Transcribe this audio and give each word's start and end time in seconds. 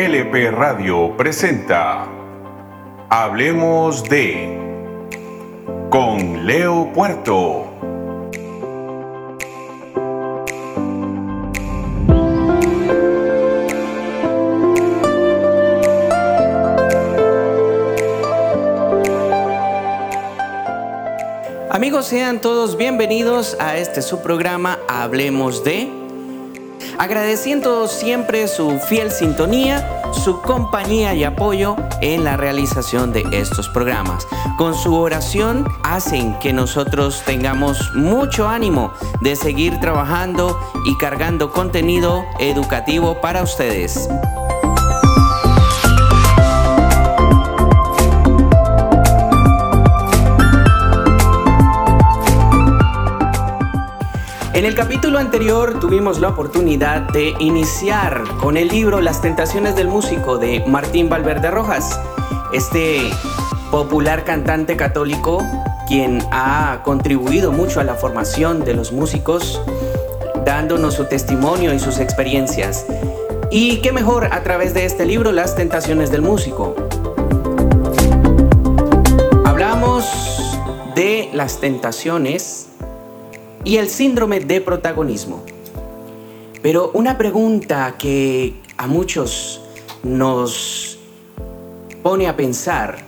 LP 0.00 0.50
Radio 0.52 1.14
presenta 1.14 2.06
Hablemos 3.10 4.02
de 4.04 4.58
con 5.90 6.46
Leo 6.46 6.90
Puerto. 6.94 7.66
Amigos, 21.68 22.06
sean 22.06 22.40
todos 22.40 22.78
bienvenidos 22.78 23.54
a 23.60 23.76
este 23.76 24.00
su 24.00 24.22
programa 24.22 24.78
Hablemos 24.88 25.62
de 25.62 26.00
agradeciendo 27.00 27.88
siempre 27.88 28.46
su 28.46 28.78
fiel 28.78 29.10
sintonía, 29.10 29.99
su 30.12 30.40
compañía 30.40 31.14
y 31.14 31.24
apoyo 31.24 31.76
en 32.00 32.24
la 32.24 32.36
realización 32.36 33.12
de 33.12 33.24
estos 33.32 33.68
programas. 33.68 34.26
Con 34.56 34.74
su 34.74 34.94
oración 34.94 35.66
hacen 35.82 36.38
que 36.38 36.52
nosotros 36.52 37.22
tengamos 37.24 37.92
mucho 37.94 38.48
ánimo 38.48 38.92
de 39.20 39.36
seguir 39.36 39.78
trabajando 39.80 40.58
y 40.84 40.96
cargando 40.98 41.50
contenido 41.50 42.24
educativo 42.38 43.20
para 43.20 43.42
ustedes. 43.42 44.08
El 54.70 54.76
capítulo 54.76 55.18
anterior 55.18 55.80
tuvimos 55.80 56.20
la 56.20 56.28
oportunidad 56.28 57.00
de 57.10 57.34
iniciar 57.40 58.22
con 58.40 58.56
el 58.56 58.68
libro 58.68 59.00
Las 59.00 59.20
tentaciones 59.20 59.74
del 59.74 59.88
músico 59.88 60.38
de 60.38 60.62
Martín 60.64 61.08
Valverde 61.08 61.50
Rojas, 61.50 61.98
este 62.52 63.10
popular 63.72 64.22
cantante 64.22 64.76
católico 64.76 65.44
quien 65.88 66.22
ha 66.30 66.82
contribuido 66.84 67.50
mucho 67.50 67.80
a 67.80 67.84
la 67.84 67.96
formación 67.96 68.62
de 68.64 68.74
los 68.74 68.92
músicos, 68.92 69.60
dándonos 70.44 70.94
su 70.94 71.06
testimonio 71.06 71.74
y 71.74 71.80
sus 71.80 71.98
experiencias. 71.98 72.86
Y 73.50 73.78
qué 73.78 73.90
mejor 73.90 74.26
a 74.26 74.44
través 74.44 74.72
de 74.72 74.84
este 74.84 75.04
libro 75.04 75.32
Las 75.32 75.56
tentaciones 75.56 76.12
del 76.12 76.22
músico. 76.22 76.76
Hablamos 79.44 80.04
de 80.94 81.28
las 81.32 81.58
tentaciones 81.58 82.59
y 83.64 83.76
el 83.76 83.88
síndrome 83.88 84.40
de 84.40 84.60
protagonismo. 84.60 85.42
Pero 86.62 86.90
una 86.94 87.16
pregunta 87.18 87.94
que 87.98 88.54
a 88.76 88.86
muchos 88.86 89.62
nos 90.02 90.98
pone 92.02 92.28
a 92.28 92.36
pensar, 92.36 92.98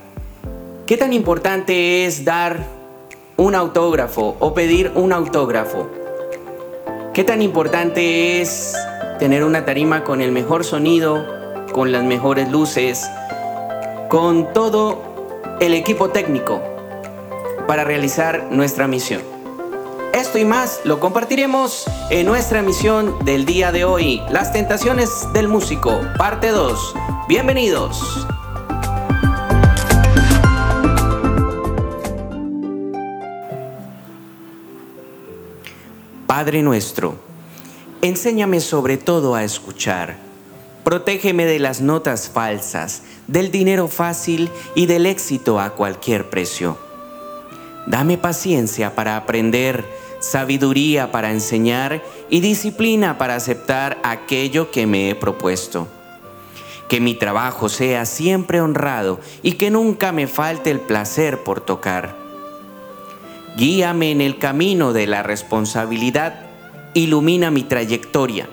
¿qué 0.86 0.97
tan 0.97 1.12
importante 1.12 2.06
es 2.06 2.25
dar 2.25 2.67
un 3.36 3.55
autógrafo 3.55 4.36
o 4.39 4.55
pedir 4.55 4.92
un 4.95 5.12
autógrafo? 5.12 5.89
¿Qué 7.12 7.25
tan 7.25 7.42
importante 7.42 8.41
es 8.41 8.75
tener 9.19 9.45
una 9.45 9.64
tarima 9.64 10.05
con 10.05 10.23
el 10.23 10.33
mejor 10.33 10.64
sonido, 10.64 11.27
con 11.73 11.92
las 11.92 12.05
mejores 12.05 12.50
luces, 12.50 13.06
con 14.08 14.53
todo 14.53 15.03
el 15.61 15.75
equipo 15.75 16.11
técnico 16.11 16.61
para 17.67 17.84
realizar 17.84 18.48
nuestra 18.50 18.89
misión? 18.89 19.31
Esto 20.12 20.36
y 20.36 20.44
más 20.44 20.82
lo 20.84 21.00
compartiremos 21.00 21.86
en 22.10 22.27
nuestra 22.27 22.58
emisión 22.58 23.24
del 23.24 23.46
día 23.46 23.72
de 23.72 23.86
hoy, 23.86 24.20
Las 24.28 24.52
Tentaciones 24.52 25.27
del 25.32 25.48
Músico, 25.48 26.02
parte 26.18 26.48
2. 26.48 26.94
Bienvenidos. 27.28 28.27
Padre 36.27 36.62
nuestro, 36.62 37.14
enséñame 38.02 38.61
sobre 38.61 38.98
todo 38.98 39.34
a 39.34 39.44
escuchar. 39.44 40.18
Protégeme 40.84 41.46
de 41.46 41.58
las 41.58 41.80
notas 41.80 42.29
falsas, 42.29 43.02
del 43.29 43.50
dinero 43.50 43.89
fácil 43.89 44.50
y 44.74 44.84
del 44.84 45.06
éxito 45.06 45.58
a 45.58 45.70
cualquier 45.70 46.29
precio. 46.29 46.77
Dame 47.86 48.18
paciencia 48.18 48.94
para 48.94 49.17
aprender 49.17 50.02
sabiduría 50.22 51.10
para 51.10 51.33
enseñar 51.33 52.02
y 52.30 52.40
disciplina 52.40 53.18
para 53.18 53.34
aceptar 53.34 53.98
aquello 54.05 54.70
que 54.70 54.86
me 54.86 55.10
he 55.10 55.14
propuesto. 55.14 55.88
Que 56.88 57.00
mi 57.00 57.14
trabajo 57.14 57.68
sea 57.68 58.06
siempre 58.06 58.61
honrado 58.61 59.18
y 59.42 59.52
que 59.52 59.70
nunca 59.70 60.12
me 60.12 60.27
falte 60.27 60.70
el 60.70 60.80
placer 60.80 61.42
por 61.42 61.61
tocar. 61.61 62.16
Guíame 63.56 64.12
en 64.12 64.20
el 64.20 64.38
camino 64.38 64.92
de 64.92 65.06
la 65.06 65.22
responsabilidad, 65.22 66.46
ilumina 66.94 67.50
mi 67.50 67.64
trayectoria 67.64 68.48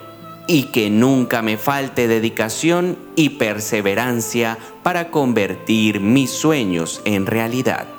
y 0.48 0.64
que 0.64 0.90
nunca 0.90 1.44
me 1.44 1.58
falte 1.58 2.08
dedicación 2.08 2.98
y 3.16 3.30
perseverancia 3.30 4.58
para 4.82 5.12
convertir 5.12 6.00
mis 6.00 6.32
sueños 6.32 7.02
en 7.06 7.28
realidad. 7.28 7.99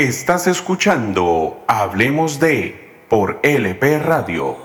Estás 0.00 0.46
escuchando 0.46 1.62
Hablemos 1.66 2.40
de 2.40 3.04
por 3.10 3.38
LP 3.42 3.98
Radio. 3.98 4.56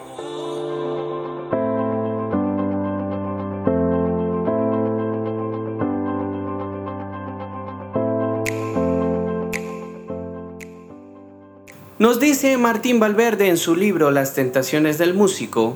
Nos 11.99 12.21
dice 12.21 12.57
Martín 12.57 13.01
Valverde 13.01 13.49
en 13.49 13.57
su 13.57 13.75
libro 13.75 14.11
Las 14.11 14.35
tentaciones 14.35 14.97
del 14.97 15.15
músico, 15.15 15.75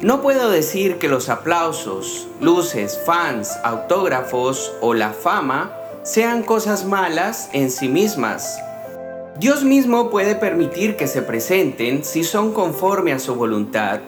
no 0.00 0.22
puedo 0.22 0.50
decir 0.50 0.96
que 0.96 1.10
los 1.10 1.28
aplausos, 1.28 2.28
luces, 2.40 2.98
fans, 3.04 3.58
autógrafos 3.62 4.72
o 4.80 4.94
la 4.94 5.10
fama 5.10 5.81
sean 6.02 6.42
cosas 6.42 6.84
malas 6.84 7.48
en 7.52 7.70
sí 7.70 7.88
mismas. 7.88 8.60
Dios 9.38 9.62
mismo 9.62 10.10
puede 10.10 10.34
permitir 10.34 10.96
que 10.96 11.06
se 11.06 11.22
presenten 11.22 12.04
si 12.04 12.24
son 12.24 12.52
conforme 12.52 13.12
a 13.12 13.20
su 13.20 13.36
voluntad, 13.36 14.00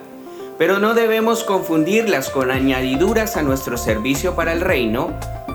pero 0.58 0.80
no 0.80 0.94
debemos 0.94 1.44
confundirlas 1.44 2.30
con 2.30 2.50
añadiduras 2.50 3.36
a 3.36 3.42
nuestro 3.42 3.76
servicio 3.76 4.34
para 4.34 4.52
el 4.52 4.60
reino, 4.60 5.14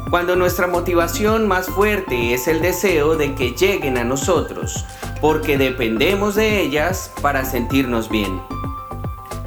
cuando 0.09 0.35
nuestra 0.35 0.67
motivación 0.67 1.47
más 1.47 1.67
fuerte 1.67 2.33
es 2.33 2.47
el 2.47 2.61
deseo 2.61 3.15
de 3.15 3.35
que 3.35 3.51
lleguen 3.51 3.97
a 3.97 4.03
nosotros, 4.05 4.85
porque 5.21 5.57
dependemos 5.57 6.35
de 6.35 6.61
ellas 6.61 7.11
para 7.21 7.43
sentirnos 7.43 8.09
bien. 8.09 8.41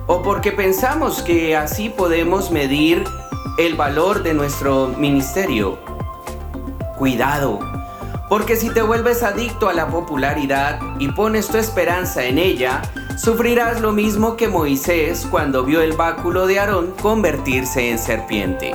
O 0.06 0.23
porque 0.23 0.53
pensamos 0.53 1.23
que 1.23 1.56
así 1.56 1.89
podemos 1.89 2.50
medir 2.50 3.03
el 3.59 3.75
valor 3.75 4.23
de 4.23 4.35
nuestro 4.35 4.89
ministerio 4.89 5.79
Cuidado, 6.97 7.59
porque 8.29 8.56
si 8.56 8.71
te 8.71 8.83
vuelves 8.83 9.23
adicto 9.23 9.69
a 9.69 9.75
la 9.75 9.89
popularidad 9.89 10.81
y 10.99 11.09
pones 11.09 11.49
tu 11.49 11.59
esperanza 11.59 12.25
en 12.25 12.39
ella, 12.39 12.83
sufrirás 13.17 13.81
lo 13.81 13.93
mismo 13.93 14.37
que 14.37 14.49
Moisés 14.49 15.27
cuando 15.31 15.65
vio 15.65 15.83
el 15.83 15.93
báculo 15.93 16.47
de 16.47 16.59
Aarón 16.59 16.94
convertirse 17.03 17.91
en 17.91 17.99
serpiente. 17.99 18.73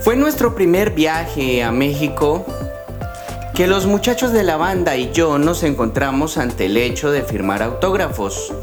Fue 0.00 0.16
nuestro 0.16 0.54
primer 0.54 0.92
viaje 0.92 1.64
a 1.64 1.72
México 1.72 2.46
que 3.54 3.66
los 3.66 3.86
muchachos 3.86 4.32
de 4.32 4.44
la 4.44 4.56
banda 4.56 4.96
y 4.96 5.10
yo 5.12 5.38
nos 5.38 5.62
encontramos 5.62 6.38
ante 6.38 6.66
el 6.66 6.76
hecho 6.76 7.10
de 7.10 7.22
firmar 7.22 7.62
autógrafos 7.62 8.54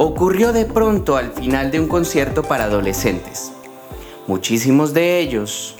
ocurrió 0.00 0.52
de 0.52 0.64
pronto 0.64 1.16
al 1.16 1.32
final 1.32 1.72
de 1.72 1.80
un 1.80 1.88
concierto 1.88 2.44
para 2.44 2.64
adolescentes. 2.64 3.50
Muchísimos 4.28 4.94
de 4.94 5.18
ellos, 5.18 5.74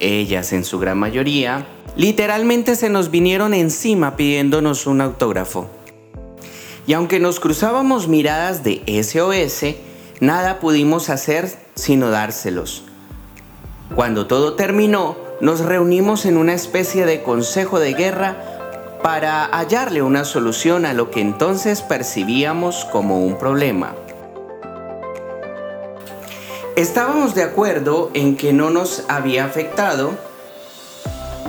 ellas 0.00 0.52
en 0.52 0.64
su 0.64 0.78
gran 0.78 0.98
mayoría, 0.98 1.66
literalmente 1.96 2.76
se 2.76 2.90
nos 2.90 3.10
vinieron 3.10 3.54
encima 3.54 4.16
pidiéndonos 4.16 4.86
un 4.86 5.00
autógrafo. 5.00 5.70
Y 6.86 6.92
aunque 6.92 7.20
nos 7.20 7.40
cruzábamos 7.40 8.06
miradas 8.06 8.62
de 8.64 8.82
SOS, 9.02 9.76
nada 10.20 10.60
pudimos 10.60 11.08
hacer 11.08 11.50
sino 11.74 12.10
dárselos. 12.10 12.84
Cuando 13.94 14.26
todo 14.26 14.56
terminó, 14.56 15.16
nos 15.40 15.60
reunimos 15.60 16.26
en 16.26 16.36
una 16.36 16.52
especie 16.52 17.06
de 17.06 17.22
consejo 17.22 17.80
de 17.80 17.94
guerra 17.94 18.53
para 19.04 19.44
hallarle 19.44 20.00
una 20.00 20.24
solución 20.24 20.86
a 20.86 20.94
lo 20.94 21.10
que 21.10 21.20
entonces 21.20 21.82
percibíamos 21.82 22.86
como 22.86 23.22
un 23.22 23.36
problema. 23.36 23.94
Estábamos 26.74 27.34
de 27.34 27.42
acuerdo 27.42 28.10
en 28.14 28.34
que 28.34 28.54
no 28.54 28.70
nos 28.70 29.04
había 29.08 29.44
afectado, 29.44 30.12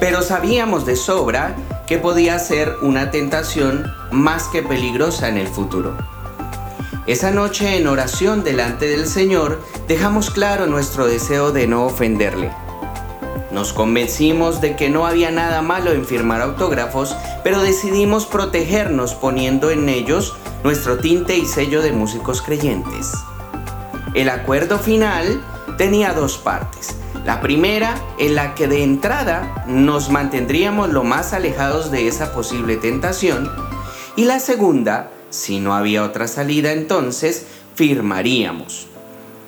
pero 0.02 0.22
sabíamos 0.22 0.86
de 0.86 0.98
sobra 0.98 1.56
que 1.88 1.98
podía 1.98 2.40
ser 2.40 2.76
una 2.82 3.10
tentación 3.10 3.90
más 4.12 4.50
que 4.50 4.62
peligrosa 4.62 5.30
en 5.30 5.38
el 5.38 5.48
futuro. 5.48 5.96
Esa 7.08 7.32
noche 7.32 7.78
en 7.78 7.88
oración 7.88 8.44
delante 8.44 8.90
del 8.90 9.08
Señor 9.08 9.62
dejamos 9.88 10.30
claro 10.30 10.68
nuestro 10.68 11.08
deseo 11.08 11.54
de 11.54 11.68
no 11.68 11.86
ofenderle. 11.86 12.65
Nos 13.56 13.72
convencimos 13.72 14.60
de 14.60 14.76
que 14.76 14.90
no 14.90 15.08
había 15.08 15.32
nada 15.32 15.62
malo 15.62 15.94
en 15.94 16.04
firmar 16.04 16.42
autógrafos, 16.42 17.16
pero 17.42 17.62
decidimos 17.62 18.26
protegernos 18.26 19.16
poniendo 19.16 19.72
en 19.72 19.88
ellos 19.88 20.36
nuestro 20.66 20.98
tinte 20.98 21.38
y 21.38 21.46
sello 21.46 21.82
de 21.82 21.94
músicos 21.94 22.42
creyentes. 22.42 23.14
El 24.14 24.28
acuerdo 24.28 24.78
final 24.78 25.42
tenía 25.78 26.12
dos 26.12 26.38
partes. 26.38 26.98
La 27.24 27.40
primera, 27.40 27.96
en 28.20 28.36
la 28.36 28.56
que 28.56 28.68
de 28.68 28.84
entrada 28.84 29.64
nos 29.68 30.10
mantendríamos 30.10 30.90
lo 30.90 31.06
más 31.06 31.32
alejados 31.32 31.92
de 31.92 32.10
esa 32.10 32.34
posible 32.34 32.76
tentación. 32.76 33.50
Y 34.18 34.26
la 34.26 34.42
segunda, 34.42 35.12
si 35.30 35.62
no 35.62 35.74
había 35.74 36.04
otra 36.04 36.28
salida 36.28 36.74
entonces, 36.74 37.46
firmaríamos. 37.74 38.88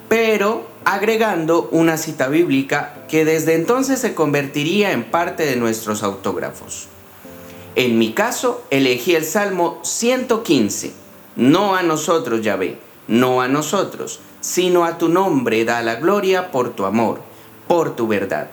Pero 0.07 0.76
agregando 0.89 1.67
una 1.73 1.97
cita 1.97 2.29
bíblica 2.29 2.93
que 3.09 3.25
desde 3.25 3.55
entonces 3.55 3.99
se 3.99 4.15
convertiría 4.15 4.93
en 4.93 5.03
parte 5.03 5.45
de 5.45 5.57
nuestros 5.57 6.01
autógrafos. 6.01 6.87
En 7.75 7.99
mi 7.99 8.13
caso, 8.13 8.63
elegí 8.69 9.13
el 9.13 9.25
Salmo 9.25 9.81
115. 9.83 10.93
No 11.35 11.75
a 11.75 11.83
nosotros, 11.83 12.41
Yahvé, 12.41 12.79
no 13.09 13.41
a 13.41 13.49
nosotros, 13.49 14.21
sino 14.39 14.85
a 14.85 14.97
tu 14.97 15.09
nombre 15.09 15.65
da 15.65 15.81
la 15.81 15.95
gloria 15.95 16.51
por 16.51 16.69
tu 16.73 16.85
amor, 16.85 17.19
por 17.67 17.93
tu 17.97 18.07
verdad. 18.07 18.47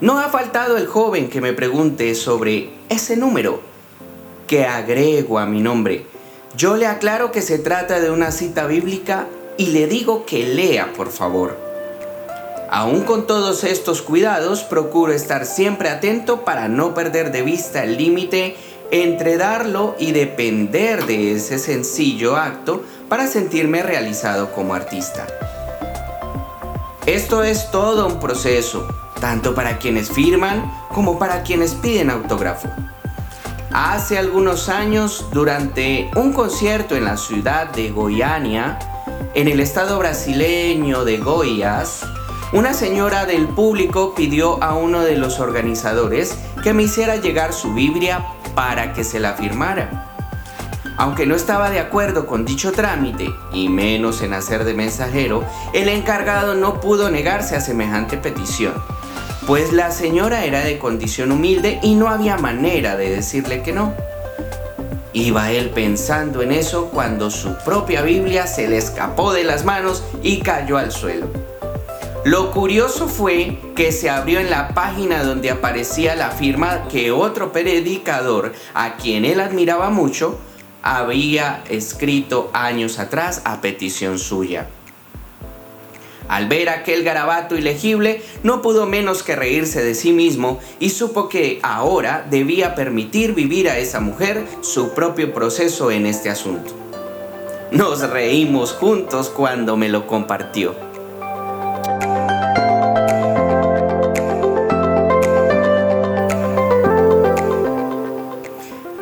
No 0.00 0.20
ha 0.20 0.28
faltado 0.28 0.76
el 0.76 0.86
joven 0.86 1.28
que 1.28 1.40
me 1.40 1.54
pregunte 1.54 2.14
sobre 2.14 2.70
ese 2.88 3.16
número 3.16 3.62
que 4.46 4.64
agrego 4.64 5.40
a 5.40 5.46
mi 5.46 5.60
nombre. 5.60 6.06
Yo 6.56 6.76
le 6.76 6.86
aclaro 6.86 7.32
que 7.32 7.42
se 7.42 7.58
trata 7.58 7.98
de 7.98 8.12
una 8.12 8.30
cita 8.30 8.68
bíblica 8.68 9.26
y 9.58 9.66
le 9.66 9.86
digo 9.86 10.24
que 10.24 10.46
lea, 10.46 10.94
por 10.96 11.10
favor. 11.10 11.58
Aún 12.70 13.02
con 13.02 13.26
todos 13.26 13.64
estos 13.64 14.00
cuidados, 14.00 14.62
procuro 14.62 15.12
estar 15.12 15.44
siempre 15.44 15.90
atento 15.90 16.44
para 16.44 16.68
no 16.68 16.94
perder 16.94 17.32
de 17.32 17.42
vista 17.42 17.82
el 17.82 17.96
límite 17.96 18.56
entre 18.90 19.36
darlo 19.36 19.96
y 19.98 20.12
depender 20.12 21.04
de 21.04 21.32
ese 21.32 21.58
sencillo 21.58 22.36
acto 22.36 22.82
para 23.08 23.26
sentirme 23.26 23.82
realizado 23.82 24.52
como 24.52 24.74
artista. 24.74 25.26
Esto 27.04 27.42
es 27.42 27.70
todo 27.70 28.06
un 28.06 28.20
proceso, 28.20 28.86
tanto 29.20 29.54
para 29.54 29.78
quienes 29.78 30.10
firman 30.10 30.70
como 30.94 31.18
para 31.18 31.42
quienes 31.42 31.74
piden 31.74 32.10
autógrafo. 32.10 32.68
Hace 33.72 34.18
algunos 34.18 34.68
años, 34.68 35.26
durante 35.32 36.10
un 36.16 36.32
concierto 36.32 36.96
en 36.96 37.04
la 37.04 37.16
ciudad 37.16 37.68
de 37.68 37.90
Goiânia, 37.90 38.78
en 39.34 39.48
el 39.48 39.60
estado 39.60 39.98
brasileño 39.98 41.04
de 41.04 41.18
Goiás, 41.18 42.06
una 42.52 42.72
señora 42.72 43.26
del 43.26 43.46
público 43.48 44.14
pidió 44.14 44.62
a 44.62 44.74
uno 44.74 45.00
de 45.00 45.16
los 45.16 45.38
organizadores 45.38 46.36
que 46.62 46.72
me 46.72 46.84
hiciera 46.84 47.16
llegar 47.16 47.52
su 47.52 47.74
Biblia 47.74 48.26
para 48.54 48.92
que 48.94 49.04
se 49.04 49.20
la 49.20 49.34
firmara. 49.34 50.06
Aunque 50.96 51.26
no 51.26 51.36
estaba 51.36 51.70
de 51.70 51.78
acuerdo 51.78 52.26
con 52.26 52.44
dicho 52.44 52.72
trámite, 52.72 53.30
y 53.52 53.68
menos 53.68 54.22
en 54.22 54.32
hacer 54.32 54.64
de 54.64 54.74
mensajero, 54.74 55.44
el 55.72 55.88
encargado 55.88 56.54
no 56.54 56.80
pudo 56.80 57.10
negarse 57.10 57.54
a 57.54 57.60
semejante 57.60 58.16
petición, 58.16 58.74
pues 59.46 59.72
la 59.72 59.90
señora 59.92 60.44
era 60.44 60.60
de 60.60 60.78
condición 60.78 61.30
humilde 61.32 61.78
y 61.82 61.94
no 61.94 62.08
había 62.08 62.36
manera 62.36 62.96
de 62.96 63.10
decirle 63.10 63.62
que 63.62 63.72
no. 63.72 63.94
Iba 65.12 65.52
él 65.52 65.70
pensando 65.70 66.42
en 66.42 66.52
eso 66.52 66.86
cuando 66.86 67.30
su 67.30 67.56
propia 67.64 68.02
Biblia 68.02 68.46
se 68.46 68.68
le 68.68 68.76
escapó 68.76 69.32
de 69.32 69.44
las 69.44 69.64
manos 69.64 70.04
y 70.22 70.40
cayó 70.40 70.76
al 70.76 70.92
suelo. 70.92 71.28
Lo 72.24 72.50
curioso 72.50 73.08
fue 73.08 73.58
que 73.74 73.90
se 73.90 74.10
abrió 74.10 74.38
en 74.38 74.50
la 74.50 74.74
página 74.74 75.22
donde 75.22 75.50
aparecía 75.50 76.14
la 76.14 76.30
firma 76.30 76.88
que 76.88 77.10
otro 77.10 77.52
predicador, 77.52 78.52
a 78.74 78.96
quien 78.96 79.24
él 79.24 79.40
admiraba 79.40 79.88
mucho, 79.88 80.38
había 80.82 81.62
escrito 81.70 82.50
años 82.52 82.98
atrás 82.98 83.42
a 83.44 83.60
petición 83.60 84.18
suya. 84.18 84.66
Al 86.28 86.46
ver 86.46 86.68
aquel 86.68 87.04
garabato 87.04 87.56
ilegible, 87.56 88.22
no 88.42 88.60
pudo 88.60 88.86
menos 88.86 89.22
que 89.22 89.34
reírse 89.34 89.82
de 89.82 89.94
sí 89.94 90.12
mismo 90.12 90.60
y 90.78 90.90
supo 90.90 91.28
que 91.28 91.58
ahora 91.62 92.26
debía 92.30 92.74
permitir 92.74 93.34
vivir 93.34 93.68
a 93.68 93.78
esa 93.78 94.00
mujer 94.00 94.46
su 94.60 94.94
propio 94.94 95.32
proceso 95.32 95.90
en 95.90 96.06
este 96.06 96.28
asunto. 96.28 96.72
Nos 97.70 98.08
reímos 98.08 98.72
juntos 98.72 99.30
cuando 99.30 99.76
me 99.76 99.88
lo 99.88 100.06
compartió. 100.06 100.74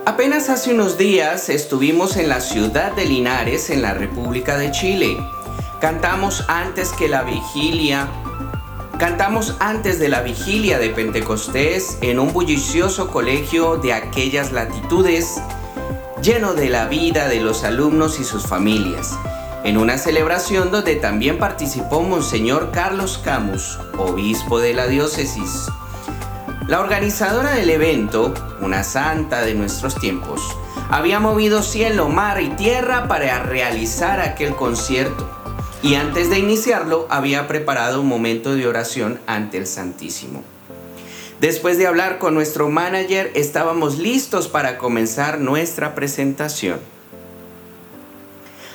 Apenas 0.04 0.48
hace 0.48 0.72
unos 0.72 0.96
días 0.96 1.48
estuvimos 1.48 2.16
en 2.16 2.28
la 2.28 2.40
ciudad 2.40 2.92
de 2.92 3.04
Linares, 3.04 3.70
en 3.70 3.82
la 3.82 3.94
República 3.94 4.56
de 4.56 4.70
Chile. 4.70 5.16
Cantamos 5.80 6.42
antes 6.48 6.90
que 6.92 7.06
la 7.06 7.22
vigilia. 7.22 8.08
Cantamos 8.98 9.56
antes 9.60 9.98
de 9.98 10.08
la 10.08 10.22
vigilia 10.22 10.78
de 10.78 10.88
Pentecostés 10.88 11.98
en 12.00 12.18
un 12.18 12.32
bullicioso 12.32 13.08
colegio 13.08 13.76
de 13.76 13.92
aquellas 13.92 14.52
latitudes, 14.52 15.38
lleno 16.22 16.54
de 16.54 16.70
la 16.70 16.86
vida 16.86 17.28
de 17.28 17.40
los 17.40 17.62
alumnos 17.62 18.18
y 18.18 18.24
sus 18.24 18.46
familias, 18.46 19.18
en 19.64 19.76
una 19.76 19.98
celebración 19.98 20.70
donde 20.70 20.96
también 20.96 21.38
participó 21.38 22.00
Monseñor 22.00 22.70
Carlos 22.72 23.20
Camus, 23.22 23.78
obispo 23.98 24.58
de 24.58 24.72
la 24.72 24.86
diócesis. 24.86 25.66
La 26.68 26.80
organizadora 26.80 27.50
del 27.50 27.68
evento, 27.68 28.32
una 28.62 28.82
santa 28.82 29.42
de 29.42 29.54
nuestros 29.54 29.94
tiempos, 29.96 30.40
había 30.88 31.20
movido 31.20 31.62
cielo, 31.62 32.08
mar 32.08 32.40
y 32.40 32.48
tierra 32.48 33.08
para 33.08 33.42
realizar 33.42 34.20
aquel 34.20 34.56
concierto 34.56 35.35
y 35.82 35.94
antes 35.94 36.30
de 36.30 36.38
iniciarlo 36.38 37.06
había 37.10 37.46
preparado 37.46 38.00
un 38.00 38.08
momento 38.08 38.54
de 38.54 38.66
oración 38.66 39.20
ante 39.26 39.58
el 39.58 39.66
Santísimo. 39.66 40.42
Después 41.40 41.76
de 41.76 41.86
hablar 41.86 42.18
con 42.18 42.34
nuestro 42.34 42.70
manager, 42.70 43.30
estábamos 43.34 43.98
listos 43.98 44.48
para 44.48 44.78
comenzar 44.78 45.38
nuestra 45.38 45.94
presentación. 45.94 46.80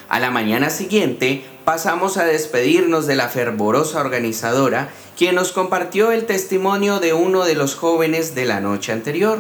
A 0.10 0.20
la 0.20 0.30
mañana 0.30 0.70
siguiente 0.70 1.44
pasamos 1.66 2.18
a 2.18 2.26
despedirnos 2.26 3.08
de 3.08 3.16
la 3.16 3.30
fervorosa 3.30 4.00
organizadora 4.00 4.90
quien 5.18 5.36
nos 5.36 5.52
compartió 5.52 6.12
el 6.12 6.26
testimonio 6.26 7.00
de 7.00 7.14
uno 7.14 7.46
de 7.46 7.56
los 7.56 7.76
jóvenes 7.76 8.36
de 8.36 8.46
la 8.46 8.60
noche 8.60 8.92
anterior. 8.92 9.40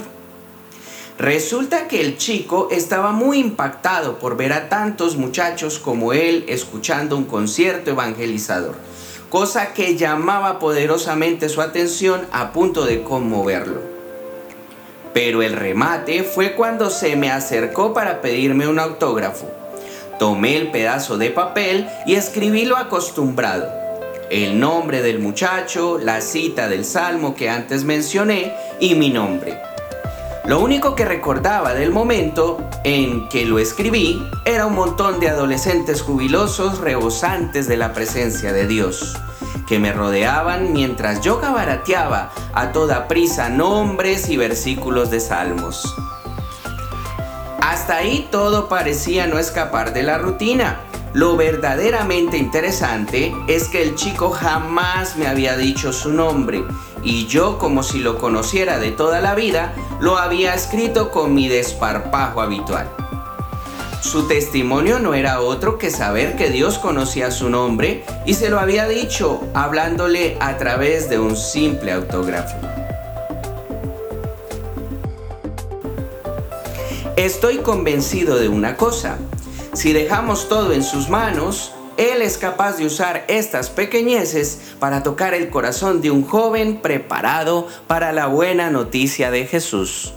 Resulta 1.21 1.87
que 1.87 2.01
el 2.01 2.17
chico 2.17 2.69
estaba 2.71 3.11
muy 3.11 3.37
impactado 3.37 4.17
por 4.17 4.35
ver 4.37 4.53
a 4.53 4.69
tantos 4.69 5.17
muchachos 5.17 5.77
como 5.77 6.13
él 6.13 6.45
escuchando 6.47 7.15
un 7.15 7.25
concierto 7.25 7.91
evangelizador, 7.91 8.73
cosa 9.29 9.71
que 9.73 9.95
llamaba 9.95 10.57
poderosamente 10.57 11.47
su 11.47 11.61
atención 11.61 12.25
a 12.31 12.51
punto 12.51 12.85
de 12.85 13.03
conmoverlo. 13.03 13.81
Pero 15.13 15.43
el 15.43 15.53
remate 15.53 16.23
fue 16.23 16.53
cuando 16.55 16.89
se 16.89 17.15
me 17.15 17.29
acercó 17.29 17.93
para 17.93 18.19
pedirme 18.21 18.67
un 18.67 18.79
autógrafo. 18.79 19.47
Tomé 20.17 20.57
el 20.57 20.71
pedazo 20.71 21.19
de 21.19 21.29
papel 21.29 21.87
y 22.07 22.15
escribí 22.15 22.65
lo 22.65 22.77
acostumbrado 22.77 23.79
el 24.31 24.61
nombre 24.61 25.01
del 25.01 25.19
muchacho, 25.19 25.99
la 26.01 26.21
cita 26.21 26.69
del 26.69 26.85
salmo 26.85 27.35
que 27.35 27.49
antes 27.49 27.83
mencioné 27.83 28.53
y 28.79 28.95
mi 28.95 29.09
nombre. 29.09 29.70
Lo 30.51 30.59
único 30.59 30.95
que 30.95 31.05
recordaba 31.05 31.73
del 31.73 31.91
momento 31.91 32.57
en 32.83 33.29
que 33.29 33.45
lo 33.45 33.57
escribí 33.57 34.21
era 34.43 34.65
un 34.65 34.75
montón 34.75 35.21
de 35.21 35.29
adolescentes 35.29 36.01
jubilosos 36.01 36.79
rebosantes 36.79 37.69
de 37.69 37.77
la 37.77 37.93
presencia 37.93 38.51
de 38.51 38.67
Dios, 38.67 39.17
que 39.65 39.79
me 39.79 39.93
rodeaban 39.93 40.73
mientras 40.73 41.21
yo 41.21 41.39
cabarateaba 41.39 42.33
a 42.53 42.73
toda 42.73 43.07
prisa 43.07 43.47
nombres 43.47 44.27
y 44.27 44.35
versículos 44.35 45.09
de 45.09 45.21
salmos. 45.21 45.95
Hasta 47.61 47.71
Hasta 47.71 47.95
ahí 47.95 48.27
todo 48.29 48.67
parecía 48.67 49.27
no 49.27 49.39
escapar 49.39 49.93
de 49.93 50.03
la 50.03 50.17
rutina. 50.17 50.81
Lo 51.13 51.35
verdaderamente 51.35 52.37
interesante 52.37 53.33
es 53.47 53.67
que 53.67 53.81
el 53.81 53.95
chico 53.95 54.29
jamás 54.29 55.17
me 55.17 55.27
había 55.27 55.57
dicho 55.57 55.91
su 55.91 56.13
nombre 56.13 56.63
y 57.03 57.27
yo 57.27 57.57
como 57.57 57.83
si 57.83 57.99
lo 57.99 58.17
conociera 58.17 58.79
de 58.79 58.91
toda 58.91 59.19
la 59.19 59.35
vida, 59.35 59.73
lo 59.99 60.17
había 60.17 60.53
escrito 60.53 61.11
con 61.11 61.33
mi 61.33 61.49
desparpajo 61.49 62.41
habitual. 62.41 62.89
Su 64.01 64.27
testimonio 64.27 64.99
no 64.99 65.13
era 65.13 65.41
otro 65.41 65.77
que 65.77 65.91
saber 65.91 66.37
que 66.37 66.49
Dios 66.49 66.79
conocía 66.79 67.29
su 67.29 67.49
nombre 67.49 68.05
y 68.25 68.33
se 68.35 68.49
lo 68.49 68.59
había 68.59 68.87
dicho 68.87 69.41
hablándole 69.53 70.37
a 70.39 70.57
través 70.57 71.09
de 71.09 71.19
un 71.19 71.35
simple 71.35 71.91
autógrafo. 71.91 72.55
Estoy 77.17 77.57
convencido 77.57 78.37
de 78.37 78.47
una 78.47 78.77
cosa, 78.77 79.17
si 79.73 79.93
dejamos 79.93 80.49
todo 80.49 80.73
en 80.73 80.83
sus 80.83 81.09
manos, 81.09 81.73
Él 81.97 82.21
es 82.21 82.37
capaz 82.37 82.77
de 82.77 82.85
usar 82.85 83.23
estas 83.27 83.69
pequeñeces 83.69 84.73
para 84.79 85.03
tocar 85.03 85.33
el 85.33 85.49
corazón 85.49 86.01
de 86.01 86.11
un 86.11 86.25
joven 86.25 86.81
preparado 86.81 87.67
para 87.87 88.11
la 88.11 88.27
buena 88.27 88.69
noticia 88.69 89.31
de 89.31 89.45
Jesús. 89.45 90.13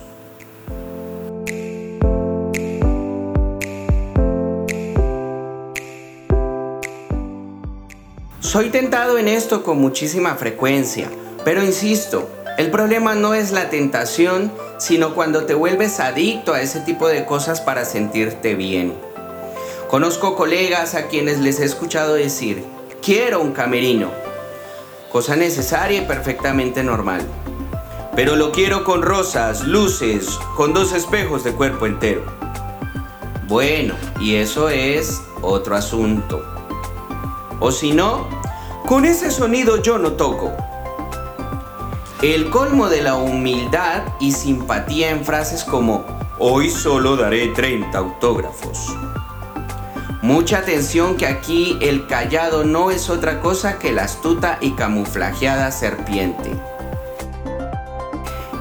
Soy 8.40 8.70
tentado 8.70 9.18
en 9.18 9.26
esto 9.26 9.64
con 9.64 9.80
muchísima 9.80 10.36
frecuencia, 10.36 11.08
pero 11.44 11.62
insisto, 11.62 12.28
el 12.56 12.70
problema 12.70 13.14
no 13.14 13.34
es 13.34 13.50
la 13.50 13.68
tentación, 13.68 14.52
sino 14.78 15.14
cuando 15.14 15.44
te 15.44 15.54
vuelves 15.54 15.98
adicto 15.98 16.54
a 16.54 16.60
ese 16.60 16.80
tipo 16.80 17.08
de 17.08 17.24
cosas 17.24 17.60
para 17.60 17.84
sentirte 17.84 18.54
bien. 18.54 19.13
Conozco 19.94 20.34
colegas 20.34 20.96
a 20.96 21.06
quienes 21.06 21.38
les 21.38 21.60
he 21.60 21.64
escuchado 21.64 22.14
decir, 22.14 22.64
quiero 23.00 23.40
un 23.40 23.52
camerino, 23.52 24.10
cosa 25.12 25.36
necesaria 25.36 26.02
y 26.02 26.04
perfectamente 26.04 26.82
normal. 26.82 27.20
Pero 28.16 28.34
lo 28.34 28.50
quiero 28.50 28.82
con 28.82 29.02
rosas, 29.02 29.62
luces, 29.62 30.40
con 30.56 30.74
dos 30.74 30.92
espejos 30.92 31.44
de 31.44 31.52
cuerpo 31.52 31.86
entero. 31.86 32.24
Bueno, 33.46 33.94
y 34.18 34.34
eso 34.34 34.68
es 34.68 35.22
otro 35.42 35.76
asunto. 35.76 36.44
O 37.60 37.70
si 37.70 37.92
no, 37.92 38.28
con 38.88 39.04
ese 39.04 39.30
sonido 39.30 39.80
yo 39.80 39.98
no 39.98 40.14
toco. 40.14 40.50
El 42.20 42.50
colmo 42.50 42.88
de 42.88 43.00
la 43.00 43.14
humildad 43.14 44.02
y 44.18 44.32
simpatía 44.32 45.10
en 45.10 45.24
frases 45.24 45.62
como, 45.62 46.04
hoy 46.40 46.68
solo 46.68 47.14
daré 47.14 47.46
30 47.54 47.96
autógrafos. 47.96 48.92
Mucha 50.24 50.60
atención 50.60 51.18
que 51.18 51.26
aquí 51.26 51.76
el 51.82 52.06
callado 52.06 52.64
no 52.64 52.90
es 52.90 53.10
otra 53.10 53.42
cosa 53.42 53.78
que 53.78 53.92
la 53.92 54.04
astuta 54.04 54.56
y 54.62 54.70
camuflajeada 54.70 55.70
serpiente. 55.70 56.50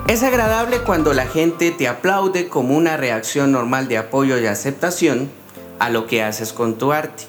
Es 0.09 0.23
agradable 0.23 0.79
cuando 0.79 1.13
la 1.13 1.25
gente 1.25 1.71
te 1.71 1.87
aplaude 1.87 2.49
como 2.49 2.75
una 2.75 2.97
reacción 2.97 3.53
normal 3.53 3.87
de 3.87 3.97
apoyo 3.97 4.37
y 4.37 4.45
aceptación 4.45 5.31
a 5.79 5.89
lo 5.89 6.05
que 6.05 6.21
haces 6.21 6.51
con 6.51 6.77
tu 6.77 6.91
arte. 6.91 7.23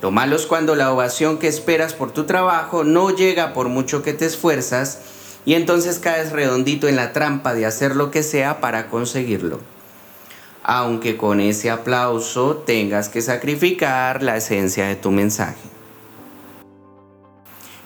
Lo 0.00 0.10
malo 0.10 0.34
es 0.34 0.46
cuando 0.46 0.74
la 0.74 0.90
ovación 0.90 1.36
que 1.36 1.48
esperas 1.48 1.92
por 1.92 2.12
tu 2.12 2.24
trabajo 2.24 2.82
no 2.82 3.10
llega 3.10 3.52
por 3.52 3.68
mucho 3.68 4.02
que 4.02 4.14
te 4.14 4.24
esfuerzas 4.24 5.00
y 5.44 5.52
entonces 5.52 5.98
caes 5.98 6.32
redondito 6.32 6.88
en 6.88 6.96
la 6.96 7.12
trampa 7.12 7.52
de 7.52 7.66
hacer 7.66 7.94
lo 7.94 8.10
que 8.10 8.22
sea 8.22 8.62
para 8.62 8.88
conseguirlo 8.88 9.60
aunque 10.64 11.16
con 11.16 11.40
ese 11.40 11.70
aplauso 11.70 12.56
tengas 12.56 13.08
que 13.08 13.22
sacrificar 13.22 14.22
la 14.22 14.36
esencia 14.36 14.86
de 14.86 14.96
tu 14.96 15.10
mensaje. 15.10 15.60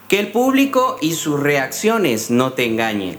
Que 0.09 0.21
el 0.21 0.30
público 0.30 0.99
y 1.00 1.14
sus 1.14 1.40
reacciones 1.40 2.30
no 2.30 2.52
te 2.52 2.64
engañen. 2.64 3.18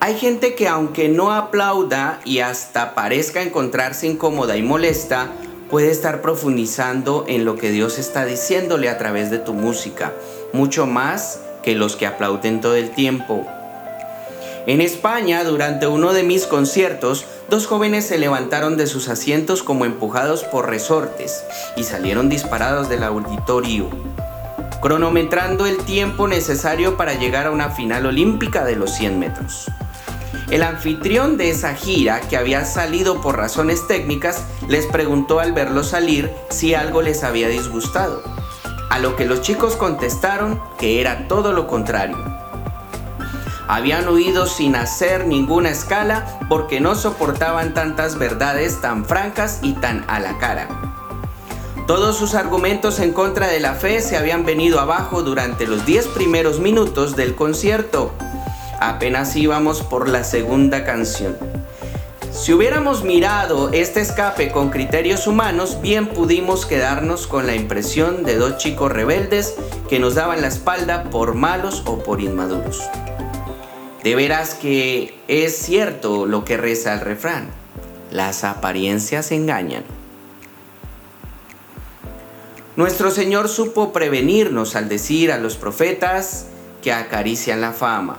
Hay 0.00 0.16
gente 0.18 0.54
que 0.54 0.68
aunque 0.68 1.08
no 1.08 1.32
aplauda 1.32 2.20
y 2.24 2.40
hasta 2.40 2.94
parezca 2.94 3.42
encontrarse 3.42 4.06
incómoda 4.06 4.56
y 4.56 4.62
molesta, 4.62 5.30
puede 5.70 5.90
estar 5.90 6.20
profundizando 6.20 7.24
en 7.28 7.44
lo 7.44 7.56
que 7.56 7.70
Dios 7.70 7.98
está 7.98 8.24
diciéndole 8.24 8.88
a 8.88 8.98
través 8.98 9.30
de 9.30 9.38
tu 9.38 9.54
música, 9.54 10.12
mucho 10.52 10.86
más 10.86 11.40
que 11.62 11.74
los 11.74 11.96
que 11.96 12.06
aplauden 12.06 12.60
todo 12.60 12.74
el 12.74 12.90
tiempo 12.90 13.46
en 14.66 14.80
España, 14.80 15.44
durante 15.44 15.86
uno 15.86 16.14
de 16.14 16.22
mis 16.22 16.46
conciertos, 16.46 17.26
dos 17.50 17.66
jóvenes 17.66 18.06
se 18.06 18.16
levantaron 18.16 18.78
de 18.78 18.86
sus 18.86 19.08
asientos 19.08 19.62
como 19.62 19.84
empujados 19.84 20.42
por 20.42 20.70
resortes 20.70 21.44
y 21.76 21.84
salieron 21.84 22.30
disparados 22.30 22.88
del 22.88 23.02
auditorio, 23.02 23.90
cronometrando 24.80 25.66
el 25.66 25.76
tiempo 25.76 26.28
necesario 26.28 26.96
para 26.96 27.12
llegar 27.12 27.46
a 27.46 27.50
una 27.50 27.72
final 27.72 28.06
olímpica 28.06 28.64
de 28.64 28.76
los 28.76 28.92
100 28.92 29.18
metros. 29.18 29.70
El 30.50 30.62
anfitrión 30.62 31.36
de 31.36 31.50
esa 31.50 31.74
gira, 31.74 32.22
que 32.22 32.38
había 32.38 32.64
salido 32.64 33.20
por 33.20 33.36
razones 33.36 33.86
técnicas, 33.86 34.44
les 34.68 34.86
preguntó 34.86 35.40
al 35.40 35.52
verlos 35.52 35.88
salir 35.88 36.30
si 36.48 36.74
algo 36.74 37.02
les 37.02 37.22
había 37.22 37.48
disgustado, 37.48 38.22
a 38.88 38.98
lo 38.98 39.14
que 39.14 39.26
los 39.26 39.42
chicos 39.42 39.76
contestaron 39.76 40.58
que 40.78 41.02
era 41.02 41.28
todo 41.28 41.52
lo 41.52 41.66
contrario 41.66 42.33
habían 43.68 44.08
huido 44.08 44.46
sin 44.46 44.76
hacer 44.76 45.26
ninguna 45.26 45.70
escala 45.70 46.38
porque 46.48 46.80
no 46.80 46.94
soportaban 46.94 47.74
tantas 47.74 48.18
verdades 48.18 48.80
tan 48.80 49.04
francas 49.04 49.60
y 49.62 49.72
tan 49.74 50.04
a 50.08 50.20
la 50.20 50.38
cara. 50.38 50.68
Todos 51.86 52.16
sus 52.16 52.34
argumentos 52.34 52.98
en 52.98 53.12
contra 53.12 53.46
de 53.48 53.60
la 53.60 53.74
fe 53.74 54.00
se 54.00 54.16
habían 54.16 54.46
venido 54.46 54.80
abajo 54.80 55.22
durante 55.22 55.66
los 55.66 55.84
10 55.84 56.08
primeros 56.08 56.58
minutos 56.58 57.14
del 57.14 57.34
concierto. 57.34 58.12
Apenas 58.80 59.36
íbamos 59.36 59.82
por 59.82 60.08
la 60.08 60.24
segunda 60.24 60.84
canción. 60.84 61.36
Si 62.32 62.52
hubiéramos 62.52 63.04
mirado 63.04 63.70
este 63.72 64.00
escape 64.00 64.50
con 64.50 64.70
criterios 64.70 65.26
humanos, 65.26 65.80
bien 65.80 66.08
pudimos 66.08 66.66
quedarnos 66.66 67.26
con 67.26 67.46
la 67.46 67.54
impresión 67.54 68.24
de 68.24 68.36
dos 68.36 68.56
chicos 68.56 68.90
rebeldes 68.90 69.54
que 69.88 69.98
nos 69.98 70.14
daban 70.16 70.40
la 70.40 70.48
espalda 70.48 71.04
por 71.04 71.34
malos 71.34 71.82
o 71.86 71.98
por 71.98 72.20
inmaduros. 72.20 72.82
De 74.04 74.14
veras 74.14 74.52
que 74.54 75.18
es 75.28 75.56
cierto 75.56 76.26
lo 76.26 76.44
que 76.44 76.58
reza 76.58 76.92
el 76.92 77.00
refrán. 77.00 77.48
Las 78.10 78.44
apariencias 78.44 79.32
engañan. 79.32 79.82
Nuestro 82.76 83.10
Señor 83.10 83.48
supo 83.48 83.94
prevenirnos 83.94 84.76
al 84.76 84.90
decir 84.90 85.32
a 85.32 85.38
los 85.38 85.56
profetas 85.56 86.48
que 86.82 86.92
acarician 86.92 87.62
la 87.62 87.72
fama. 87.72 88.18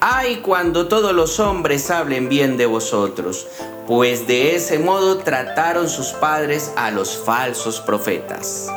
Ay 0.00 0.36
cuando 0.36 0.88
todos 0.88 1.12
los 1.12 1.38
hombres 1.38 1.90
hablen 1.90 2.30
bien 2.30 2.56
de 2.56 2.64
vosotros, 2.64 3.46
pues 3.86 4.26
de 4.26 4.56
ese 4.56 4.78
modo 4.78 5.18
trataron 5.18 5.90
sus 5.90 6.12
padres 6.12 6.72
a 6.76 6.90
los 6.90 7.18
falsos 7.18 7.82
profetas. 7.82 8.68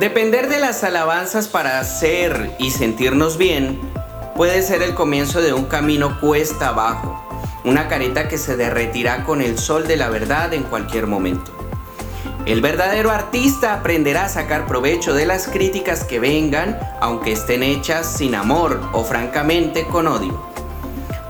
Depender 0.00 0.48
de 0.48 0.58
las 0.58 0.82
alabanzas 0.82 1.46
para 1.46 1.78
hacer 1.78 2.56
y 2.58 2.70
sentirnos 2.70 3.36
bien 3.36 3.78
puede 4.34 4.62
ser 4.62 4.80
el 4.80 4.94
comienzo 4.94 5.42
de 5.42 5.52
un 5.52 5.66
camino 5.66 6.18
cuesta 6.20 6.68
abajo, 6.68 7.22
una 7.64 7.86
careta 7.86 8.26
que 8.26 8.38
se 8.38 8.56
derretirá 8.56 9.24
con 9.24 9.42
el 9.42 9.58
sol 9.58 9.86
de 9.86 9.98
la 9.98 10.08
verdad 10.08 10.54
en 10.54 10.62
cualquier 10.62 11.06
momento. 11.06 11.52
El 12.46 12.62
verdadero 12.62 13.10
artista 13.10 13.74
aprenderá 13.74 14.24
a 14.24 14.28
sacar 14.30 14.66
provecho 14.66 15.12
de 15.12 15.26
las 15.26 15.48
críticas 15.48 16.04
que 16.04 16.18
vengan, 16.18 16.80
aunque 17.02 17.32
estén 17.32 17.62
hechas 17.62 18.10
sin 18.10 18.34
amor 18.34 18.80
o 18.94 19.04
francamente 19.04 19.84
con 19.86 20.06
odio. 20.06 20.42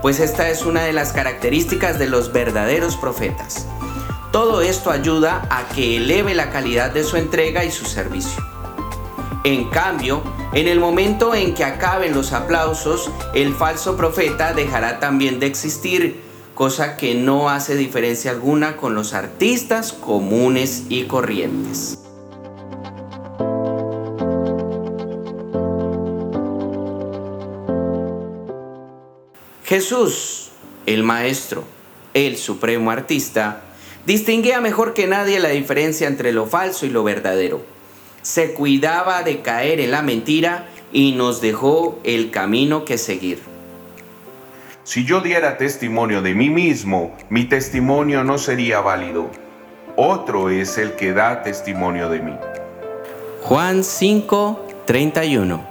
Pues 0.01 0.21
esta 0.21 0.49
es 0.49 0.65
una 0.65 0.83
de 0.83 0.93
las 0.93 1.11
características 1.11 1.99
de 1.99 2.07
los 2.07 2.31
verdaderos 2.31 2.95
profetas. 2.95 3.67
Todo 4.31 4.61
esto 4.61 4.91
ayuda 4.91 5.45
a 5.49 5.67
que 5.75 5.97
eleve 5.97 6.33
la 6.33 6.51
calidad 6.51 6.91
de 6.91 7.03
su 7.03 7.17
entrega 7.17 7.65
y 7.65 7.71
su 7.71 7.83
servicio. 7.83 8.41
En 9.43 9.69
cambio, 9.69 10.21
en 10.53 10.67
el 10.67 10.79
momento 10.79 11.33
en 11.33 11.55
que 11.55 11.63
acaben 11.63 12.13
los 12.13 12.31
aplausos, 12.31 13.09
el 13.33 13.55
falso 13.55 13.97
profeta 13.97 14.53
dejará 14.53 14.99
también 14.99 15.39
de 15.39 15.47
existir, 15.47 16.21
cosa 16.53 16.95
que 16.95 17.15
no 17.15 17.49
hace 17.49 17.75
diferencia 17.75 18.29
alguna 18.29 18.77
con 18.77 18.93
los 18.93 19.13
artistas 19.15 19.93
comunes 19.93 20.83
y 20.89 21.05
corrientes. 21.05 21.97
Jesús, 29.63 30.51
el 30.85 31.01
Maestro, 31.01 31.63
el 32.13 32.37
Supremo 32.37 32.91
Artista, 32.91 33.63
distinguía 34.05 34.61
mejor 34.61 34.93
que 34.93 35.07
nadie 35.07 35.39
la 35.39 35.49
diferencia 35.49 36.07
entre 36.07 36.31
lo 36.31 36.45
falso 36.45 36.85
y 36.85 36.89
lo 36.89 37.03
verdadero 37.03 37.80
se 38.21 38.53
cuidaba 38.53 39.23
de 39.23 39.41
caer 39.41 39.79
en 39.79 39.91
la 39.91 40.01
mentira 40.01 40.67
y 40.91 41.13
nos 41.13 41.41
dejó 41.41 41.99
el 42.03 42.31
camino 42.31 42.85
que 42.85 42.97
seguir. 42.97 43.39
Si 44.83 45.05
yo 45.05 45.21
diera 45.21 45.57
testimonio 45.57 46.21
de 46.21 46.33
mí 46.33 46.49
mismo, 46.49 47.15
mi 47.29 47.45
testimonio 47.45 48.23
no 48.23 48.37
sería 48.37 48.81
válido. 48.81 49.29
Otro 49.95 50.49
es 50.49 50.77
el 50.77 50.95
que 50.95 51.13
da 51.13 51.43
testimonio 51.43 52.09
de 52.09 52.19
mí. 52.19 52.33
Juan 53.41 53.83
5, 53.83 54.67
31. 54.85 55.69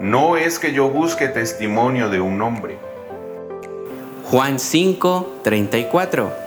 No 0.00 0.36
es 0.36 0.58
que 0.58 0.72
yo 0.72 0.88
busque 0.88 1.28
testimonio 1.28 2.10
de 2.10 2.20
un 2.20 2.42
hombre. 2.42 2.76
Juan 4.24 4.58
5, 4.58 5.40
34. 5.42 6.41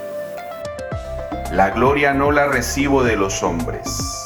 La 1.55 1.69
gloria 1.69 2.13
no 2.13 2.33
la 2.33 2.47
recibo 2.47 3.01
de 3.01 3.15
los 3.15 3.41
hombres. 3.41 4.25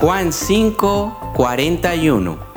Juan 0.00 0.34
5, 0.34 1.32
41. 1.34 2.55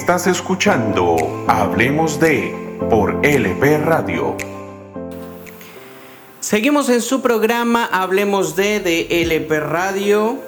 Estás 0.00 0.26
escuchando 0.26 1.44
Hablemos 1.46 2.18
de 2.18 2.54
por 2.88 3.20
LP 3.22 3.76
Radio. 3.76 4.34
Seguimos 6.40 6.88
en 6.88 7.02
su 7.02 7.20
programa 7.20 7.84
Hablemos 7.84 8.56
de 8.56 8.80
de 8.80 9.20
LP 9.20 9.60
Radio 9.60 10.38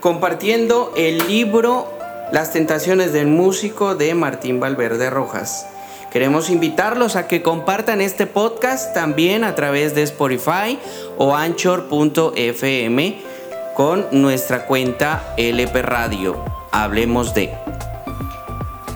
compartiendo 0.00 0.92
el 0.94 1.26
libro 1.26 1.88
Las 2.32 2.52
tentaciones 2.52 3.14
del 3.14 3.28
músico 3.28 3.94
de 3.94 4.14
Martín 4.14 4.60
Valverde 4.60 5.08
Rojas. 5.08 5.66
Queremos 6.12 6.50
invitarlos 6.50 7.16
a 7.16 7.28
que 7.28 7.40
compartan 7.40 8.02
este 8.02 8.26
podcast 8.26 8.92
también 8.92 9.44
a 9.44 9.54
través 9.54 9.94
de 9.94 10.02
Spotify 10.02 10.78
o 11.16 11.34
anchor.fm 11.34 13.22
con 13.74 14.06
nuestra 14.12 14.66
cuenta 14.66 15.32
LP 15.38 15.80
Radio. 15.80 16.44
Hablemos 16.72 17.32
de. 17.32 17.54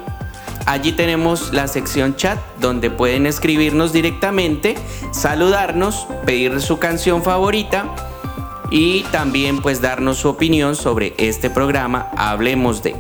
Allí 0.66 0.94
tenemos 0.94 1.54
la 1.54 1.68
sección 1.68 2.16
chat 2.16 2.40
donde 2.60 2.90
pueden 2.90 3.28
escribirnos 3.28 3.94
directamente, 3.94 4.74
saludarnos, 5.12 6.08
pedir 6.26 6.60
su 6.62 6.80
canción 6.80 7.22
favorita 7.22 7.94
y 8.76 9.04
también 9.12 9.62
pues 9.62 9.82
darnos 9.82 10.18
su 10.18 10.30
opinión 10.30 10.76
sobre 10.76 11.14
este 11.18 11.52
programa 11.52 12.10
Hablemos 12.18 12.82
de. 12.82 12.96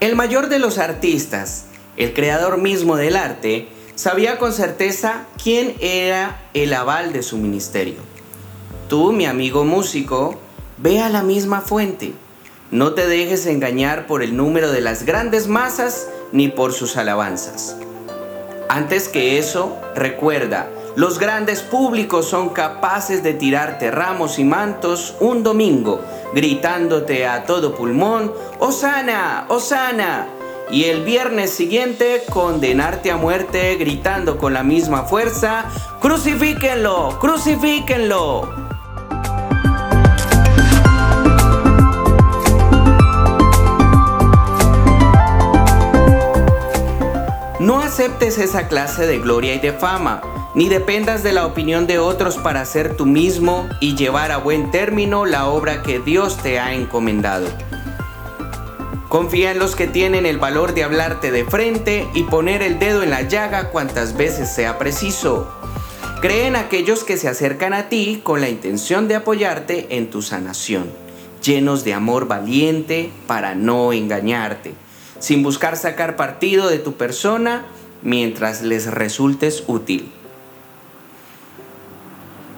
El 0.00 0.16
mayor 0.16 0.48
de 0.48 0.58
los 0.58 0.78
artistas, 0.78 1.66
el 1.98 2.14
creador 2.14 2.56
mismo 2.56 2.96
del 2.96 3.16
arte, 3.16 3.68
sabía 3.96 4.38
con 4.38 4.54
certeza 4.54 5.26
quién 5.42 5.74
era 5.78 6.40
el 6.54 6.72
aval 6.72 7.12
de 7.12 7.22
su 7.22 7.36
ministerio. 7.36 8.09
Tú, 8.90 9.12
mi 9.12 9.24
amigo 9.24 9.64
músico, 9.64 10.34
ve 10.78 10.98
a 10.98 11.08
la 11.08 11.22
misma 11.22 11.60
fuente. 11.60 12.12
No 12.72 12.92
te 12.92 13.06
dejes 13.06 13.46
engañar 13.46 14.08
por 14.08 14.20
el 14.20 14.36
número 14.36 14.72
de 14.72 14.80
las 14.80 15.04
grandes 15.04 15.46
masas 15.46 16.08
ni 16.32 16.48
por 16.48 16.72
sus 16.72 16.96
alabanzas. 16.96 17.76
Antes 18.68 19.06
que 19.06 19.38
eso, 19.38 19.78
recuerda, 19.94 20.68
los 20.96 21.20
grandes 21.20 21.60
públicos 21.62 22.26
son 22.26 22.48
capaces 22.48 23.22
de 23.22 23.32
tirarte 23.32 23.92
ramos 23.92 24.40
y 24.40 24.44
mantos 24.44 25.14
un 25.20 25.44
domingo, 25.44 26.00
gritándote 26.34 27.28
a 27.28 27.44
todo 27.44 27.76
pulmón, 27.76 28.32
Osana, 28.58 29.46
Osana. 29.50 30.26
Y 30.72 30.86
el 30.86 31.04
viernes 31.04 31.50
siguiente 31.50 32.24
condenarte 32.28 33.12
a 33.12 33.16
muerte 33.16 33.76
gritando 33.76 34.36
con 34.36 34.52
la 34.52 34.64
misma 34.64 35.04
fuerza, 35.04 35.66
crucifíquenlo, 36.00 37.20
crucifíquenlo. 37.20 38.69
No 47.60 47.80
aceptes 47.80 48.38
esa 48.38 48.68
clase 48.68 49.06
de 49.06 49.18
gloria 49.18 49.54
y 49.54 49.58
de 49.58 49.74
fama, 49.74 50.22
ni 50.54 50.70
dependas 50.70 51.22
de 51.22 51.34
la 51.34 51.44
opinión 51.44 51.86
de 51.86 51.98
otros 51.98 52.38
para 52.38 52.64
ser 52.64 52.96
tú 52.96 53.04
mismo 53.04 53.68
y 53.80 53.96
llevar 53.96 54.32
a 54.32 54.38
buen 54.38 54.70
término 54.70 55.26
la 55.26 55.46
obra 55.46 55.82
que 55.82 56.00
Dios 56.00 56.38
te 56.38 56.58
ha 56.58 56.72
encomendado. 56.72 57.46
Confía 59.10 59.50
en 59.50 59.58
los 59.58 59.76
que 59.76 59.86
tienen 59.86 60.24
el 60.24 60.38
valor 60.38 60.72
de 60.72 60.84
hablarte 60.84 61.30
de 61.30 61.44
frente 61.44 62.08
y 62.14 62.22
poner 62.22 62.62
el 62.62 62.78
dedo 62.78 63.02
en 63.02 63.10
la 63.10 63.28
llaga 63.28 63.68
cuantas 63.68 64.16
veces 64.16 64.50
sea 64.50 64.78
preciso. 64.78 65.52
Cree 66.22 66.46
en 66.46 66.56
aquellos 66.56 67.04
que 67.04 67.18
se 67.18 67.28
acercan 67.28 67.74
a 67.74 67.90
ti 67.90 68.22
con 68.24 68.40
la 68.40 68.48
intención 68.48 69.06
de 69.06 69.16
apoyarte 69.16 69.98
en 69.98 70.08
tu 70.08 70.22
sanación, 70.22 70.90
llenos 71.42 71.84
de 71.84 71.92
amor 71.92 72.26
valiente 72.26 73.10
para 73.26 73.54
no 73.54 73.92
engañarte 73.92 74.72
sin 75.20 75.44
buscar 75.44 75.76
sacar 75.76 76.16
partido 76.16 76.68
de 76.68 76.78
tu 76.78 76.94
persona 76.94 77.64
mientras 78.02 78.62
les 78.62 78.86
resultes 78.86 79.62
útil. 79.68 80.10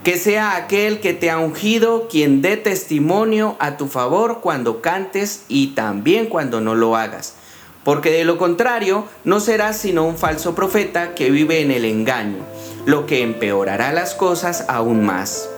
Que 0.04 0.16
sea 0.16 0.56
aquel 0.56 1.00
que 1.00 1.12
te 1.12 1.30
ha 1.30 1.38
ungido 1.38 2.08
quien 2.08 2.42
dé 2.42 2.56
testimonio 2.56 3.56
a 3.60 3.76
tu 3.76 3.86
favor 3.86 4.40
cuando 4.40 4.80
cantes 4.80 5.44
y 5.48 5.68
también 5.68 6.26
cuando 6.26 6.60
no 6.60 6.74
lo 6.74 6.96
hagas, 6.96 7.34
porque 7.84 8.10
de 8.10 8.24
lo 8.24 8.38
contrario 8.38 9.06
no 9.24 9.38
serás 9.38 9.76
sino 9.76 10.04
un 10.04 10.16
falso 10.16 10.54
profeta 10.54 11.14
que 11.14 11.30
vive 11.30 11.60
en 11.60 11.70
el 11.70 11.84
engaño, 11.84 12.38
lo 12.84 13.06
que 13.06 13.22
empeorará 13.22 13.92
las 13.92 14.14
cosas 14.14 14.64
aún 14.68 15.04
más. 15.04 15.51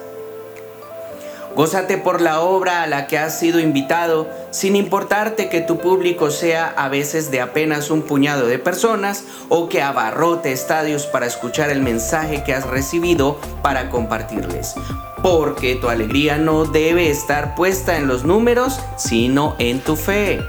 Gózate 1.54 1.98
por 1.98 2.20
la 2.20 2.40
obra 2.40 2.82
a 2.82 2.88
la 2.88 3.06
que 3.06 3.16
has 3.16 3.38
sido 3.38 3.60
invitado, 3.60 4.28
sin 4.50 4.74
importarte 4.74 5.48
que 5.48 5.60
tu 5.60 5.78
público 5.78 6.32
sea 6.32 6.66
a 6.76 6.88
veces 6.88 7.30
de 7.30 7.40
apenas 7.40 7.92
un 7.92 8.02
puñado 8.02 8.48
de 8.48 8.58
personas 8.58 9.24
o 9.48 9.68
que 9.68 9.80
abarrote 9.80 10.50
estadios 10.50 11.06
para 11.06 11.26
escuchar 11.26 11.70
el 11.70 11.80
mensaje 11.80 12.42
que 12.42 12.54
has 12.54 12.66
recibido 12.66 13.38
para 13.62 13.88
compartirles. 13.88 14.74
Porque 15.22 15.76
tu 15.76 15.88
alegría 15.88 16.38
no 16.38 16.64
debe 16.64 17.08
estar 17.08 17.54
puesta 17.54 17.96
en 17.98 18.08
los 18.08 18.24
números, 18.24 18.80
sino 18.96 19.54
en 19.60 19.78
tu 19.78 19.94
fe. 19.94 20.40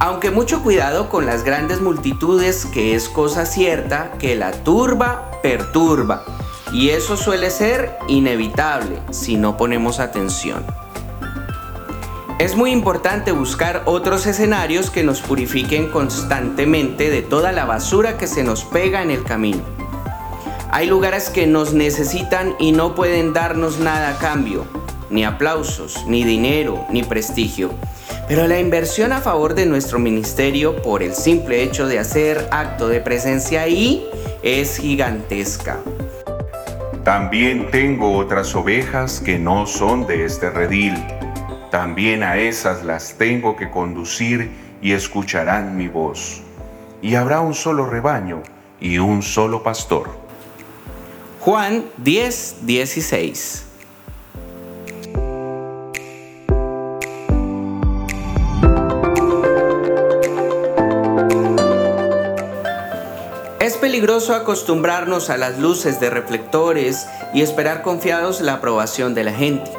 Aunque 0.00 0.32
mucho 0.32 0.60
cuidado 0.64 1.08
con 1.08 1.24
las 1.24 1.44
grandes 1.44 1.80
multitudes, 1.80 2.66
que 2.66 2.96
es 2.96 3.08
cosa 3.08 3.46
cierta 3.46 4.10
que 4.18 4.34
la 4.34 4.50
turba 4.50 5.30
perturba 5.40 6.24
y 6.72 6.90
eso 6.90 7.16
suele 7.16 7.50
ser 7.50 7.96
inevitable 8.08 8.98
si 9.10 9.36
no 9.36 9.56
ponemos 9.56 10.00
atención. 10.00 10.64
Es 12.38 12.54
muy 12.54 12.70
importante 12.70 13.32
buscar 13.32 13.82
otros 13.86 14.26
escenarios 14.26 14.90
que 14.90 15.02
nos 15.02 15.20
purifiquen 15.20 15.88
constantemente 15.88 17.10
de 17.10 17.22
toda 17.22 17.50
la 17.50 17.64
basura 17.64 18.16
que 18.16 18.28
se 18.28 18.44
nos 18.44 18.64
pega 18.64 19.02
en 19.02 19.10
el 19.10 19.24
camino. 19.24 19.62
Hay 20.70 20.86
lugares 20.86 21.30
que 21.30 21.48
nos 21.48 21.72
necesitan 21.72 22.54
y 22.60 22.70
no 22.72 22.94
pueden 22.94 23.32
darnos 23.32 23.80
nada 23.80 24.10
a 24.10 24.18
cambio, 24.18 24.66
ni 25.10 25.24
aplausos, 25.24 26.04
ni 26.06 26.22
dinero, 26.22 26.86
ni 26.90 27.02
prestigio. 27.02 27.72
Pero 28.28 28.46
la 28.46 28.60
inversión 28.60 29.12
a 29.12 29.20
favor 29.20 29.54
de 29.54 29.66
nuestro 29.66 29.98
ministerio 29.98 30.80
por 30.82 31.02
el 31.02 31.14
simple 31.14 31.62
hecho 31.62 31.88
de 31.88 31.98
hacer 31.98 32.46
acto 32.52 32.86
de 32.86 33.00
presencia 33.00 33.62
ahí 33.62 34.06
es 34.42 34.76
gigantesca. 34.76 35.80
También 37.08 37.70
tengo 37.70 38.18
otras 38.18 38.54
ovejas 38.54 39.22
que 39.24 39.38
no 39.38 39.64
son 39.64 40.06
de 40.06 40.26
este 40.26 40.50
redil. 40.50 40.92
También 41.70 42.22
a 42.22 42.36
esas 42.36 42.84
las 42.84 43.14
tengo 43.16 43.56
que 43.56 43.70
conducir 43.70 44.50
y 44.82 44.92
escucharán 44.92 45.74
mi 45.74 45.88
voz. 45.88 46.42
Y 47.00 47.14
habrá 47.14 47.40
un 47.40 47.54
solo 47.54 47.86
rebaño 47.86 48.42
y 48.78 48.98
un 48.98 49.22
solo 49.22 49.62
pastor. 49.62 50.10
Juan 51.40 51.86
10, 51.96 52.66
16 52.66 53.67
peligroso 63.98 64.32
acostumbrarnos 64.32 65.28
a 65.28 65.36
las 65.36 65.58
luces 65.58 65.98
de 65.98 66.08
reflectores 66.08 67.08
y 67.34 67.42
esperar 67.42 67.82
confiados 67.82 68.40
la 68.40 68.52
aprobación 68.54 69.12
de 69.12 69.24
la 69.24 69.32
gente. 69.32 69.72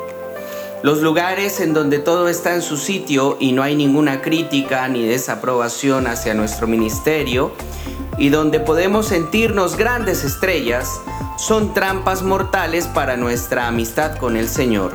Los 0.84 1.00
lugares 1.02 1.62
en 1.62 1.74
donde 1.74 2.00
todo 2.00 2.28
está 2.28 2.54
en 2.54 2.62
su 2.62 2.76
sitio 2.76 3.38
y 3.40 3.54
no 3.54 3.64
hay 3.64 3.78
ninguna 3.78 4.22
crítica 4.22 4.86
ni 4.90 5.08
desaprobación 5.08 6.06
hacia 6.06 6.34
nuestro 6.34 6.68
ministerio 6.68 7.54
y 8.18 8.28
donde 8.28 8.60
podemos 8.60 9.06
sentirnos 9.06 9.78
grandes 9.78 10.26
estrellas 10.26 11.00
son 11.38 11.74
trampas 11.74 12.22
mortales 12.22 12.88
para 12.88 13.16
nuestra 13.16 13.68
amistad 13.68 14.18
con 14.18 14.36
el 14.36 14.50
Señor 14.50 14.92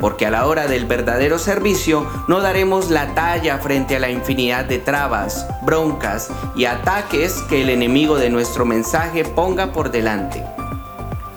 porque 0.00 0.26
a 0.26 0.30
la 0.30 0.46
hora 0.46 0.66
del 0.66 0.86
verdadero 0.86 1.38
servicio 1.38 2.06
no 2.26 2.40
daremos 2.40 2.90
la 2.90 3.14
talla 3.14 3.58
frente 3.58 3.96
a 3.96 4.00
la 4.00 4.10
infinidad 4.10 4.64
de 4.64 4.78
trabas, 4.78 5.46
broncas 5.62 6.30
y 6.56 6.64
ataques 6.64 7.42
que 7.48 7.62
el 7.62 7.68
enemigo 7.68 8.16
de 8.16 8.30
nuestro 8.30 8.64
mensaje 8.64 9.24
ponga 9.24 9.72
por 9.72 9.90
delante. 9.90 10.42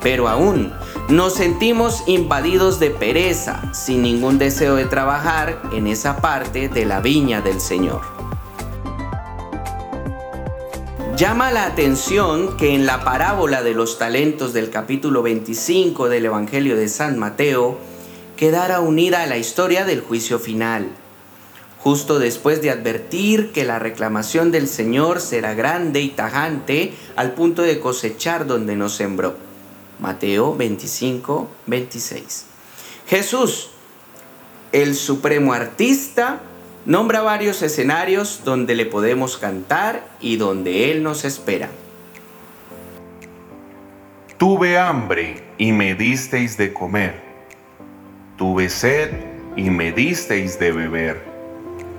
Pero 0.02 0.28
aún 0.28 0.74
nos 1.10 1.36
sentimos 1.36 2.04
invadidos 2.08 2.80
de 2.80 2.90
pereza, 2.90 3.74
sin 3.74 4.02
ningún 4.02 4.38
deseo 4.38 4.76
de 4.76 4.86
trabajar 4.86 5.62
en 5.74 5.88
esa 5.88 6.18
parte 6.18 6.70
de 6.70 6.86
la 6.86 7.02
viña 7.02 7.42
del 7.42 7.60
Señor. 7.60 8.02
Llama 11.16 11.52
la 11.52 11.66
atención 11.66 12.58
que 12.58 12.74
en 12.74 12.88
la 12.88 13.04
parábola 13.04 13.62
de 13.62 13.76
los 13.76 14.00
talentos 14.00 14.52
del 14.52 14.72
capítulo 14.72 15.22
25 15.22 16.10
del 16.10 16.26
Evangelio 16.26 16.76
de 16.76 16.88
San 16.88 17.20
Mateo, 17.20 17.78
quedara 18.38 18.80
unida 18.80 19.24
a 19.24 19.28
la 19.28 19.38
historia 19.38 19.86
del 19.86 20.02
juicio 20.02 20.40
final, 20.40 20.88
justo 21.80 22.20
después 22.20 22.62
de 22.62 22.72
advertir 22.72 23.52
que 23.52 23.66
la 23.66 23.80
reclamación 23.80 24.52
del 24.52 24.68
Señor 24.68 25.20
será 25.20 25.54
grande 25.54 26.02
y 26.02 26.10
tajante 26.10 26.94
al 27.16 27.34
punto 27.34 27.62
de 27.62 27.80
cosechar 27.80 28.48
donde 28.48 28.76
no 28.76 28.90
sembró. 28.90 29.36
Mateo 30.00 30.56
25, 30.56 31.50
26. 31.68 32.46
Jesús, 33.08 33.70
el 34.72 34.96
supremo 34.96 35.54
artista, 35.54 36.42
nombra 36.86 37.22
varios 37.22 37.62
escenarios 37.62 38.42
donde 38.44 38.76
le 38.76 38.86
podemos 38.86 39.38
cantar 39.38 40.08
y 40.20 40.38
donde 40.38 40.92
Él 40.92 41.04
nos 41.04 41.26
espera. 41.26 41.70
Tuve 44.38 44.78
hambre 44.78 45.44
y 45.58 45.72
me 45.72 45.96
disteis 45.96 46.58
de 46.58 46.74
comer 46.74 47.33
Tuve 48.44 48.68
sed 48.68 49.10
y 49.56 49.70
me 49.70 49.94
disteis 49.94 50.60
de 50.60 50.74
beber. 50.74 51.24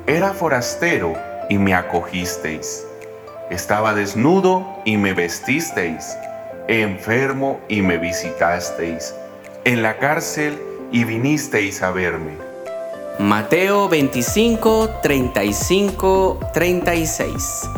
Era 0.06 0.34
forastero 0.34 1.14
y 1.48 1.56
me 1.56 1.72
acogisteis. 1.72 2.86
Estaba 3.48 3.94
desnudo 3.94 4.62
y 4.84 4.98
me 4.98 5.14
vestisteis. 5.14 6.14
Enfermo 6.68 7.60
y 7.66 7.80
me 7.80 7.96
visitasteis. 7.96 9.14
En 9.64 9.82
la 9.82 9.96
cárcel 9.96 10.60
y 10.92 11.04
vinisteis 11.04 11.80
a 11.80 11.92
verme. 11.92 12.32
Mateo 13.18 13.88
25, 13.88 14.98
35, 15.02 16.40
36. 16.52 17.70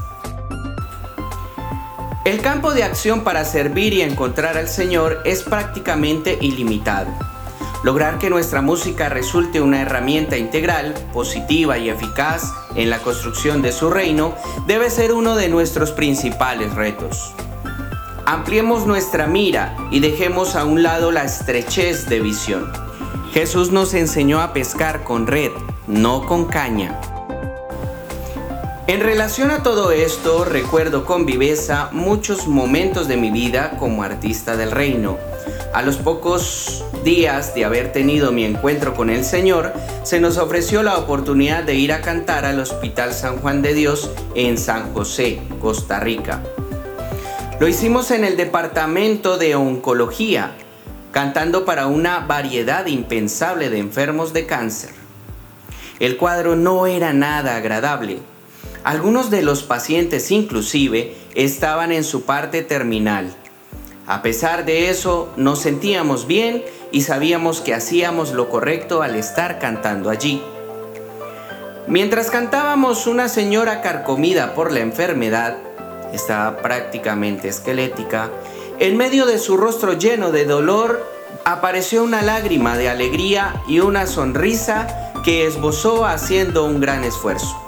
El 2.24 2.40
campo 2.40 2.74
de 2.74 2.82
acción 2.82 3.22
para 3.22 3.44
servir 3.44 3.92
y 3.92 4.02
encontrar 4.02 4.58
al 4.58 4.66
Señor 4.66 5.22
es 5.24 5.44
prácticamente 5.44 6.36
ilimitado. 6.40 7.12
Lograr 7.82 8.18
que 8.18 8.30
nuestra 8.30 8.62
música 8.62 9.08
resulte 9.08 9.60
una 9.60 9.82
herramienta 9.82 10.36
integral, 10.36 10.94
positiva 11.12 11.78
y 11.78 11.88
eficaz 11.88 12.52
en 12.74 12.90
la 12.90 12.98
construcción 12.98 13.62
de 13.62 13.72
su 13.72 13.90
reino 13.90 14.34
debe 14.66 14.90
ser 14.90 15.12
uno 15.12 15.36
de 15.36 15.48
nuestros 15.48 15.92
principales 15.92 16.74
retos. 16.74 17.34
Ampliemos 18.24 18.86
nuestra 18.86 19.26
mira 19.26 19.76
y 19.90 20.00
dejemos 20.00 20.56
a 20.56 20.64
un 20.64 20.82
lado 20.82 21.12
la 21.12 21.24
estrechez 21.24 22.08
de 22.08 22.20
visión. 22.20 22.72
Jesús 23.32 23.70
nos 23.70 23.94
enseñó 23.94 24.40
a 24.40 24.52
pescar 24.52 25.04
con 25.04 25.26
red, 25.26 25.52
no 25.86 26.26
con 26.26 26.46
caña. 26.46 26.98
En 28.88 29.00
relación 29.00 29.50
a 29.50 29.62
todo 29.62 29.90
esto, 29.90 30.44
recuerdo 30.44 31.04
con 31.04 31.26
viveza 31.26 31.88
muchos 31.92 32.46
momentos 32.46 33.08
de 33.08 33.16
mi 33.16 33.30
vida 33.30 33.76
como 33.78 34.02
artista 34.02 34.56
del 34.56 34.70
reino. 34.70 35.18
A 35.76 35.82
los 35.82 35.98
pocos 35.98 36.86
días 37.04 37.54
de 37.54 37.66
haber 37.66 37.92
tenido 37.92 38.32
mi 38.32 38.46
encuentro 38.46 38.94
con 38.94 39.10
el 39.10 39.26
Señor, 39.26 39.74
se 40.04 40.20
nos 40.20 40.38
ofreció 40.38 40.82
la 40.82 40.96
oportunidad 40.96 41.64
de 41.64 41.74
ir 41.74 41.92
a 41.92 42.00
cantar 42.00 42.46
al 42.46 42.58
Hospital 42.60 43.12
San 43.12 43.36
Juan 43.36 43.60
de 43.60 43.74
Dios 43.74 44.10
en 44.34 44.56
San 44.56 44.94
José, 44.94 45.38
Costa 45.60 46.00
Rica. 46.00 46.42
Lo 47.60 47.68
hicimos 47.68 48.10
en 48.10 48.24
el 48.24 48.38
departamento 48.38 49.36
de 49.36 49.54
oncología, 49.54 50.52
cantando 51.12 51.66
para 51.66 51.88
una 51.88 52.20
variedad 52.20 52.86
impensable 52.86 53.68
de 53.68 53.78
enfermos 53.78 54.32
de 54.32 54.46
cáncer. 54.46 54.92
El 56.00 56.16
cuadro 56.16 56.56
no 56.56 56.86
era 56.86 57.12
nada 57.12 57.54
agradable. 57.54 58.20
Algunos 58.82 59.28
de 59.28 59.42
los 59.42 59.62
pacientes 59.62 60.30
inclusive 60.30 61.14
estaban 61.34 61.92
en 61.92 62.02
su 62.02 62.22
parte 62.22 62.62
terminal. 62.62 63.36
A 64.06 64.22
pesar 64.22 64.64
de 64.64 64.88
eso, 64.88 65.28
nos 65.36 65.60
sentíamos 65.60 66.26
bien 66.26 66.64
y 66.92 67.02
sabíamos 67.02 67.60
que 67.60 67.74
hacíamos 67.74 68.32
lo 68.32 68.48
correcto 68.48 69.02
al 69.02 69.16
estar 69.16 69.58
cantando 69.58 70.10
allí. 70.10 70.42
Mientras 71.88 72.30
cantábamos, 72.30 73.06
una 73.06 73.28
señora 73.28 73.82
carcomida 73.82 74.54
por 74.54 74.70
la 74.72 74.80
enfermedad 74.80 75.56
estaba 76.12 76.58
prácticamente 76.58 77.48
esquelética, 77.48 78.30
en 78.78 78.96
medio 78.96 79.26
de 79.26 79.38
su 79.38 79.56
rostro 79.56 79.94
lleno 79.94 80.30
de 80.30 80.44
dolor 80.44 81.04
apareció 81.44 82.04
una 82.04 82.22
lágrima 82.22 82.76
de 82.76 82.88
alegría 82.88 83.62
y 83.66 83.80
una 83.80 84.06
sonrisa 84.06 85.12
que 85.24 85.46
esbozó 85.46 86.04
haciendo 86.04 86.64
un 86.64 86.80
gran 86.80 87.04
esfuerzo. 87.04 87.65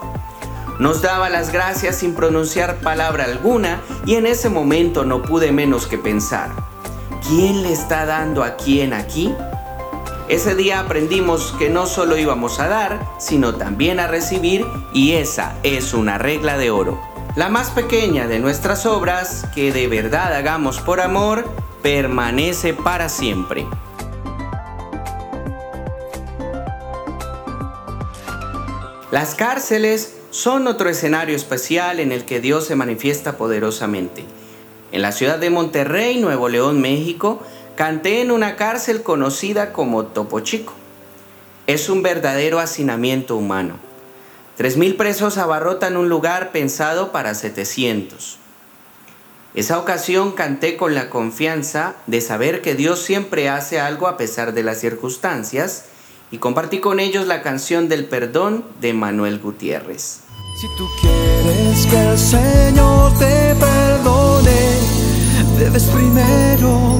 Nos 0.78 1.02
daba 1.02 1.28
las 1.28 1.52
gracias 1.52 1.96
sin 1.96 2.14
pronunciar 2.14 2.76
palabra 2.76 3.24
alguna 3.24 3.80
y 4.06 4.14
en 4.14 4.26
ese 4.26 4.48
momento 4.48 5.04
no 5.04 5.22
pude 5.22 5.50
menos 5.50 5.88
que 5.88 5.98
pensar, 5.98 6.50
¿quién 7.26 7.62
le 7.62 7.72
está 7.72 8.06
dando 8.06 8.44
a 8.44 8.56
quién 8.56 8.92
aquí? 8.92 9.34
Ese 10.28 10.54
día 10.54 10.78
aprendimos 10.78 11.52
que 11.58 11.68
no 11.68 11.86
solo 11.86 12.16
íbamos 12.16 12.60
a 12.60 12.68
dar, 12.68 13.00
sino 13.18 13.56
también 13.56 13.98
a 13.98 14.06
recibir 14.06 14.64
y 14.92 15.14
esa 15.14 15.54
es 15.64 15.94
una 15.94 16.16
regla 16.16 16.56
de 16.56 16.70
oro. 16.70 17.00
La 17.34 17.48
más 17.48 17.70
pequeña 17.70 18.28
de 18.28 18.38
nuestras 18.38 18.86
obras, 18.86 19.46
que 19.54 19.72
de 19.72 19.88
verdad 19.88 20.32
hagamos 20.34 20.80
por 20.80 21.00
amor, 21.00 21.44
permanece 21.82 22.72
para 22.72 23.08
siempre. 23.08 23.66
Las 29.10 29.34
cárceles 29.34 30.17
son 30.38 30.68
otro 30.68 30.88
escenario 30.88 31.34
especial 31.34 31.98
en 31.98 32.12
el 32.12 32.24
que 32.24 32.40
Dios 32.40 32.64
se 32.64 32.76
manifiesta 32.76 33.36
poderosamente. 33.36 34.24
En 34.92 35.02
la 35.02 35.10
ciudad 35.10 35.36
de 35.36 35.50
Monterrey, 35.50 36.20
Nuevo 36.20 36.48
León, 36.48 36.80
México, 36.80 37.42
canté 37.74 38.20
en 38.20 38.30
una 38.30 38.54
cárcel 38.54 39.02
conocida 39.02 39.72
como 39.72 40.06
Topo 40.06 40.38
Chico. 40.38 40.74
Es 41.66 41.88
un 41.88 42.04
verdadero 42.04 42.60
hacinamiento 42.60 43.34
humano. 43.34 43.80
3.000 44.60 44.96
presos 44.96 45.38
abarrotan 45.38 45.96
un 45.96 46.08
lugar 46.08 46.52
pensado 46.52 47.10
para 47.10 47.34
700. 47.34 48.38
Esa 49.54 49.76
ocasión 49.76 50.30
canté 50.30 50.76
con 50.76 50.94
la 50.94 51.10
confianza 51.10 51.96
de 52.06 52.20
saber 52.20 52.62
que 52.62 52.76
Dios 52.76 53.00
siempre 53.00 53.48
hace 53.48 53.80
algo 53.80 54.06
a 54.06 54.16
pesar 54.16 54.54
de 54.54 54.62
las 54.62 54.78
circunstancias 54.78 55.86
y 56.30 56.38
compartí 56.38 56.78
con 56.78 57.00
ellos 57.00 57.26
la 57.26 57.42
canción 57.42 57.88
del 57.88 58.04
perdón 58.04 58.64
de 58.80 58.92
Manuel 58.92 59.40
Gutiérrez. 59.40 60.27
Si 60.60 60.66
tú 60.70 60.88
quieres 61.00 61.86
que 61.86 62.10
el 62.10 62.18
Señor 62.18 63.16
te 63.16 63.54
perdone, 63.54 64.50
debes 65.56 65.84
primero 65.84 66.98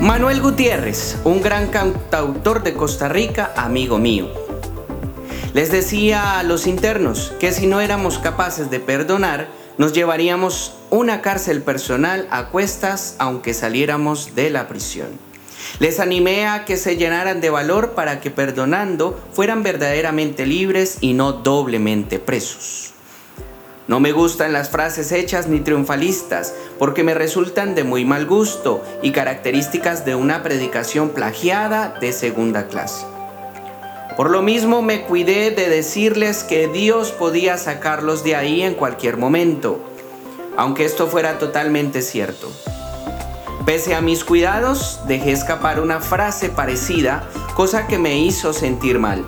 Manuel 0.00 0.40
Gutiérrez, 0.40 1.16
un 1.24 1.42
gran 1.42 1.66
cantautor 1.66 2.62
de 2.62 2.74
Costa 2.74 3.08
Rica, 3.08 3.52
amigo 3.56 3.98
mío. 3.98 4.28
Les 5.52 5.72
decía 5.72 6.38
a 6.38 6.44
los 6.44 6.68
internos 6.68 7.32
que 7.40 7.50
si 7.50 7.66
no 7.66 7.80
éramos 7.80 8.20
capaces 8.20 8.70
de 8.70 8.78
perdonar, 8.78 9.63
nos 9.78 9.92
llevaríamos 9.92 10.74
una 10.90 11.20
cárcel 11.20 11.62
personal 11.62 12.26
a 12.30 12.48
cuestas 12.48 13.16
aunque 13.18 13.54
saliéramos 13.54 14.34
de 14.34 14.50
la 14.50 14.68
prisión. 14.68 15.08
Les 15.78 15.98
animé 15.98 16.46
a 16.46 16.64
que 16.64 16.76
se 16.76 16.96
llenaran 16.96 17.40
de 17.40 17.50
valor 17.50 17.92
para 17.92 18.20
que 18.20 18.30
perdonando 18.30 19.18
fueran 19.32 19.62
verdaderamente 19.62 20.46
libres 20.46 20.98
y 21.00 21.14
no 21.14 21.32
doblemente 21.32 22.18
presos. 22.18 22.92
No 23.86 24.00
me 24.00 24.12
gustan 24.12 24.52
las 24.52 24.70
frases 24.70 25.12
hechas 25.12 25.46
ni 25.46 25.60
triunfalistas 25.60 26.54
porque 26.78 27.04
me 27.04 27.12
resultan 27.12 27.74
de 27.74 27.84
muy 27.84 28.04
mal 28.04 28.24
gusto 28.24 28.82
y 29.02 29.12
características 29.12 30.06
de 30.06 30.14
una 30.14 30.42
predicación 30.42 31.10
plagiada 31.10 31.98
de 32.00 32.12
segunda 32.12 32.68
clase. 32.68 33.13
Por 34.16 34.30
lo 34.30 34.42
mismo 34.42 34.80
me 34.80 35.02
cuidé 35.02 35.50
de 35.50 35.68
decirles 35.68 36.44
que 36.44 36.68
Dios 36.68 37.10
podía 37.10 37.58
sacarlos 37.58 38.22
de 38.22 38.36
ahí 38.36 38.62
en 38.62 38.74
cualquier 38.74 39.16
momento, 39.16 39.80
aunque 40.56 40.84
esto 40.84 41.08
fuera 41.08 41.40
totalmente 41.40 42.00
cierto. 42.00 42.48
Pese 43.66 43.94
a 43.96 44.00
mis 44.00 44.24
cuidados, 44.24 45.00
dejé 45.08 45.32
escapar 45.32 45.80
una 45.80 45.98
frase 45.98 46.48
parecida, 46.48 47.28
cosa 47.54 47.88
que 47.88 47.98
me 47.98 48.16
hizo 48.18 48.52
sentir 48.52 49.00
mal. 49.00 49.24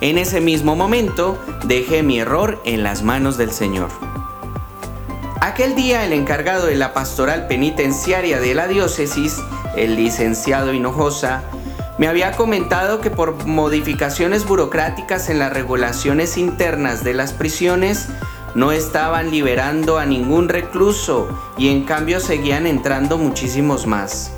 En 0.00 0.16
ese 0.16 0.40
mismo 0.40 0.76
momento 0.76 1.36
dejé 1.64 2.04
mi 2.04 2.20
error 2.20 2.60
en 2.64 2.84
las 2.84 3.02
manos 3.02 3.36
del 3.36 3.50
Señor. 3.50 3.88
Aquel 5.40 5.74
día 5.74 6.04
el 6.04 6.12
encargado 6.12 6.66
de 6.66 6.76
la 6.76 6.92
pastoral 6.92 7.48
penitenciaria 7.48 8.38
de 8.38 8.54
la 8.54 8.68
diócesis, 8.68 9.38
el 9.76 9.96
licenciado 9.96 10.72
Hinojosa, 10.72 11.42
me 11.98 12.06
había 12.06 12.32
comentado 12.32 13.00
que 13.00 13.10
por 13.10 13.44
modificaciones 13.44 14.46
burocráticas 14.46 15.28
en 15.28 15.40
las 15.40 15.52
regulaciones 15.52 16.38
internas 16.38 17.02
de 17.02 17.12
las 17.12 17.32
prisiones 17.32 18.08
no 18.54 18.72
estaban 18.72 19.30
liberando 19.30 19.98
a 19.98 20.06
ningún 20.06 20.48
recluso 20.48 21.28
y 21.58 21.68
en 21.68 21.84
cambio 21.84 22.20
seguían 22.20 22.66
entrando 22.66 23.18
muchísimos 23.18 23.86
más. 23.86 24.32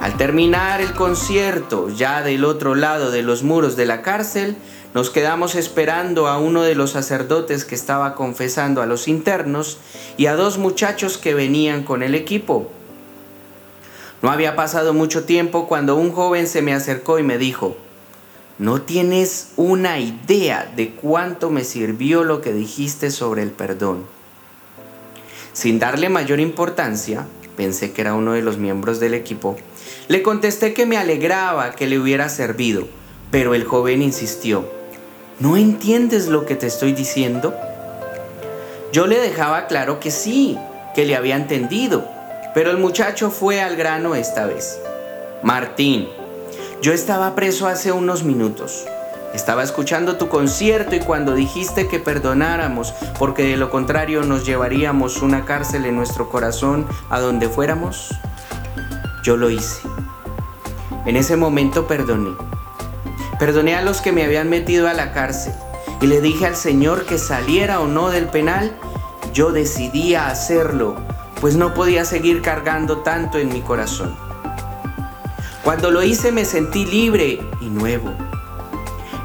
Al 0.00 0.16
terminar 0.16 0.80
el 0.80 0.92
concierto, 0.92 1.88
ya 1.88 2.22
del 2.22 2.44
otro 2.44 2.74
lado 2.74 3.10
de 3.10 3.22
los 3.22 3.42
muros 3.42 3.74
de 3.74 3.86
la 3.86 4.02
cárcel, 4.02 4.56
nos 4.92 5.10
quedamos 5.10 5.56
esperando 5.56 6.28
a 6.28 6.38
uno 6.38 6.62
de 6.62 6.76
los 6.76 6.90
sacerdotes 6.90 7.64
que 7.64 7.74
estaba 7.74 8.14
confesando 8.14 8.80
a 8.80 8.86
los 8.86 9.08
internos 9.08 9.78
y 10.16 10.26
a 10.26 10.36
dos 10.36 10.58
muchachos 10.58 11.18
que 11.18 11.34
venían 11.34 11.82
con 11.82 12.02
el 12.02 12.14
equipo. 12.14 12.70
No 14.24 14.30
había 14.30 14.56
pasado 14.56 14.94
mucho 14.94 15.24
tiempo 15.24 15.68
cuando 15.68 15.96
un 15.96 16.10
joven 16.10 16.46
se 16.46 16.62
me 16.62 16.72
acercó 16.72 17.18
y 17.18 17.22
me 17.22 17.36
dijo, 17.36 17.76
no 18.58 18.80
tienes 18.80 19.50
una 19.56 19.98
idea 19.98 20.72
de 20.74 20.92
cuánto 20.92 21.50
me 21.50 21.62
sirvió 21.62 22.24
lo 22.24 22.40
que 22.40 22.54
dijiste 22.54 23.10
sobre 23.10 23.42
el 23.42 23.50
perdón. 23.50 24.06
Sin 25.52 25.78
darle 25.78 26.08
mayor 26.08 26.40
importancia, 26.40 27.26
pensé 27.54 27.92
que 27.92 28.00
era 28.00 28.14
uno 28.14 28.32
de 28.32 28.40
los 28.40 28.56
miembros 28.56 28.98
del 28.98 29.12
equipo, 29.12 29.58
le 30.08 30.22
contesté 30.22 30.72
que 30.72 30.86
me 30.86 30.96
alegraba 30.96 31.72
que 31.72 31.86
le 31.86 31.98
hubiera 31.98 32.30
servido, 32.30 32.88
pero 33.30 33.54
el 33.54 33.64
joven 33.64 34.00
insistió, 34.00 34.66
¿no 35.38 35.58
entiendes 35.58 36.28
lo 36.28 36.46
que 36.46 36.56
te 36.56 36.66
estoy 36.66 36.94
diciendo? 36.94 37.54
Yo 38.90 39.06
le 39.06 39.20
dejaba 39.20 39.66
claro 39.66 40.00
que 40.00 40.10
sí, 40.10 40.56
que 40.94 41.04
le 41.04 41.14
había 41.14 41.36
entendido, 41.36 42.13
pero 42.54 42.70
el 42.70 42.78
muchacho 42.78 43.30
fue 43.30 43.60
al 43.60 43.76
grano 43.76 44.14
esta 44.14 44.46
vez. 44.46 44.80
Martín, 45.42 46.08
yo 46.80 46.92
estaba 46.92 47.34
preso 47.34 47.66
hace 47.66 47.92
unos 47.92 48.22
minutos. 48.22 48.86
Estaba 49.34 49.64
escuchando 49.64 50.16
tu 50.16 50.28
concierto 50.28 50.94
y 50.94 51.00
cuando 51.00 51.34
dijiste 51.34 51.88
que 51.88 51.98
perdonáramos, 51.98 52.94
porque 53.18 53.42
de 53.42 53.56
lo 53.56 53.68
contrario 53.68 54.22
nos 54.22 54.46
llevaríamos 54.46 55.22
una 55.22 55.44
cárcel 55.44 55.84
en 55.86 55.96
nuestro 55.96 56.30
corazón 56.30 56.86
a 57.10 57.18
donde 57.18 57.48
fuéramos, 57.48 58.14
yo 59.24 59.36
lo 59.36 59.50
hice. 59.50 59.80
En 61.04 61.16
ese 61.16 61.36
momento 61.36 61.88
perdoné. 61.88 62.30
Perdoné 63.40 63.74
a 63.74 63.82
los 63.82 64.00
que 64.00 64.12
me 64.12 64.22
habían 64.22 64.48
metido 64.48 64.88
a 64.88 64.94
la 64.94 65.12
cárcel 65.12 65.52
y 66.00 66.06
le 66.06 66.20
dije 66.20 66.46
al 66.46 66.54
Señor 66.54 67.04
que 67.04 67.18
saliera 67.18 67.80
o 67.80 67.88
no 67.88 68.10
del 68.10 68.26
penal, 68.28 68.72
yo 69.32 69.50
decidía 69.50 70.28
hacerlo, 70.28 70.96
pues 71.44 71.56
no 71.56 71.74
podía 71.74 72.06
seguir 72.06 72.40
cargando 72.40 73.00
tanto 73.00 73.36
en 73.36 73.52
mi 73.52 73.60
corazón. 73.60 74.16
Cuando 75.62 75.90
lo 75.90 76.02
hice 76.02 76.32
me 76.32 76.46
sentí 76.46 76.86
libre 76.86 77.38
y 77.60 77.66
nuevo. 77.66 78.14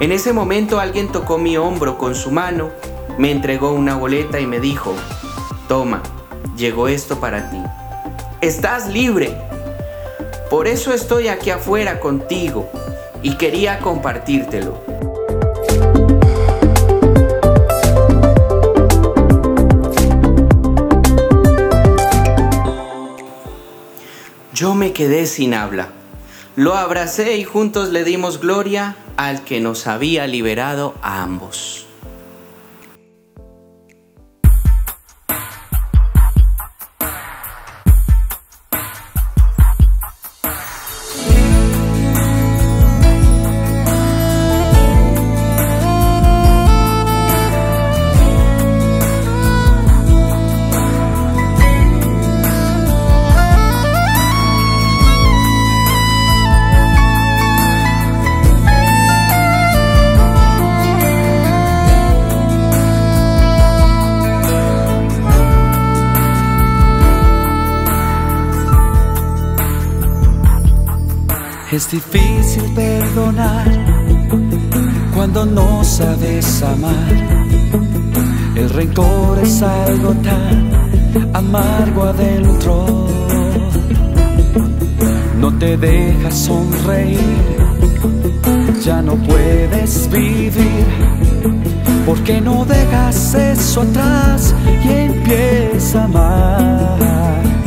En 0.02 0.12
ese 0.12 0.34
momento 0.34 0.82
alguien 0.82 1.14
tocó 1.14 1.38
mi 1.38 1.56
hombro 1.56 1.98
con 1.98 2.16
su 2.16 2.30
mano, 2.30 2.72
me 3.18 3.32
entregó 3.32 3.72
una 3.72 3.96
boleta 3.96 4.42
y 4.42 4.48
me 4.48 4.60
dijo, 4.60 4.94
toma, 5.70 6.04
llegó 6.58 6.90
esto 6.90 7.22
para 7.22 7.50
ti. 7.52 7.64
Estás 8.42 8.90
libre. 8.90 9.38
Por 10.50 10.68
eso 10.68 10.94
estoy 10.94 11.30
aquí 11.30 11.52
afuera 11.52 12.02
contigo 12.02 12.70
y 13.24 13.38
quería 13.38 13.80
compartírtelo. 13.80 14.99
Yo 24.60 24.76
me 24.76 24.92
quedé 24.92 25.26
sin 25.26 25.54
habla. 25.54 25.88
Lo 26.58 26.76
abracé 26.76 27.38
y 27.38 27.46
juntos 27.46 27.92
le 27.92 28.04
dimos 28.04 28.42
gloria 28.42 28.98
al 29.16 29.46
que 29.46 29.62
nos 29.62 29.88
había 29.88 30.28
liberado 30.28 30.96
a 31.02 31.24
ambos. 31.24 31.88
Es 71.90 71.94
difícil 71.94 72.72
perdonar 72.76 73.66
cuando 75.16 75.44
no 75.44 75.84
sabes 75.84 76.62
amar. 76.62 77.16
El 78.56 78.70
rencor 78.70 79.40
es 79.40 79.60
algo 79.64 80.14
tan 80.22 81.36
amargo 81.36 82.04
adentro. 82.04 83.08
No 85.40 85.52
te 85.58 85.78
dejas 85.78 86.38
sonreír, 86.38 87.18
ya 88.86 89.02
no 89.02 89.16
puedes 89.16 90.08
vivir. 90.12 90.86
¿Por 92.06 92.20
qué 92.24 92.40
no 92.40 92.66
dejas 92.66 93.34
eso 93.34 93.82
atrás 93.82 94.54
y 94.84 94.90
empieza 94.90 96.02
a 96.02 96.06
amar? 96.06 97.59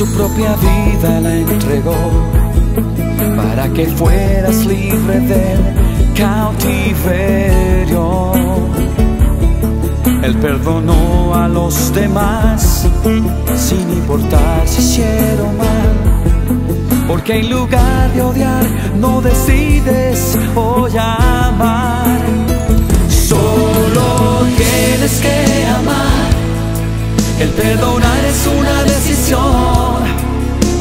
Su 0.00 0.06
propia 0.14 0.56
vida 0.56 1.20
la 1.20 1.34
entregó 1.34 1.94
para 3.36 3.68
que 3.68 3.86
fueras 3.86 4.64
libre 4.64 5.20
del 5.20 5.60
cautiverio. 6.14 7.52
Él 10.22 10.34
perdonó 10.36 11.34
a 11.34 11.46
los 11.48 11.92
demás 11.92 12.88
sin 13.58 13.90
importar 13.90 14.66
si 14.66 14.80
hicieron 14.80 15.58
mal. 15.58 15.92
Porque 17.06 17.40
en 17.40 17.50
lugar 17.50 18.10
de 18.14 18.22
odiar 18.22 18.64
no 18.98 19.20
decides 19.20 20.38
hoy 20.54 20.92
amar. 20.96 22.20
Solo 23.10 24.46
tienes 24.56 25.20
que 25.20 25.66
amar. 25.66 26.30
El 27.38 27.50
perdonar 27.50 28.24
es 28.24 28.46
una 28.46 28.82
decisión 28.84 29.89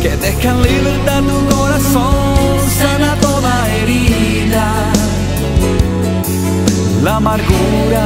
que 0.01 0.15
deja 0.15 0.51
en 0.51 0.61
libertad 0.61 1.21
tu 1.23 1.55
corazón, 1.55 2.57
sana 2.79 3.15
toda 3.21 3.67
herida. 3.75 4.67
La 7.03 7.17
amargura 7.17 8.05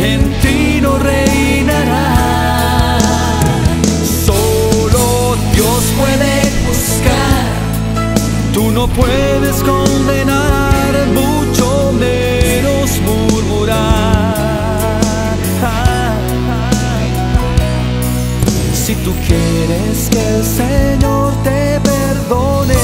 en 0.00 0.32
ti 0.40 0.80
no 0.80 0.98
reinará. 0.98 2.98
Solo 4.26 5.36
Dios 5.54 5.82
puede 5.98 6.32
juzgar, 6.64 7.44
tú 8.54 8.70
no 8.70 8.88
puedes 8.88 9.56
condenar, 9.62 10.92
mucho 11.14 11.92
menos 11.92 12.98
murmurar. 13.06 14.19
Quieres 19.30 20.08
que 20.10 20.22
el 20.36 20.44
Señor 20.44 21.32
te 21.44 21.80
perdone, 21.80 22.74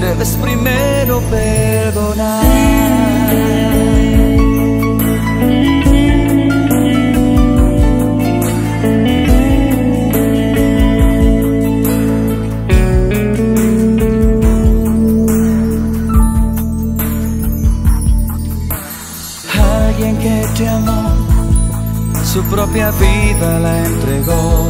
debes 0.00 0.30
primero 0.42 1.20
perdonar. 1.30 2.44
Alguien 19.88 20.16
que 20.18 20.46
te 20.56 20.68
amó, 20.68 21.02
su 22.32 22.42
propia 22.44 22.90
vida 22.90 23.60
la 23.60 23.86
entregó 23.86 24.65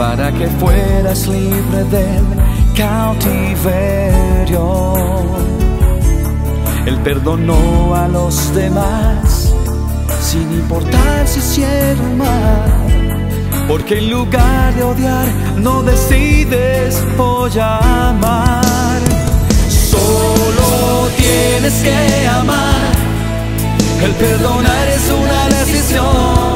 para 0.00 0.32
que 0.32 0.46
fueras 0.46 1.28
libre 1.28 1.84
del 1.84 2.24
cautiverio. 2.74 3.34
Él 6.86 6.98
perdonó 7.04 7.94
a 7.94 8.08
los 8.08 8.54
demás 8.54 9.52
sin 10.22 10.50
importar 10.52 11.28
si 11.28 11.40
hicieron 11.40 12.16
mal. 12.16 13.26
Porque 13.68 13.98
en 13.98 14.08
lugar 14.10 14.74
de 14.74 14.84
odiar, 14.84 15.28
no 15.58 15.82
decides 15.82 17.04
hoy 17.18 17.58
amar. 17.58 19.00
Solo 19.68 21.10
tienes 21.18 21.74
que 21.82 22.26
amar. 22.26 22.90
El 24.02 24.12
perdonar 24.12 24.88
es 24.88 25.10
una 25.10 25.58
decisión 25.58 26.49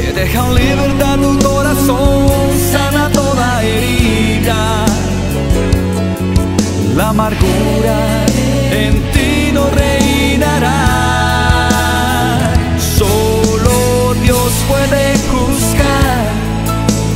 que 0.00 0.12
deja 0.12 0.46
en 0.46 0.54
libertad 0.54 1.18
tu 1.18 1.38
corazón, 1.46 2.28
sana 2.72 3.10
toda 3.12 3.62
herida. 3.62 4.84
La 6.96 7.08
amargura 7.10 8.26
en 8.70 8.92
ti 9.12 9.50
no 9.52 9.68
reinará. 9.70 10.78
Solo 12.98 14.14
Dios 14.22 14.50
puede 14.68 15.04
juzgar, 15.32 16.24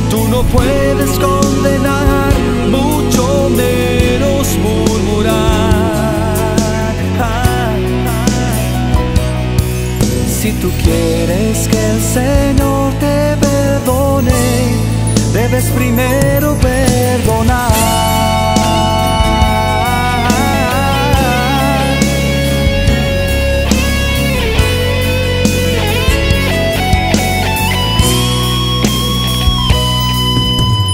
tú 0.09 0.27
no 0.27 0.43
puedes 0.43 1.11
condenar, 1.19 1.74
tú 10.65 10.71
quieres 10.83 11.67
que 11.67 11.77
el 11.91 12.01
Señor 12.01 12.91
te 12.99 13.37
perdone, 13.37 14.31
debes 15.31 15.65
primero 15.65 16.55
perdonar. 16.55 17.71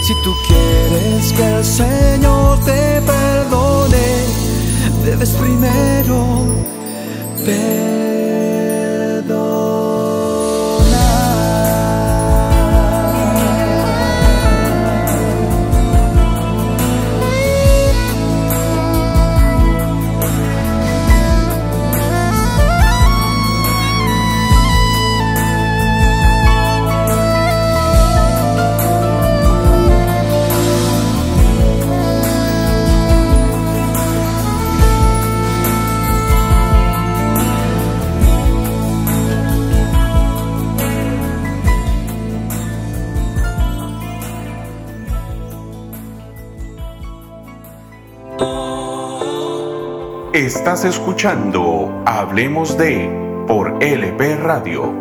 Si 0.05 0.13
tú 0.21 0.33
quieres 0.47 1.31
que 1.31 1.45
el 1.57 1.63
Señor 1.63 2.59
te 2.65 3.01
perdone, 3.13 4.05
debes 5.05 5.29
primero 5.29 6.45
perdonar. 7.45 8.00
Estás 50.61 50.85
escuchando 50.85 52.03
Hablemos 52.05 52.77
de 52.77 53.09
por 53.47 53.83
LP 53.83 54.35
Radio. 54.35 54.93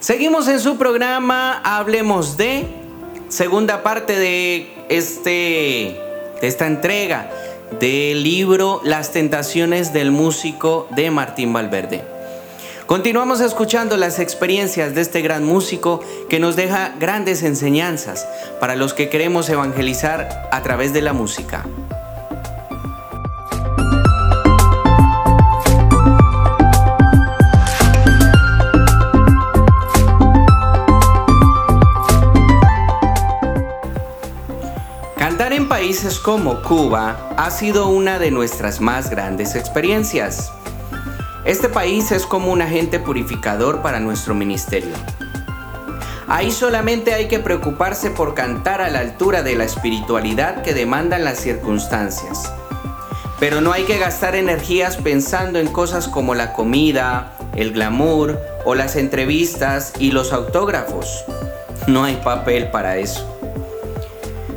Seguimos 0.00 0.48
en 0.48 0.58
su 0.58 0.78
programa 0.78 1.62
Hablemos 1.62 2.36
de 2.36 2.66
segunda 3.28 3.84
parte 3.84 4.18
de 4.18 4.86
este 4.88 5.96
de 6.40 6.48
esta 6.48 6.66
entrega 6.66 7.30
del 7.78 8.24
libro 8.24 8.80
Las 8.82 9.12
tentaciones 9.12 9.92
del 9.92 10.10
músico 10.10 10.88
de 10.90 11.12
Martín 11.12 11.52
Valverde. 11.52 12.19
Continuamos 12.90 13.40
escuchando 13.40 13.96
las 13.96 14.18
experiencias 14.18 14.96
de 14.96 15.02
este 15.02 15.22
gran 15.22 15.44
músico 15.44 16.00
que 16.28 16.40
nos 16.40 16.56
deja 16.56 16.92
grandes 16.98 17.44
enseñanzas 17.44 18.26
para 18.58 18.74
los 18.74 18.94
que 18.94 19.08
queremos 19.08 19.48
evangelizar 19.48 20.48
a 20.50 20.60
través 20.64 20.92
de 20.92 21.00
la 21.00 21.12
música. 21.12 21.64
Cantar 35.16 35.52
en 35.52 35.68
países 35.68 36.18
como 36.18 36.60
Cuba 36.62 37.34
ha 37.36 37.52
sido 37.52 37.86
una 37.86 38.18
de 38.18 38.32
nuestras 38.32 38.80
más 38.80 39.10
grandes 39.10 39.54
experiencias. 39.54 40.50
Este 41.50 41.68
país 41.68 42.12
es 42.12 42.26
como 42.26 42.52
un 42.52 42.62
agente 42.62 43.00
purificador 43.00 43.82
para 43.82 43.98
nuestro 43.98 44.36
ministerio. 44.36 44.94
Ahí 46.28 46.52
solamente 46.52 47.12
hay 47.12 47.26
que 47.26 47.40
preocuparse 47.40 48.12
por 48.12 48.34
cantar 48.34 48.80
a 48.80 48.88
la 48.88 49.00
altura 49.00 49.42
de 49.42 49.56
la 49.56 49.64
espiritualidad 49.64 50.62
que 50.62 50.74
demandan 50.74 51.24
las 51.24 51.40
circunstancias. 51.40 52.54
Pero 53.40 53.60
no 53.60 53.72
hay 53.72 53.82
que 53.82 53.98
gastar 53.98 54.36
energías 54.36 54.96
pensando 54.96 55.58
en 55.58 55.66
cosas 55.66 56.06
como 56.06 56.36
la 56.36 56.52
comida, 56.52 57.36
el 57.56 57.72
glamour 57.72 58.40
o 58.64 58.76
las 58.76 58.94
entrevistas 58.94 59.92
y 59.98 60.12
los 60.12 60.32
autógrafos. 60.32 61.24
No 61.88 62.04
hay 62.04 62.14
papel 62.22 62.70
para 62.70 62.98
eso. 62.98 63.26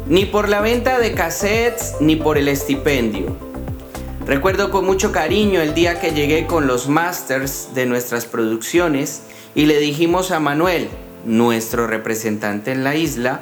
Ni 0.06 0.26
por 0.26 0.48
la 0.48 0.62
venta 0.62 1.00
de 1.00 1.16
cassettes 1.16 1.96
ni 2.02 2.18
por 2.18 2.38
el 2.38 2.48
estipendio. 2.48 3.53
Recuerdo 4.26 4.72
con 4.72 4.86
mucho 4.86 5.12
cariño 5.12 5.60
el 5.60 5.74
día 5.74 6.00
que 6.00 6.12
llegué 6.12 6.48
con 6.48 6.66
los 6.66 6.88
masters 6.88 7.70
de 7.76 7.86
nuestras 7.86 8.26
producciones 8.26 9.24
y 9.54 9.66
le 9.66 9.80
dijimos 9.80 10.32
a 10.32 10.40
Manuel, 10.40 10.88
nuestro 11.26 11.88
representante 11.88 12.72
en 12.72 12.86
la 12.86 12.96
isla, 12.96 13.42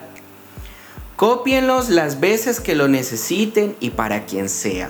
cópienlos 1.17 1.89
las 1.89 2.19
veces 2.19 2.59
que 2.59 2.73
lo 2.73 2.87
necesiten 2.87 3.75
y 3.79 3.91
para 3.91 4.25
quien 4.25 4.49
sea. 4.49 4.89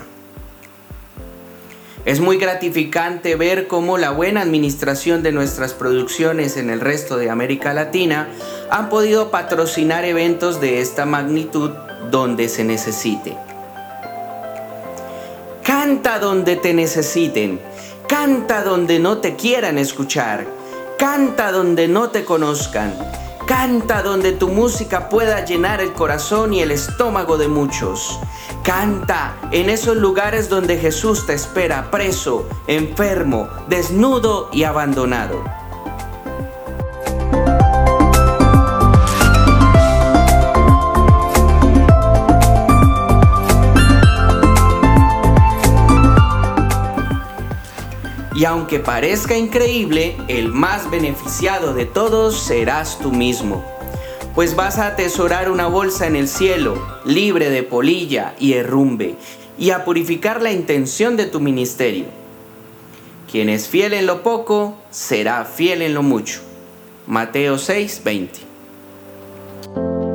Es 2.06 2.20
muy 2.20 2.38
gratificante 2.38 3.36
ver 3.36 3.68
cómo 3.68 3.98
la 3.98 4.12
buena 4.12 4.40
administración 4.40 5.22
de 5.22 5.30
nuestras 5.32 5.74
producciones 5.74 6.56
en 6.56 6.70
el 6.70 6.80
resto 6.80 7.18
de 7.18 7.28
América 7.28 7.74
Latina 7.74 8.28
han 8.70 8.88
podido 8.88 9.30
patrocinar 9.30 10.06
eventos 10.06 10.58
de 10.58 10.80
esta 10.80 11.04
magnitud 11.04 11.70
donde 12.10 12.48
se 12.48 12.64
necesite. 12.64 13.36
Canta 15.84 16.20
donde 16.20 16.54
te 16.54 16.72
necesiten. 16.74 17.60
Canta 18.06 18.62
donde 18.62 19.00
no 19.00 19.18
te 19.18 19.34
quieran 19.34 19.78
escuchar. 19.78 20.46
Canta 20.96 21.50
donde 21.50 21.88
no 21.88 22.10
te 22.10 22.24
conozcan. 22.24 22.96
Canta 23.48 24.00
donde 24.04 24.30
tu 24.30 24.46
música 24.46 25.08
pueda 25.08 25.44
llenar 25.44 25.80
el 25.80 25.92
corazón 25.92 26.54
y 26.54 26.60
el 26.60 26.70
estómago 26.70 27.36
de 27.36 27.48
muchos. 27.48 28.16
Canta 28.62 29.34
en 29.50 29.70
esos 29.70 29.96
lugares 29.96 30.48
donde 30.48 30.78
Jesús 30.78 31.26
te 31.26 31.34
espera 31.34 31.90
preso, 31.90 32.48
enfermo, 32.68 33.48
desnudo 33.68 34.50
y 34.52 34.62
abandonado. 34.62 35.42
Y 48.42 48.44
aunque 48.44 48.80
parezca 48.80 49.36
increíble, 49.36 50.16
el 50.26 50.48
más 50.48 50.90
beneficiado 50.90 51.74
de 51.74 51.86
todos 51.86 52.42
serás 52.42 52.98
tú 52.98 53.12
mismo, 53.12 53.64
pues 54.34 54.56
vas 54.56 54.80
a 54.80 54.88
atesorar 54.88 55.48
una 55.48 55.68
bolsa 55.68 56.08
en 56.08 56.16
el 56.16 56.26
cielo, 56.26 56.74
libre 57.04 57.50
de 57.50 57.62
polilla 57.62 58.34
y 58.40 58.54
herrumbe, 58.54 59.14
y 59.56 59.70
a 59.70 59.84
purificar 59.84 60.42
la 60.42 60.50
intención 60.50 61.16
de 61.16 61.26
tu 61.26 61.38
ministerio. 61.38 62.06
Quien 63.30 63.48
es 63.48 63.68
fiel 63.68 63.92
en 63.92 64.06
lo 64.06 64.24
poco, 64.24 64.76
será 64.90 65.44
fiel 65.44 65.80
en 65.80 65.94
lo 65.94 66.02
mucho. 66.02 66.40
Mateo 67.06 67.58
6:20 67.58 70.11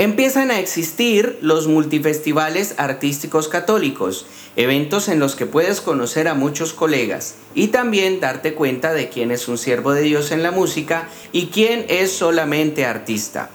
Empiezan 0.00 0.52
a 0.52 0.60
existir 0.60 1.38
los 1.40 1.66
multifestivales 1.66 2.76
artísticos 2.76 3.48
católicos, 3.48 4.26
eventos 4.54 5.08
en 5.08 5.18
los 5.18 5.34
que 5.34 5.44
puedes 5.44 5.80
conocer 5.80 6.28
a 6.28 6.34
muchos 6.34 6.72
colegas 6.72 7.34
y 7.52 7.68
también 7.68 8.20
darte 8.20 8.54
cuenta 8.54 8.92
de 8.92 9.08
quién 9.08 9.32
es 9.32 9.48
un 9.48 9.58
siervo 9.58 9.92
de 9.92 10.02
Dios 10.02 10.30
en 10.30 10.44
la 10.44 10.52
música 10.52 11.08
y 11.32 11.46
quién 11.46 11.84
es 11.88 12.12
solamente 12.12 12.86
artista. 12.86 13.50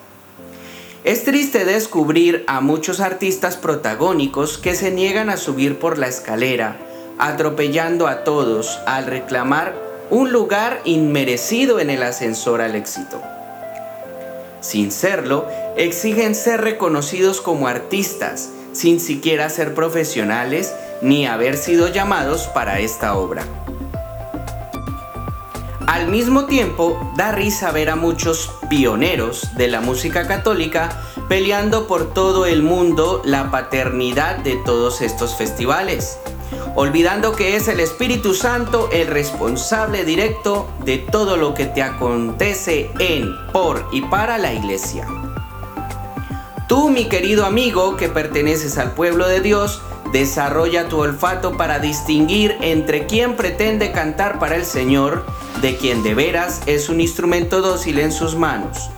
Es 1.05 1.23
triste 1.23 1.63
descubrir 1.63 2.43
a 2.47 2.59
muchos 2.59 2.99
artistas 2.99 3.55
protagónicos 3.55 4.57
que 4.57 4.75
se 4.75 4.91
niegan 4.91 5.29
a 5.29 5.37
subir 5.37 5.79
por 5.79 5.97
la 5.97 6.07
escalera, 6.07 6.77
atropellando 7.19 8.07
a 8.07 8.25
todos 8.25 8.79
al 8.85 9.05
reclamar 9.05 9.75
un 10.09 10.33
lugar 10.33 10.81
inmerecido 10.83 11.79
en 11.79 11.89
el 11.89 12.03
ascensor 12.03 12.59
al 12.59 12.75
éxito. 12.75 13.21
Sin 14.63 14.93
serlo, 14.93 15.45
exigen 15.75 16.35
ser 16.35 16.61
reconocidos 16.61 17.41
como 17.41 17.67
artistas, 17.67 18.49
sin 18.71 19.01
siquiera 19.01 19.49
ser 19.49 19.73
profesionales 19.73 20.73
ni 21.01 21.27
haber 21.27 21.57
sido 21.57 21.89
llamados 21.89 22.47
para 22.47 22.79
esta 22.79 23.17
obra. 23.17 23.43
Al 25.85 26.07
mismo 26.07 26.45
tiempo, 26.45 26.97
da 27.17 27.33
risa 27.33 27.71
ver 27.71 27.89
a 27.89 27.97
muchos 27.97 28.49
pioneros 28.69 29.49
de 29.57 29.67
la 29.67 29.81
música 29.81 30.27
católica 30.27 30.97
peleando 31.27 31.85
por 31.85 32.13
todo 32.13 32.45
el 32.45 32.63
mundo 32.63 33.21
la 33.25 33.51
paternidad 33.51 34.37
de 34.37 34.55
todos 34.55 35.01
estos 35.01 35.35
festivales 35.35 36.19
olvidando 36.75 37.33
que 37.33 37.55
es 37.55 37.67
el 37.67 37.79
Espíritu 37.79 38.33
Santo 38.33 38.89
el 38.91 39.07
responsable 39.07 40.03
directo 40.03 40.69
de 40.85 40.97
todo 40.97 41.37
lo 41.37 41.53
que 41.53 41.65
te 41.65 41.83
acontece 41.83 42.89
en, 42.99 43.29
por 43.51 43.87
y 43.91 44.01
para 44.01 44.37
la 44.37 44.53
iglesia. 44.53 45.07
Tú, 46.67 46.89
mi 46.89 47.05
querido 47.05 47.45
amigo 47.45 47.97
que 47.97 48.09
perteneces 48.09 48.77
al 48.77 48.93
pueblo 48.93 49.27
de 49.27 49.41
Dios, 49.41 49.81
desarrolla 50.11 50.87
tu 50.87 50.99
olfato 50.99 51.57
para 51.57 51.79
distinguir 51.79 52.57
entre 52.61 53.05
quien 53.05 53.35
pretende 53.35 53.91
cantar 53.91 54.39
para 54.39 54.55
el 54.55 54.65
Señor, 54.65 55.25
de 55.61 55.75
quien 55.77 56.03
de 56.03 56.13
veras 56.13 56.61
es 56.65 56.89
un 56.89 57.01
instrumento 57.01 57.61
dócil 57.61 57.99
en 57.99 58.11
sus 58.11 58.35
manos. 58.35 58.89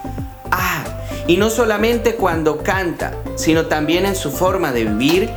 Ah, 0.52 0.84
y 1.28 1.38
no 1.38 1.50
solamente 1.50 2.16
cuando 2.16 2.64
canta, 2.64 3.14
sino 3.36 3.66
también 3.66 4.06
en 4.06 4.16
su 4.16 4.32
forma 4.32 4.72
de 4.72 4.86
vivir, 4.86 5.30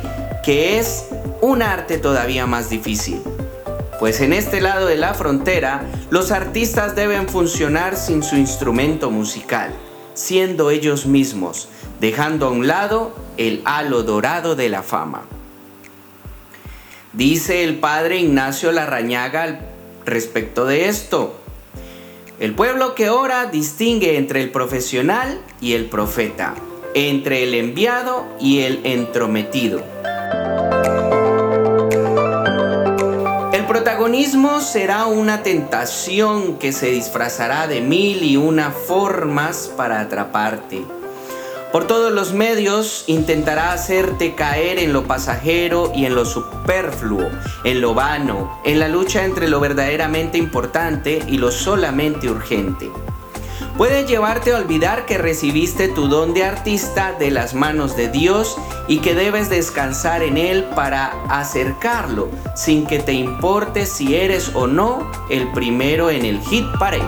que 0.43 0.79
es 0.79 1.05
un 1.41 1.61
arte 1.61 1.97
todavía 1.97 2.45
más 2.45 2.69
difícil. 2.69 3.21
Pues 3.99 4.21
en 4.21 4.31
este 4.33 4.61
lado 4.61 4.87
de 4.87 4.95
la 4.95 5.13
frontera, 5.13 5.83
los 6.09 6.31
artistas 6.31 6.95
deben 6.95 7.27
funcionar 7.27 7.97
sin 7.97 8.23
su 8.23 8.37
instrumento 8.37 9.11
musical, 9.11 9.73
siendo 10.13 10.71
ellos 10.71 11.05
mismos, 11.05 11.67
dejando 11.99 12.47
a 12.47 12.51
un 12.51 12.67
lado 12.67 13.13
el 13.37 13.61
halo 13.65 14.03
dorado 14.03 14.55
de 14.55 14.69
la 14.69 14.83
fama. 14.83 15.23
Dice 17.11 17.63
el 17.63 17.79
padre 17.79 18.19
Ignacio 18.19 18.71
Larrañaga 18.71 19.59
respecto 20.05 20.65
de 20.65 20.87
esto. 20.87 21.39
El 22.39 22.55
pueblo 22.55 22.95
que 22.95 23.09
ora 23.09 23.47
distingue 23.47 24.17
entre 24.17 24.41
el 24.41 24.51
profesional 24.51 25.41
y 25.59 25.73
el 25.73 25.85
profeta, 25.85 26.55
entre 26.93 27.43
el 27.43 27.53
enviado 27.53 28.25
y 28.39 28.59
el 28.59 28.79
entrometido. 28.85 29.83
Protagonismo 34.19 34.59
será 34.59 35.05
una 35.05 35.43
tentación 35.43 36.57
que 36.57 36.73
se 36.73 36.91
disfrazará 36.91 37.67
de 37.67 37.79
mil 37.79 38.21
y 38.21 38.35
una 38.35 38.69
formas 38.71 39.71
para 39.77 40.01
atraparte. 40.01 40.83
Por 41.71 41.87
todos 41.87 42.11
los 42.11 42.33
medios 42.33 43.05
intentará 43.07 43.71
hacerte 43.71 44.35
caer 44.35 44.77
en 44.77 44.91
lo 44.91 45.05
pasajero 45.05 45.93
y 45.95 46.05
en 46.05 46.15
lo 46.15 46.25
superfluo, 46.25 47.29
en 47.63 47.79
lo 47.79 47.93
vano, 47.93 48.59
en 48.65 48.79
la 48.79 48.89
lucha 48.89 49.23
entre 49.23 49.47
lo 49.47 49.61
verdaderamente 49.61 50.37
importante 50.37 51.23
y 51.25 51.37
lo 51.37 51.49
solamente 51.49 52.29
urgente. 52.29 52.91
Puede 53.79 54.05
llevarte 54.05 54.51
a 54.51 54.57
olvidar 54.57 55.05
que 55.05 55.17
recibiste 55.17 55.87
tu 55.87 56.09
don 56.09 56.33
de 56.33 56.43
artista 56.43 57.13
de 57.13 57.31
las 57.31 57.53
manos 57.53 57.95
de 57.95 58.09
Dios 58.09 58.57
y 58.89 58.99
que 58.99 59.15
debes 59.15 59.49
descansar 59.49 60.21
en 60.21 60.35
Él 60.35 60.65
para 60.75 61.23
acercarlo, 61.29 62.27
sin 62.57 62.85
que 62.85 62.99
te 62.99 63.13
importe 63.13 63.85
si 63.85 64.17
eres 64.17 64.51
o 64.53 64.67
no 64.67 65.09
el 65.29 65.49
primero 65.53 66.09
en 66.09 66.25
el 66.25 66.41
hit 66.41 66.65
parade. 66.77 67.07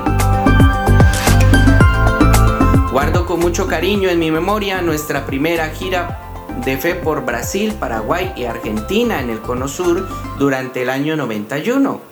Guardo 2.93 3.25
con 3.25 3.41
mucho 3.41 3.67
cariño 3.67 4.07
en 4.07 4.19
mi 4.19 4.31
memoria 4.31 4.81
nuestra 4.81 5.25
primera 5.25 5.71
gira 5.71 6.47
de 6.63 6.77
fe 6.77 6.95
por 6.95 7.25
Brasil, 7.25 7.73
Paraguay 7.77 8.31
y 8.37 8.45
Argentina 8.45 9.19
en 9.19 9.29
el 9.29 9.41
Cono 9.41 9.67
Sur 9.67 10.07
durante 10.39 10.83
el 10.83 10.89
año 10.89 11.17
91. 11.17 12.10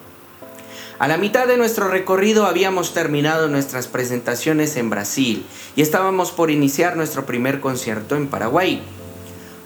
A 1.00 1.08
la 1.08 1.16
mitad 1.16 1.48
de 1.48 1.56
nuestro 1.56 1.88
recorrido 1.88 2.46
habíamos 2.46 2.94
terminado 2.94 3.48
nuestras 3.48 3.88
presentaciones 3.88 4.76
en 4.76 4.90
Brasil 4.90 5.46
y 5.78 5.82
estábamos 5.82 6.32
por 6.32 6.52
iniciar 6.52 6.98
nuestro 6.98 7.26
primer 7.26 7.62
concierto 7.62 8.18
en 8.18 8.28
Paraguay. 8.28 8.82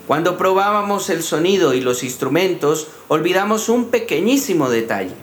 Cuando 0.06 0.38
probábamos 0.38 1.10
el 1.10 1.24
sonido 1.24 1.74
y 1.74 1.80
los 1.80 2.04
instrumentos, 2.04 2.86
olvidamos 3.08 3.68
un 3.68 3.86
pequeñísimo 3.86 4.70
detalle. 4.70 5.16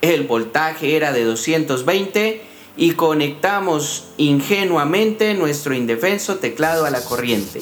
El 0.00 0.28
voltaje 0.28 0.94
era 0.94 1.10
de 1.10 1.24
220 1.24 2.42
y 2.76 2.92
conectamos 2.92 4.10
ingenuamente 4.18 5.34
nuestro 5.34 5.74
indefenso 5.74 6.36
teclado 6.36 6.84
a 6.84 6.90
la 6.90 7.02
corriente. 7.04 7.60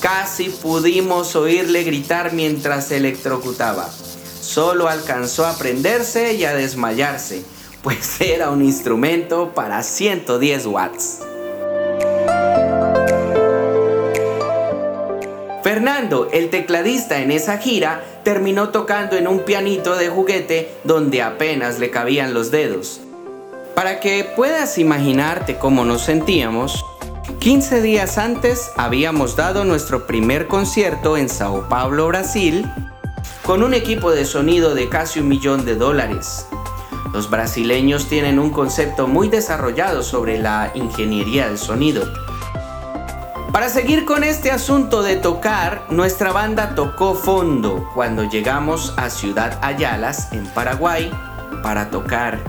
Casi 0.00 0.48
pudimos 0.48 1.34
oírle 1.34 1.82
gritar 1.82 2.34
mientras 2.34 2.92
electrocutaba 2.92 3.90
solo 4.44 4.88
alcanzó 4.88 5.46
a 5.46 5.56
prenderse 5.56 6.34
y 6.34 6.44
a 6.44 6.54
desmayarse, 6.54 7.44
pues 7.82 8.20
era 8.20 8.50
un 8.50 8.62
instrumento 8.62 9.54
para 9.54 9.82
110 9.82 10.66
watts. 10.66 11.20
Fernando, 15.62 16.28
el 16.30 16.50
tecladista 16.50 17.20
en 17.20 17.30
esa 17.30 17.56
gira, 17.56 18.04
terminó 18.22 18.68
tocando 18.68 19.16
en 19.16 19.26
un 19.26 19.40
pianito 19.40 19.96
de 19.96 20.08
juguete 20.08 20.70
donde 20.84 21.22
apenas 21.22 21.78
le 21.78 21.90
cabían 21.90 22.34
los 22.34 22.50
dedos. 22.50 23.00
Para 23.74 23.98
que 23.98 24.30
puedas 24.36 24.78
imaginarte 24.78 25.56
cómo 25.56 25.84
nos 25.84 26.02
sentíamos, 26.02 26.84
15 27.40 27.82
días 27.82 28.18
antes 28.18 28.70
habíamos 28.76 29.36
dado 29.36 29.64
nuestro 29.64 30.06
primer 30.06 30.46
concierto 30.46 31.16
en 31.16 31.28
Sao 31.28 31.68
Paulo, 31.68 32.06
Brasil, 32.08 32.70
con 33.44 33.62
un 33.62 33.74
equipo 33.74 34.10
de 34.10 34.24
sonido 34.24 34.74
de 34.74 34.88
casi 34.88 35.20
un 35.20 35.28
millón 35.28 35.66
de 35.66 35.76
dólares. 35.76 36.46
Los 37.12 37.28
brasileños 37.28 38.08
tienen 38.08 38.38
un 38.38 38.50
concepto 38.50 39.06
muy 39.06 39.28
desarrollado 39.28 40.02
sobre 40.02 40.38
la 40.38 40.72
ingeniería 40.74 41.48
del 41.48 41.58
sonido. 41.58 42.10
Para 43.52 43.68
seguir 43.68 44.06
con 44.06 44.24
este 44.24 44.50
asunto 44.50 45.02
de 45.02 45.16
tocar, 45.16 45.86
nuestra 45.90 46.32
banda 46.32 46.74
tocó 46.74 47.14
fondo 47.14 47.88
cuando 47.94 48.24
llegamos 48.24 48.94
a 48.96 49.10
Ciudad 49.10 49.58
Ayalas, 49.62 50.32
en 50.32 50.46
Paraguay, 50.46 51.12
para 51.62 51.90
tocar. 51.90 52.40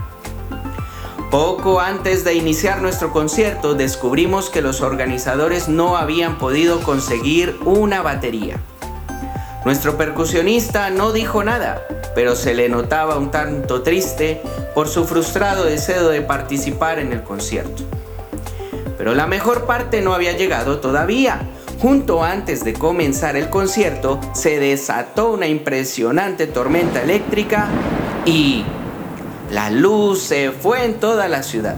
Poco 1.30 1.80
antes 1.80 2.24
de 2.24 2.34
iniciar 2.34 2.80
nuestro 2.80 3.12
concierto 3.12 3.74
descubrimos 3.74 4.48
que 4.48 4.62
los 4.62 4.80
organizadores 4.80 5.68
no 5.68 5.96
habían 5.98 6.38
podido 6.38 6.80
conseguir 6.80 7.58
una 7.64 8.00
batería. 8.00 8.58
Nuestro 9.66 9.96
percusionista 9.96 10.90
no 10.90 11.10
dijo 11.10 11.42
nada, 11.42 11.84
pero 12.14 12.36
se 12.36 12.54
le 12.54 12.68
notaba 12.68 13.18
un 13.18 13.32
tanto 13.32 13.82
triste 13.82 14.40
por 14.76 14.86
su 14.86 15.04
frustrado 15.04 15.64
deseo 15.64 16.08
de 16.08 16.22
participar 16.22 17.00
en 17.00 17.12
el 17.12 17.24
concierto. 17.24 17.82
Pero 18.96 19.16
la 19.16 19.26
mejor 19.26 19.66
parte 19.66 20.02
no 20.02 20.14
había 20.14 20.36
llegado 20.36 20.78
todavía. 20.78 21.40
Junto 21.80 22.22
antes 22.22 22.62
de 22.62 22.74
comenzar 22.74 23.34
el 23.34 23.50
concierto 23.50 24.20
se 24.34 24.60
desató 24.60 25.32
una 25.32 25.48
impresionante 25.48 26.46
tormenta 26.46 27.02
eléctrica 27.02 27.66
y 28.24 28.62
la 29.50 29.70
luz 29.70 30.22
se 30.22 30.52
fue 30.52 30.84
en 30.84 30.94
toda 31.00 31.26
la 31.26 31.42
ciudad. 31.42 31.74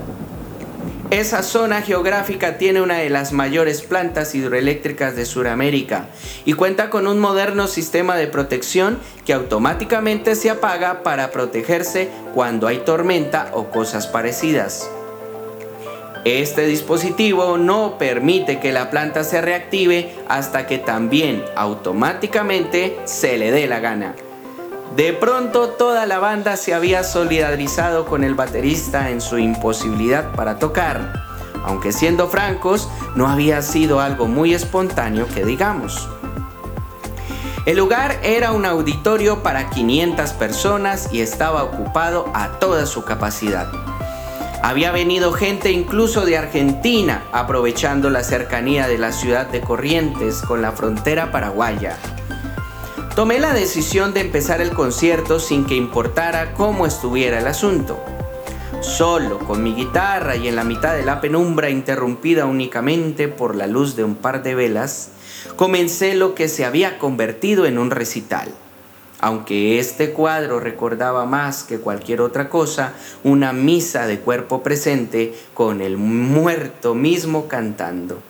Esa 1.11 1.43
zona 1.43 1.81
geográfica 1.81 2.59
tiene 2.59 2.83
una 2.83 2.99
de 2.99 3.09
las 3.09 3.33
mayores 3.33 3.81
plantas 3.81 4.35
hidroeléctricas 4.35 5.17
de 5.17 5.25
Sudamérica 5.25 6.11
y 6.45 6.53
cuenta 6.53 6.91
con 6.91 7.07
un 7.07 7.19
moderno 7.19 7.67
sistema 7.67 8.15
de 8.17 8.27
protección 8.27 8.99
que 9.25 9.33
automáticamente 9.33 10.35
se 10.35 10.51
apaga 10.51 11.03
para 11.03 11.31
protegerse 11.31 12.11
cuando 12.35 12.67
hay 12.67 12.81
tormenta 12.81 13.51
o 13.55 13.71
cosas 13.71 14.07
parecidas. 14.07 14.91
Este 16.27 16.67
dispositivo 16.67 17.57
no 17.57 17.97
permite 17.97 18.61
que 18.61 18.73
la 18.73 18.91
planta 18.91 19.25
se 19.25 19.41
reactive 19.41 20.15
hasta 20.29 20.67
que 20.67 20.77
también 20.77 21.43
automáticamente 21.57 22.99
se 23.07 23.39
le 23.39 23.51
dé 23.51 23.67
la 23.67 23.81
gana. 23.81 24.15
De 24.97 25.12
pronto 25.12 25.68
toda 25.70 26.07
la 26.07 26.18
banda 26.18 26.57
se 26.57 26.74
había 26.74 27.05
solidarizado 27.05 28.07
con 28.07 28.24
el 28.24 28.34
baterista 28.34 29.11
en 29.11 29.20
su 29.20 29.39
imposibilidad 29.39 30.32
para 30.32 30.59
tocar, 30.59 31.12
aunque 31.64 31.93
siendo 31.93 32.28
francos 32.28 32.89
no 33.14 33.28
había 33.28 33.62
sido 33.62 34.01
algo 34.01 34.26
muy 34.26 34.55
espontáneo 34.55 35.26
que 35.28 35.45
digamos. 35.45 36.09
El 37.66 37.76
lugar 37.76 38.18
era 38.22 38.53
un 38.53 38.64
auditorio 38.64 39.43
para 39.43 39.68
500 39.68 40.32
personas 40.32 41.11
y 41.12 41.20
estaba 41.20 41.64
ocupado 41.64 42.30
a 42.32 42.59
toda 42.59 42.86
su 42.86 43.05
capacidad. 43.05 43.70
Había 44.62 44.91
venido 44.91 45.32
gente 45.32 45.70
incluso 45.70 46.24
de 46.24 46.39
Argentina, 46.39 47.24
aprovechando 47.30 48.11
la 48.11 48.24
cercanía 48.24 48.89
de 48.89 48.99
la 48.99 49.12
ciudad 49.12 49.47
de 49.47 49.61
Corrientes 49.61 50.41
con 50.43 50.62
la 50.62 50.72
frontera 50.72 51.30
paraguaya. 51.30 51.97
Tomé 53.19 53.41
la 53.41 53.53
decisión 53.53 54.14
de 54.14 54.21
empezar 54.21 54.61
el 54.61 54.71
concierto 54.71 55.41
sin 55.41 55.66
que 55.66 55.75
importara 55.75 56.55
cómo 56.55 56.87
estuviera 56.87 57.41
el 57.41 57.49
asunto. 57.49 57.99
Solo, 58.81 59.41
con 59.41 59.61
mi 59.61 59.75
guitarra 59.75 60.37
y 60.37 60.47
en 60.47 60.55
la 60.55 60.62
mitad 60.62 60.95
de 60.95 61.05
la 61.05 61.21
penumbra 61.21 61.69
interrumpida 61.69 62.47
únicamente 62.47 63.27
por 63.27 63.57
la 63.57 63.66
luz 63.66 63.97
de 63.97 64.05
un 64.05 64.14
par 64.14 64.45
de 64.45 64.55
velas, 64.55 65.09
comencé 65.57 66.14
lo 66.14 66.37
que 66.37 66.49
se 66.49 66.64
había 66.64 67.01
convertido 67.01 67.66
en 67.66 67.79
un 67.81 67.91
recital. 67.91 68.55
Aunque 69.19 69.81
este 69.81 70.12
cuadro 70.12 70.61
recordaba 70.61 71.27
más 71.27 71.64
que 71.64 71.81
cualquier 71.81 72.21
otra 72.21 72.49
cosa 72.49 72.93
una 73.25 73.53
misa 73.53 74.07
de 74.07 74.21
cuerpo 74.21 74.62
presente 74.62 75.35
con 75.55 75.81
el 75.81 75.97
muerto 75.97 76.95
mismo 76.95 77.49
cantando. 77.49 78.21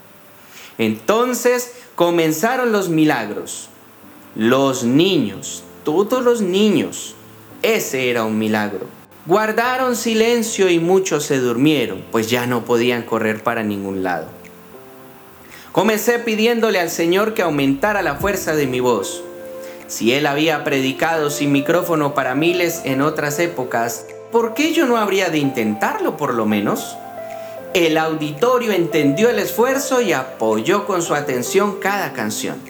Entonces 0.79 1.73
comenzaron 1.95 2.73
los 2.73 2.89
milagros. 2.89 3.69
Los 4.39 4.85
niños, 4.85 5.65
todos 5.83 6.23
los 6.23 6.43
niños, 6.43 7.17
ese 7.63 8.09
era 8.09 8.23
un 8.23 8.39
milagro. 8.39 8.87
Guardaron 9.27 9.97
silencio 9.97 10.71
y 10.71 10.79
muchos 10.79 11.25
se 11.25 11.41
durmieron, 11.41 12.05
pues 12.13 12.31
ya 12.31 12.47
no 12.47 12.65
podían 12.65 13.03
correr 13.03 13.43
para 13.43 13.65
ningún 13.65 14.05
lado. 14.05 14.29
Comencé 15.73 16.21
pidiéndole 16.21 16.79
al 16.79 16.89
Señor 16.89 17.35
que 17.35 17.43
aumentara 17.43 18.01
la 18.03 18.15
fuerza 18.15 18.55
de 18.55 18.69
mi 18.69 18.79
voz. 18.79 19.25
Si 19.89 20.13
Él 20.13 20.25
había 20.25 20.63
predicado 20.63 21.31
sin 21.31 21.51
micrófono 21.51 22.15
para 22.15 22.37
miles 22.37 22.83
en 22.85 23.03
otras 23.03 23.41
épocas, 23.41 24.07
¿por 24.31 24.55
qué 24.55 24.73
yo 24.73 24.87
no 24.87 24.99
habría 24.99 25.31
de 25.31 25.39
intentarlo 25.39 26.17
por 26.17 26.35
lo 26.35 26.47
menos? 26.47 26.97
El 27.75 27.99
auditorio 27.99 28.71
entendió 28.71 29.31
el 29.31 29.41
esfuerzo 29.41 30.01
y 30.01 30.13
apoyó 30.13 30.87
con 30.87 31.03
su 31.03 31.17
atención 31.17 31.81
cada 31.81 32.13
canción. 32.13 32.68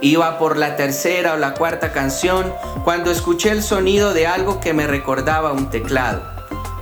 Iba 0.00 0.38
por 0.38 0.58
la 0.58 0.76
tercera 0.76 1.34
o 1.34 1.36
la 1.36 1.54
cuarta 1.54 1.92
canción 1.92 2.52
cuando 2.84 3.10
escuché 3.10 3.50
el 3.50 3.62
sonido 3.62 4.12
de 4.12 4.26
algo 4.26 4.60
que 4.60 4.74
me 4.74 4.86
recordaba 4.86 5.52
un 5.52 5.70
teclado. 5.70 6.22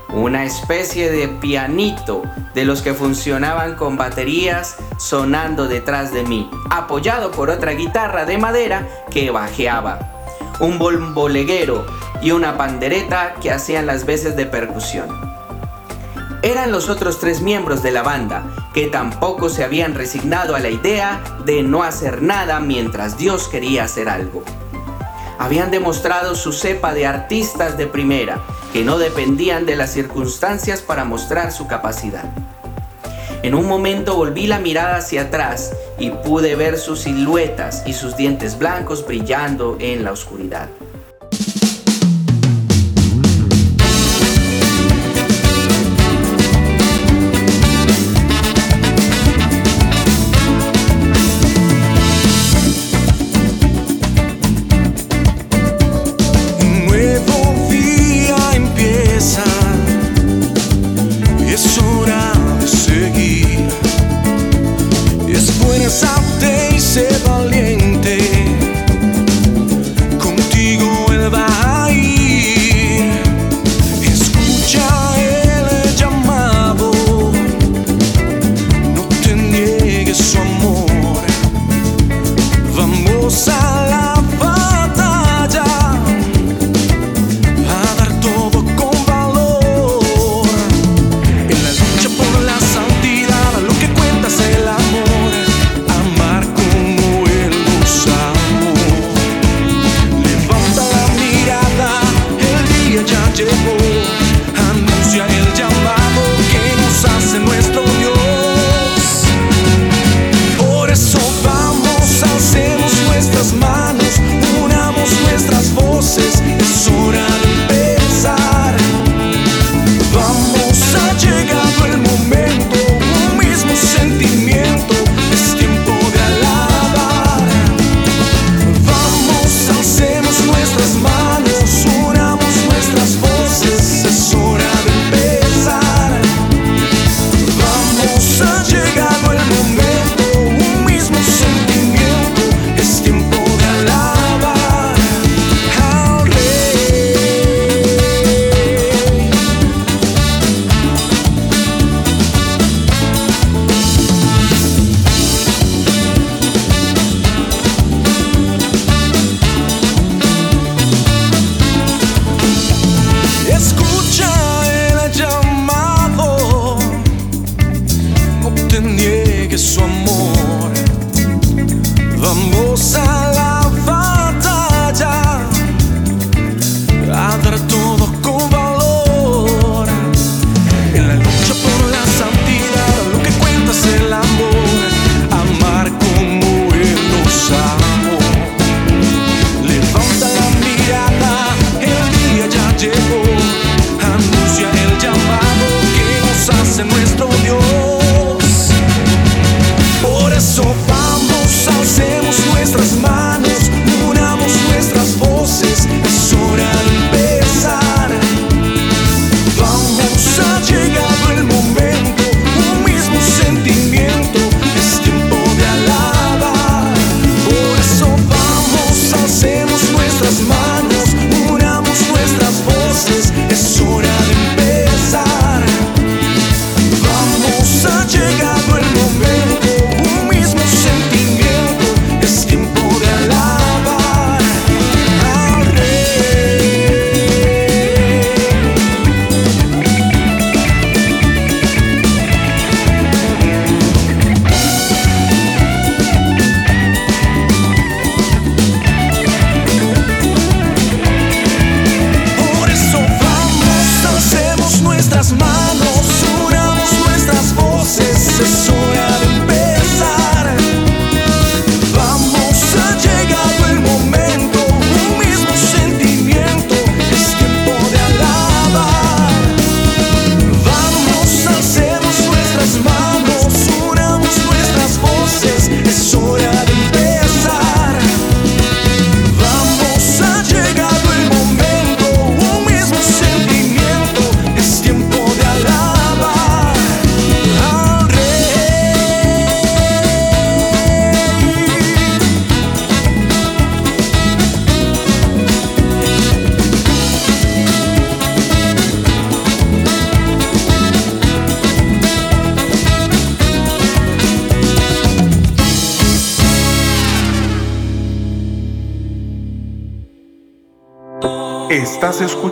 Una 0.08 0.44
especie 0.44 1.10
de 1.10 1.28
pianito 1.28 2.22
de 2.54 2.64
los 2.64 2.82
que 2.82 2.94
funcionaban 2.94 3.76
con 3.76 3.96
baterías 3.96 4.76
sonando 4.96 5.66
detrás 5.68 6.12
de 6.12 6.22
mí, 6.24 6.50
apoyado 6.70 7.30
por 7.30 7.50
otra 7.50 7.72
guitarra 7.72 8.24
de 8.24 8.38
madera 8.38 8.88
que 9.10 9.30
bajeaba, 9.30 9.98
un 10.60 10.78
bomboleguero 10.78 11.86
y 12.22 12.30
una 12.30 12.56
pandereta 12.56 13.34
que 13.40 13.50
hacían 13.50 13.86
las 13.86 14.06
veces 14.06 14.36
de 14.36 14.46
percusión 14.46 15.34
eran 16.45 16.70
los 16.70 16.90
otros 16.90 17.18
tres 17.20 17.40
miembros 17.40 17.82
de 17.82 17.90
la 17.90 18.03
banda, 18.03 18.45
que 18.74 18.88
tampoco 18.88 19.49
se 19.49 19.64
habían 19.64 19.95
resignado 19.95 20.55
a 20.55 20.61
la 20.61 20.68
idea 20.68 21.22
de 21.47 21.62
no 21.62 21.82
hacer 21.82 22.20
nada 22.20 22.61
mientras 22.61 23.16
Dios 23.16 23.49
quería 23.49 23.84
hacer 23.84 24.11
algo. 24.11 24.45
Habían 25.38 25.70
demostrado 25.70 26.34
su 26.34 26.53
cepa 26.53 26.92
de 26.92 27.07
artistas 27.07 27.78
de 27.78 27.86
primera, 27.86 28.42
que 28.74 28.84
no 28.84 28.99
dependían 28.99 29.64
de 29.64 29.76
las 29.76 29.90
circunstancias 29.90 30.82
para 30.82 31.07
mostrar 31.07 31.51
su 31.51 31.66
capacidad. 31.66 32.24
En 33.42 33.55
un 33.55 33.66
momento 33.66 34.14
volví 34.14 34.47
la 34.47 34.59
mirada 34.59 34.99
hacia 34.99 35.22
atrás 35.22 35.72
y 35.99 36.11
pude 36.11 36.57
ver 36.57 36.76
sus 36.76 37.01
siluetas 37.01 37.84
y 37.86 37.95
sus 37.95 38.18
dientes 38.18 38.59
blancos 38.59 39.07
brillando 39.07 39.78
en 39.80 40.05
la 40.05 40.12
oscuridad. 40.12 40.68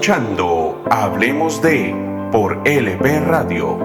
Escuchando 0.02 0.82
Hablemos 0.90 1.62
de 1.62 1.94
por 2.32 2.66
LP 2.66 3.20
Radio. 3.20 3.78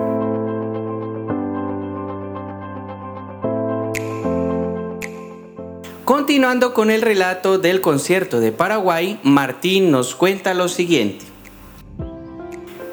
Continuando 6.05 6.74
con 6.74 6.89
el 6.89 7.03
relato 7.03 7.59
del 7.59 7.82
concierto 7.82 8.39
de 8.39 8.51
Paraguay, 8.51 9.20
Martín 9.22 9.91
nos 9.91 10.15
cuenta 10.15 10.55
lo 10.55 10.70
siguiente. 10.70 11.24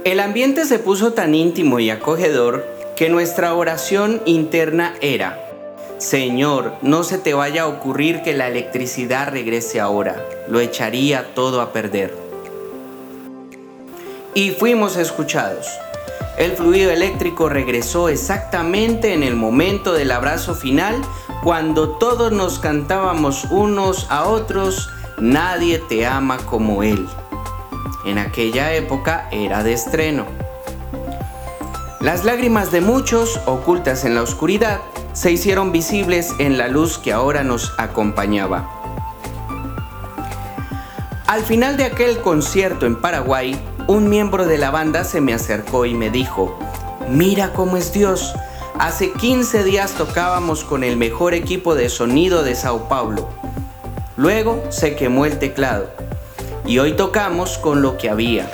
El 0.04 0.20
ambiente 0.20 0.66
se 0.66 0.78
puso 0.78 1.14
tan 1.14 1.34
íntimo 1.34 1.80
y 1.80 1.88
acogedor 1.88 2.66
que 2.94 3.08
nuestra 3.08 3.54
oración 3.54 4.20
interna 4.26 4.96
era, 5.00 5.40
Señor, 5.96 6.74
no 6.82 7.04
se 7.04 7.16
te 7.16 7.32
vaya 7.32 7.62
a 7.62 7.68
ocurrir 7.68 8.20
que 8.20 8.34
la 8.34 8.48
electricidad 8.48 9.30
regrese 9.30 9.80
ahora, 9.80 10.22
lo 10.46 10.60
echaría 10.60 11.32
todo 11.34 11.62
a 11.62 11.72
perder 11.72 12.23
y 14.34 14.50
fuimos 14.50 14.96
escuchados. 14.96 15.66
El 16.36 16.52
fluido 16.52 16.90
eléctrico 16.90 17.48
regresó 17.48 18.08
exactamente 18.08 19.14
en 19.14 19.22
el 19.22 19.36
momento 19.36 19.92
del 19.92 20.10
abrazo 20.10 20.54
final, 20.54 21.00
cuando 21.42 21.90
todos 21.90 22.32
nos 22.32 22.58
cantábamos 22.58 23.44
unos 23.50 24.06
a 24.10 24.24
otros, 24.24 24.88
Nadie 25.18 25.78
te 25.78 26.06
ama 26.06 26.38
como 26.38 26.82
Él. 26.82 27.06
En 28.04 28.18
aquella 28.18 28.74
época 28.74 29.28
era 29.30 29.62
de 29.62 29.72
estreno. 29.72 30.26
Las 32.00 32.24
lágrimas 32.24 32.72
de 32.72 32.80
muchos, 32.80 33.40
ocultas 33.46 34.04
en 34.04 34.16
la 34.16 34.22
oscuridad, 34.22 34.80
se 35.12 35.30
hicieron 35.30 35.70
visibles 35.70 36.34
en 36.40 36.58
la 36.58 36.66
luz 36.66 36.98
que 36.98 37.12
ahora 37.12 37.44
nos 37.44 37.72
acompañaba. 37.78 38.68
Al 41.28 41.42
final 41.44 41.76
de 41.76 41.84
aquel 41.84 42.18
concierto 42.18 42.84
en 42.84 43.00
Paraguay, 43.00 43.56
un 43.86 44.08
miembro 44.08 44.46
de 44.46 44.56
la 44.56 44.70
banda 44.70 45.04
se 45.04 45.20
me 45.20 45.34
acercó 45.34 45.84
y 45.84 45.94
me 45.94 46.08
dijo, 46.08 46.58
mira 47.08 47.52
cómo 47.52 47.76
es 47.76 47.92
Dios. 47.92 48.34
Hace 48.78 49.12
15 49.12 49.62
días 49.62 49.92
tocábamos 49.92 50.64
con 50.64 50.84
el 50.84 50.96
mejor 50.96 51.34
equipo 51.34 51.74
de 51.74 51.88
sonido 51.88 52.42
de 52.42 52.54
Sao 52.54 52.88
Paulo. 52.88 53.28
Luego 54.16 54.62
se 54.70 54.96
quemó 54.96 55.26
el 55.26 55.38
teclado 55.38 55.90
y 56.66 56.78
hoy 56.78 56.94
tocamos 56.94 57.58
con 57.58 57.82
lo 57.82 57.98
que 57.98 58.08
había. 58.08 58.50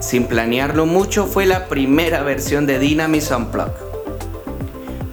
Sin 0.00 0.24
planearlo 0.24 0.86
mucho 0.86 1.26
fue 1.26 1.44
la 1.44 1.68
primera 1.68 2.22
versión 2.22 2.66
de 2.66 2.78
Dynamis 2.78 3.30
Unplugged. 3.30 3.84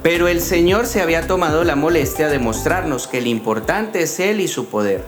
Pero 0.01 0.27
el 0.27 0.41
Señor 0.41 0.85
se 0.85 1.01
había 1.01 1.27
tomado 1.27 1.63
la 1.63 1.75
molestia 1.75 2.29
de 2.29 2.39
mostrarnos 2.39 3.07
que 3.07 3.17
el 3.17 3.27
importante 3.27 4.03
es 4.03 4.19
Él 4.19 4.39
y 4.39 4.47
su 4.47 4.67
poder, 4.67 5.03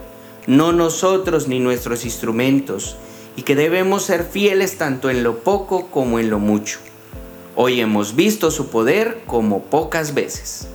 no 0.46 0.72
nosotros 0.72 1.48
ni 1.48 1.60
nuestros 1.60 2.04
instrumentos, 2.04 2.96
y 3.36 3.42
que 3.42 3.54
debemos 3.54 4.02
ser 4.02 4.24
fieles 4.24 4.78
tanto 4.78 5.10
en 5.10 5.22
lo 5.22 5.40
poco 5.40 5.88
como 5.88 6.18
en 6.18 6.30
lo 6.30 6.38
mucho. 6.38 6.80
Hoy 7.54 7.80
hemos 7.80 8.16
visto 8.16 8.50
su 8.50 8.68
poder 8.68 9.22
como 9.26 9.62
pocas 9.62 10.14
veces. 10.14 10.68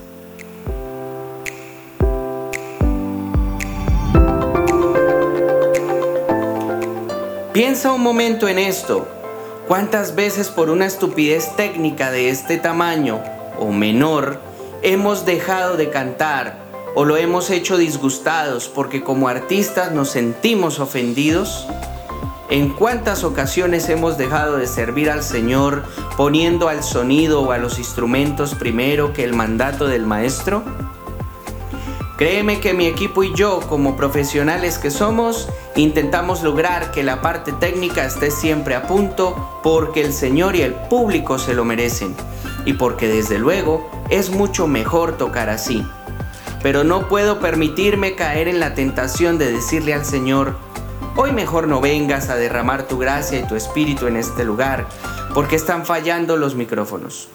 Piensa 7.53 7.91
un 7.91 8.01
momento 8.01 8.47
en 8.47 8.59
esto. 8.59 9.07
¿Cuántas 9.67 10.15
veces 10.15 10.49
por 10.49 10.69
una 10.69 10.85
estupidez 10.85 11.55
técnica 11.55 12.09
de 12.11 12.29
este 12.29 12.57
tamaño 12.57 13.21
o 13.59 13.71
menor 13.71 14.39
hemos 14.81 15.25
dejado 15.25 15.77
de 15.77 15.89
cantar 15.89 16.57
o 16.95 17.05
lo 17.05 17.17
hemos 17.17 17.49
hecho 17.49 17.77
disgustados 17.77 18.67
porque 18.67 19.03
como 19.03 19.27
artistas 19.27 19.91
nos 19.91 20.09
sentimos 20.09 20.79
ofendidos? 20.79 21.67
¿En 22.51 22.67
cuántas 22.67 23.23
ocasiones 23.23 23.87
hemos 23.87 24.17
dejado 24.17 24.57
de 24.57 24.67
servir 24.67 25.09
al 25.09 25.23
Señor 25.23 25.83
poniendo 26.17 26.67
al 26.67 26.83
sonido 26.83 27.41
o 27.43 27.53
a 27.53 27.57
los 27.57 27.79
instrumentos 27.79 28.55
primero 28.55 29.13
que 29.13 29.23
el 29.23 29.33
mandato 29.33 29.87
del 29.87 30.05
Maestro? 30.05 30.61
Créeme 32.17 32.59
que 32.59 32.73
mi 32.73 32.87
equipo 32.87 33.23
y 33.23 33.33
yo, 33.33 33.61
como 33.69 33.95
profesionales 33.95 34.77
que 34.79 34.91
somos, 34.91 35.47
intentamos 35.77 36.43
lograr 36.43 36.91
que 36.91 37.03
la 37.03 37.21
parte 37.21 37.53
técnica 37.53 38.03
esté 38.03 38.31
siempre 38.31 38.75
a 38.75 38.85
punto 38.85 39.61
porque 39.63 40.01
el 40.01 40.11
Señor 40.11 40.57
y 40.57 40.61
el 40.61 40.73
público 40.73 41.39
se 41.39 41.53
lo 41.53 41.63
merecen 41.63 42.13
y 42.65 42.73
porque 42.73 43.07
desde 43.07 43.39
luego 43.39 43.89
es 44.09 44.29
mucho 44.29 44.67
mejor 44.67 45.17
tocar 45.17 45.49
así. 45.49 45.87
Pero 46.61 46.83
no 46.83 47.07
puedo 47.07 47.39
permitirme 47.39 48.15
caer 48.15 48.49
en 48.49 48.59
la 48.59 48.73
tentación 48.73 49.37
de 49.37 49.49
decirle 49.53 49.93
al 49.93 50.03
Señor, 50.03 50.57
Hoy 51.17 51.33
mejor 51.33 51.67
no 51.67 51.81
vengas 51.81 52.29
a 52.29 52.37
derramar 52.37 52.87
tu 52.87 52.97
gracia 52.97 53.37
y 53.37 53.45
tu 53.45 53.57
espíritu 53.57 54.07
en 54.07 54.15
este 54.15 54.45
lugar, 54.45 54.87
porque 55.33 55.57
están 55.57 55.85
fallando 55.85 56.37
los 56.37 56.55
micrófonos. 56.55 57.27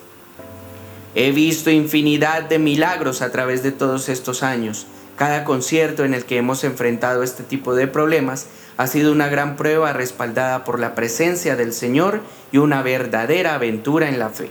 He 1.14 1.31
visto 1.31 1.70
infinidad 1.70 2.45
de 2.45 2.59
milagros 2.59 3.20
a 3.20 3.31
través 3.31 3.62
de 3.62 3.72
todos 3.72 4.09
estos 4.09 4.43
años. 4.43 4.87
Cada 5.16 5.45
concierto 5.45 6.05
en 6.05 6.14
el 6.14 6.24
que 6.24 6.39
hemos 6.39 6.64
enfrentado 6.64 7.22
este 7.22 7.43
tipo 7.43 7.74
de 7.74 7.87
problemas 7.87 8.47
ha 8.79 8.87
sido 8.87 9.12
una 9.12 9.29
gran 9.29 9.57
prueba 9.57 9.93
respaldada 9.93 10.64
por 10.64 10.81
la 10.81 10.95
presencia 10.95 11.55
del 11.55 11.74
Señor 11.74 12.22
y 12.53 12.59
una 12.59 12.81
verdadera 12.81 13.57
aventura 13.57 14.09
en 14.09 14.18
la 14.18 14.31
fe. 14.31 14.51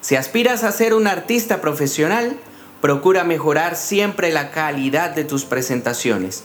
Si 0.00 0.14
aspiras 0.14 0.62
a 0.62 0.70
ser 0.70 0.94
un 0.94 1.08
artista 1.08 1.60
profesional, 1.60 2.36
procura 2.80 3.24
mejorar 3.24 3.74
siempre 3.74 4.30
la 4.30 4.52
calidad 4.52 5.10
de 5.10 5.24
tus 5.24 5.44
presentaciones 5.44 6.44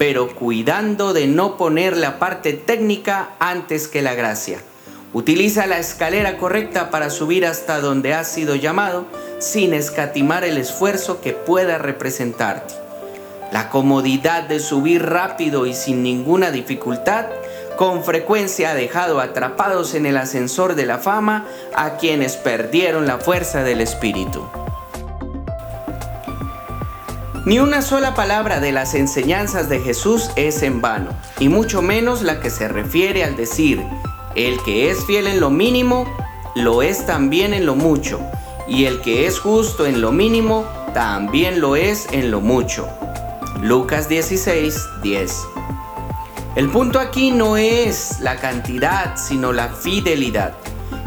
pero 0.00 0.34
cuidando 0.34 1.12
de 1.12 1.26
no 1.26 1.58
poner 1.58 1.94
la 1.94 2.18
parte 2.18 2.54
técnica 2.54 3.32
antes 3.38 3.86
que 3.86 4.00
la 4.00 4.14
gracia. 4.14 4.62
Utiliza 5.12 5.66
la 5.66 5.78
escalera 5.78 6.38
correcta 6.38 6.88
para 6.88 7.10
subir 7.10 7.44
hasta 7.44 7.80
donde 7.80 8.14
has 8.14 8.32
sido 8.32 8.54
llamado, 8.54 9.04
sin 9.40 9.74
escatimar 9.74 10.42
el 10.44 10.56
esfuerzo 10.56 11.20
que 11.20 11.34
pueda 11.34 11.76
representarte. 11.76 12.72
La 13.52 13.68
comodidad 13.68 14.44
de 14.44 14.58
subir 14.60 15.04
rápido 15.04 15.66
y 15.66 15.74
sin 15.74 16.02
ninguna 16.02 16.50
dificultad 16.50 17.26
con 17.76 18.02
frecuencia 18.02 18.70
ha 18.70 18.74
dejado 18.74 19.20
atrapados 19.20 19.92
en 19.92 20.06
el 20.06 20.16
ascensor 20.16 20.76
de 20.76 20.86
la 20.86 20.96
fama 20.96 21.46
a 21.76 21.98
quienes 21.98 22.38
perdieron 22.38 23.06
la 23.06 23.18
fuerza 23.18 23.64
del 23.64 23.82
espíritu. 23.82 24.48
Ni 27.46 27.58
una 27.58 27.80
sola 27.80 28.14
palabra 28.14 28.60
de 28.60 28.70
las 28.70 28.94
enseñanzas 28.94 29.70
de 29.70 29.80
Jesús 29.80 30.30
es 30.36 30.62
en 30.62 30.82
vano, 30.82 31.10
y 31.38 31.48
mucho 31.48 31.80
menos 31.80 32.20
la 32.20 32.38
que 32.38 32.50
se 32.50 32.68
refiere 32.68 33.24
al 33.24 33.34
decir, 33.34 33.82
el 34.34 34.62
que 34.62 34.90
es 34.90 35.06
fiel 35.06 35.26
en 35.26 35.40
lo 35.40 35.48
mínimo, 35.48 36.04
lo 36.54 36.82
es 36.82 37.06
también 37.06 37.54
en 37.54 37.64
lo 37.64 37.76
mucho, 37.76 38.20
y 38.68 38.84
el 38.84 39.00
que 39.00 39.26
es 39.26 39.38
justo 39.38 39.86
en 39.86 40.02
lo 40.02 40.12
mínimo, 40.12 40.66
también 40.92 41.62
lo 41.62 41.76
es 41.76 42.08
en 42.12 42.30
lo 42.30 42.42
mucho. 42.42 42.86
Lucas 43.62 44.06
16, 44.10 44.78
10. 45.02 45.32
El 46.56 46.68
punto 46.68 47.00
aquí 47.00 47.30
no 47.30 47.56
es 47.56 48.20
la 48.20 48.36
cantidad, 48.36 49.16
sino 49.16 49.54
la 49.54 49.70
fidelidad. 49.70 50.52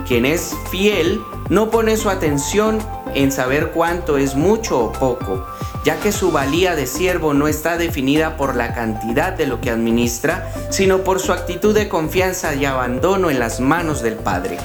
Quien 0.08 0.26
es 0.26 0.56
fiel 0.72 1.22
no 1.50 1.70
pone 1.70 1.96
su 1.96 2.10
atención 2.10 2.80
en 3.14 3.32
saber 3.32 3.72
cuánto 3.72 4.18
es 4.18 4.36
mucho 4.36 4.80
o 4.80 4.92
poco, 4.92 5.46
ya 5.84 6.00
que 6.00 6.12
su 6.12 6.32
valía 6.32 6.76
de 6.76 6.88
siervo 6.88 7.34
no 7.34 7.48
está 7.48 7.78
definida 7.78 8.38
por 8.38 8.56
la 8.56 8.74
cantidad 8.74 9.34
de 9.34 9.48
lo 9.48 9.60
que 9.62 9.70
administra, 9.70 10.52
sino 10.70 11.04
por 11.04 11.20
su 11.20 11.34
actitud 11.34 11.74
de 11.76 11.90
confianza 11.90 12.56
y 12.56 12.66
abandono 12.66 13.30
en 13.30 13.40
las 13.40 13.60
manos 13.60 14.02
del 14.02 14.16
Padre. 14.16 14.58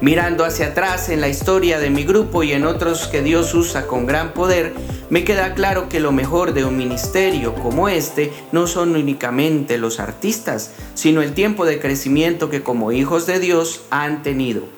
Mirando 0.00 0.44
hacia 0.44 0.68
atrás 0.68 1.08
en 1.08 1.20
la 1.20 1.28
historia 1.28 1.80
de 1.80 1.90
mi 1.90 2.04
grupo 2.04 2.44
y 2.44 2.52
en 2.52 2.64
otros 2.64 3.08
que 3.08 3.20
Dios 3.20 3.52
usa 3.54 3.88
con 3.88 4.06
gran 4.06 4.32
poder, 4.32 4.72
me 5.10 5.24
queda 5.24 5.54
claro 5.54 5.88
que 5.88 5.98
lo 5.98 6.12
mejor 6.12 6.54
de 6.54 6.64
un 6.64 6.76
ministerio 6.76 7.54
como 7.54 7.88
este 7.88 8.32
no 8.52 8.68
son 8.68 8.94
únicamente 8.94 9.76
los 9.76 9.98
artistas, 9.98 10.70
sino 10.94 11.20
el 11.20 11.34
tiempo 11.34 11.64
de 11.64 11.80
crecimiento 11.80 12.48
que 12.48 12.62
como 12.62 12.92
hijos 12.92 13.26
de 13.26 13.40
Dios 13.40 13.82
han 13.90 14.22
tenido. 14.22 14.77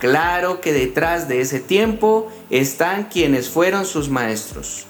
Claro 0.00 0.62
que 0.62 0.72
detrás 0.72 1.28
de 1.28 1.42
ese 1.42 1.60
tiempo 1.60 2.32
están 2.48 3.04
quienes 3.04 3.50
fueron 3.50 3.84
sus 3.84 4.08
maestros. 4.08 4.86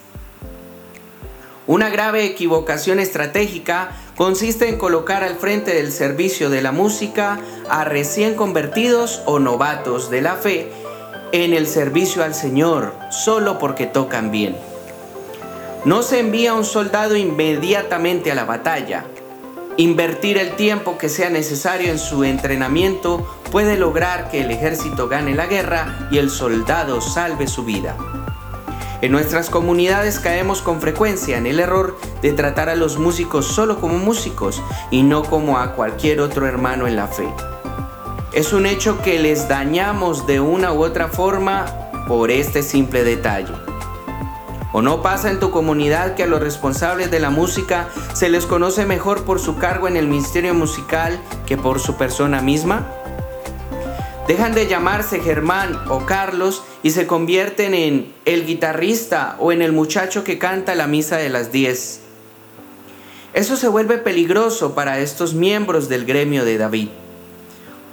Una 1.66 1.90
grave 1.90 2.24
equivocación 2.24 3.00
estratégica 3.00 3.90
consiste 4.16 4.68
en 4.68 4.78
colocar 4.78 5.24
al 5.24 5.34
frente 5.34 5.74
del 5.74 5.90
servicio 5.90 6.48
de 6.48 6.62
la 6.62 6.70
música 6.70 7.40
a 7.68 7.84
recién 7.84 8.34
convertidos 8.34 9.22
o 9.26 9.40
novatos 9.40 10.10
de 10.10 10.22
la 10.22 10.36
fe 10.36 10.70
en 11.32 11.54
el 11.54 11.66
servicio 11.66 12.22
al 12.22 12.34
Señor 12.34 12.94
solo 13.10 13.58
porque 13.58 13.86
tocan 13.86 14.30
bien. 14.30 14.56
No 15.84 16.02
se 16.02 16.20
envía 16.20 16.54
un 16.54 16.64
soldado 16.64 17.16
inmediatamente 17.16 18.30
a 18.30 18.36
la 18.36 18.44
batalla. 18.44 19.06
Invertir 19.76 20.36
el 20.36 20.56
tiempo 20.56 20.98
que 20.98 21.08
sea 21.08 21.30
necesario 21.30 21.90
en 21.90 21.98
su 21.98 22.24
entrenamiento 22.24 23.26
puede 23.50 23.76
lograr 23.76 24.30
que 24.30 24.42
el 24.42 24.50
ejército 24.50 25.08
gane 25.08 25.34
la 25.34 25.46
guerra 25.46 26.08
y 26.10 26.18
el 26.18 26.30
soldado 26.30 27.00
salve 27.00 27.46
su 27.46 27.64
vida. 27.64 27.96
En 29.00 29.12
nuestras 29.12 29.48
comunidades 29.48 30.18
caemos 30.18 30.60
con 30.60 30.80
frecuencia 30.80 31.38
en 31.38 31.46
el 31.46 31.58
error 31.58 31.98
de 32.20 32.32
tratar 32.32 32.68
a 32.68 32.74
los 32.74 32.98
músicos 32.98 33.46
solo 33.46 33.80
como 33.80 33.96
músicos 33.96 34.62
y 34.90 35.02
no 35.02 35.22
como 35.22 35.58
a 35.58 35.72
cualquier 35.72 36.20
otro 36.20 36.46
hermano 36.46 36.86
en 36.86 36.96
la 36.96 37.06
fe. 37.06 37.28
Es 38.32 38.52
un 38.52 38.66
hecho 38.66 39.00
que 39.00 39.18
les 39.18 39.48
dañamos 39.48 40.26
de 40.26 40.40
una 40.40 40.72
u 40.72 40.84
otra 40.84 41.08
forma 41.08 41.64
por 42.06 42.30
este 42.30 42.62
simple 42.62 43.02
detalle. 43.02 43.69
¿O 44.72 44.82
no 44.82 45.02
pasa 45.02 45.30
en 45.30 45.40
tu 45.40 45.50
comunidad 45.50 46.14
que 46.14 46.22
a 46.22 46.26
los 46.26 46.40
responsables 46.40 47.10
de 47.10 47.18
la 47.18 47.30
música 47.30 47.88
se 48.14 48.28
les 48.28 48.46
conoce 48.46 48.86
mejor 48.86 49.24
por 49.24 49.40
su 49.40 49.56
cargo 49.58 49.88
en 49.88 49.96
el 49.96 50.06
ministerio 50.06 50.54
musical 50.54 51.20
que 51.46 51.56
por 51.56 51.80
su 51.80 51.96
persona 51.96 52.40
misma? 52.40 52.86
Dejan 54.28 54.54
de 54.54 54.68
llamarse 54.68 55.18
Germán 55.18 55.76
o 55.88 56.06
Carlos 56.06 56.62
y 56.84 56.92
se 56.92 57.08
convierten 57.08 57.74
en 57.74 58.14
el 58.24 58.46
guitarrista 58.46 59.34
o 59.40 59.50
en 59.50 59.60
el 59.60 59.72
muchacho 59.72 60.22
que 60.22 60.38
canta 60.38 60.76
la 60.76 60.86
misa 60.86 61.16
de 61.16 61.30
las 61.30 61.50
10. 61.50 62.02
Eso 63.32 63.56
se 63.56 63.66
vuelve 63.66 63.98
peligroso 63.98 64.76
para 64.76 65.00
estos 65.00 65.34
miembros 65.34 65.88
del 65.88 66.04
gremio 66.04 66.44
de 66.44 66.58
David. 66.58 66.88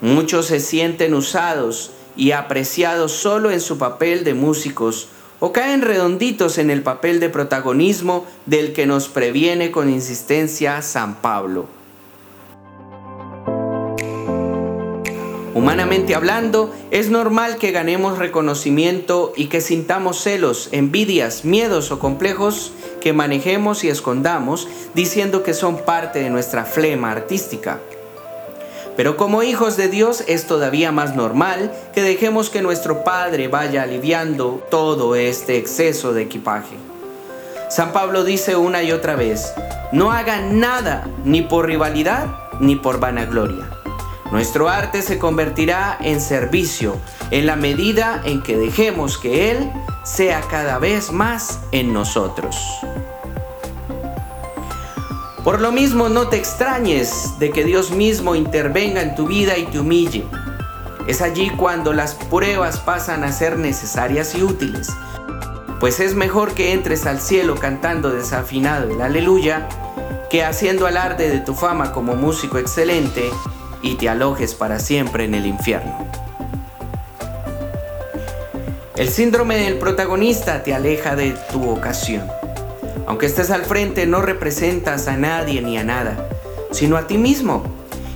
Muchos 0.01 0.45
se 0.45 0.59
sienten 0.59 1.15
usados 1.15 1.91
y 2.15 2.31
apreciados 2.31 3.13
solo 3.13 3.49
en 3.49 3.61
su 3.61 3.79
papel 3.79 4.23
de 4.23 4.35
músicos 4.35 5.09
o 5.39 5.53
caen 5.53 5.81
redonditos 5.81 6.57
en 6.57 6.69
el 6.69 6.81
papel 6.81 7.19
de 7.19 7.29
protagonismo 7.29 8.25
del 8.45 8.73
que 8.73 8.85
nos 8.85 9.07
previene 9.07 9.71
con 9.71 9.89
insistencia 9.89 10.81
San 10.81 11.15
Pablo. 11.15 11.67
Humanamente 15.57 16.13
hablando, 16.13 16.71
es 16.91 17.09
normal 17.09 17.57
que 17.57 17.71
ganemos 17.71 18.19
reconocimiento 18.19 19.33
y 19.35 19.47
que 19.47 19.59
sintamos 19.59 20.21
celos, 20.21 20.69
envidias, 20.71 21.45
miedos 21.45 21.91
o 21.91 21.97
complejos 21.97 22.73
que 23.01 23.11
manejemos 23.11 23.83
y 23.83 23.89
escondamos 23.89 24.67
diciendo 24.93 25.41
que 25.41 25.55
son 25.55 25.83
parte 25.83 26.19
de 26.19 26.29
nuestra 26.29 26.63
flema 26.63 27.11
artística. 27.11 27.79
Pero 28.97 29.15
como 29.15 29.43
hijos 29.43 29.77
de 29.77 29.87
Dios 29.87 30.23
es 30.27 30.45
todavía 30.47 30.91
más 30.91 31.15
normal 31.15 31.71
que 31.93 32.01
dejemos 32.01 32.49
que 32.49 32.61
nuestro 32.61 33.05
Padre 33.05 33.47
vaya 33.47 33.83
aliviando 33.83 34.65
todo 34.69 35.15
este 35.15 35.57
exceso 35.57 36.11
de 36.13 36.23
equipaje. 36.23 36.75
San 37.69 37.93
Pablo 37.93 38.25
dice 38.25 38.57
una 38.57 38.83
y 38.83 38.91
otra 38.91 39.15
vez, 39.15 39.53
no 39.93 40.11
hagan 40.11 40.59
nada 40.59 41.07
ni 41.23 41.43
por 41.43 41.67
rivalidad 41.67 42.27
ni 42.59 42.75
por 42.75 42.99
vanagloria 42.99 43.69
nuestro 44.31 44.67
arte 44.67 45.01
se 45.01 45.17
convertirá 45.17 45.97
en 46.01 46.19
servicio 46.19 46.97
en 47.31 47.45
la 47.45 47.55
medida 47.55 48.21
en 48.25 48.43
que 48.43 48.57
dejemos 48.57 49.17
que 49.17 49.51
Él 49.51 49.71
sea 50.03 50.41
cada 50.41 50.79
vez 50.79 51.11
más 51.11 51.61
en 51.71 51.93
nosotros. 51.93 52.57
Por 55.47 55.61
lo 55.61 55.71
mismo, 55.71 56.09
no 56.09 56.27
te 56.27 56.35
extrañes 56.35 57.39
de 57.39 57.51
que 57.51 57.63
Dios 57.63 57.91
mismo 57.91 58.35
intervenga 58.35 59.01
en 59.01 59.15
tu 59.15 59.27
vida 59.27 59.57
y 59.57 59.63
te 59.67 59.79
humille. 59.79 60.25
Es 61.07 61.21
allí 61.21 61.51
cuando 61.51 61.93
las 61.93 62.15
pruebas 62.15 62.81
pasan 62.81 63.23
a 63.23 63.31
ser 63.31 63.57
necesarias 63.57 64.35
y 64.35 64.43
útiles. 64.43 64.89
Pues 65.79 66.01
es 66.01 66.15
mejor 66.15 66.53
que 66.53 66.73
entres 66.73 67.05
al 67.05 67.21
cielo 67.21 67.55
cantando 67.55 68.09
desafinado 68.09 68.91
el 68.91 69.01
aleluya 69.01 69.69
que 70.29 70.43
haciendo 70.43 70.85
alarde 70.85 71.29
de 71.29 71.39
tu 71.39 71.53
fama 71.53 71.93
como 71.93 72.17
músico 72.17 72.57
excelente 72.57 73.29
y 73.81 73.95
te 73.95 74.09
alojes 74.09 74.53
para 74.53 74.79
siempre 74.79 75.23
en 75.23 75.33
el 75.33 75.45
infierno. 75.45 75.97
El 78.97 79.07
síndrome 79.07 79.55
del 79.59 79.77
protagonista 79.77 80.61
te 80.63 80.73
aleja 80.73 81.15
de 81.15 81.37
tu 81.53 81.69
ocasión. 81.69 82.27
Aunque 83.07 83.25
estés 83.25 83.51
al 83.51 83.63
frente, 83.63 84.05
no 84.05 84.21
representas 84.21 85.07
a 85.07 85.15
nadie 85.15 85.61
ni 85.61 85.77
a 85.77 85.83
nada, 85.85 86.27
sino 86.71 86.97
a 86.97 87.07
ti 87.07 87.17
mismo, 87.17 87.63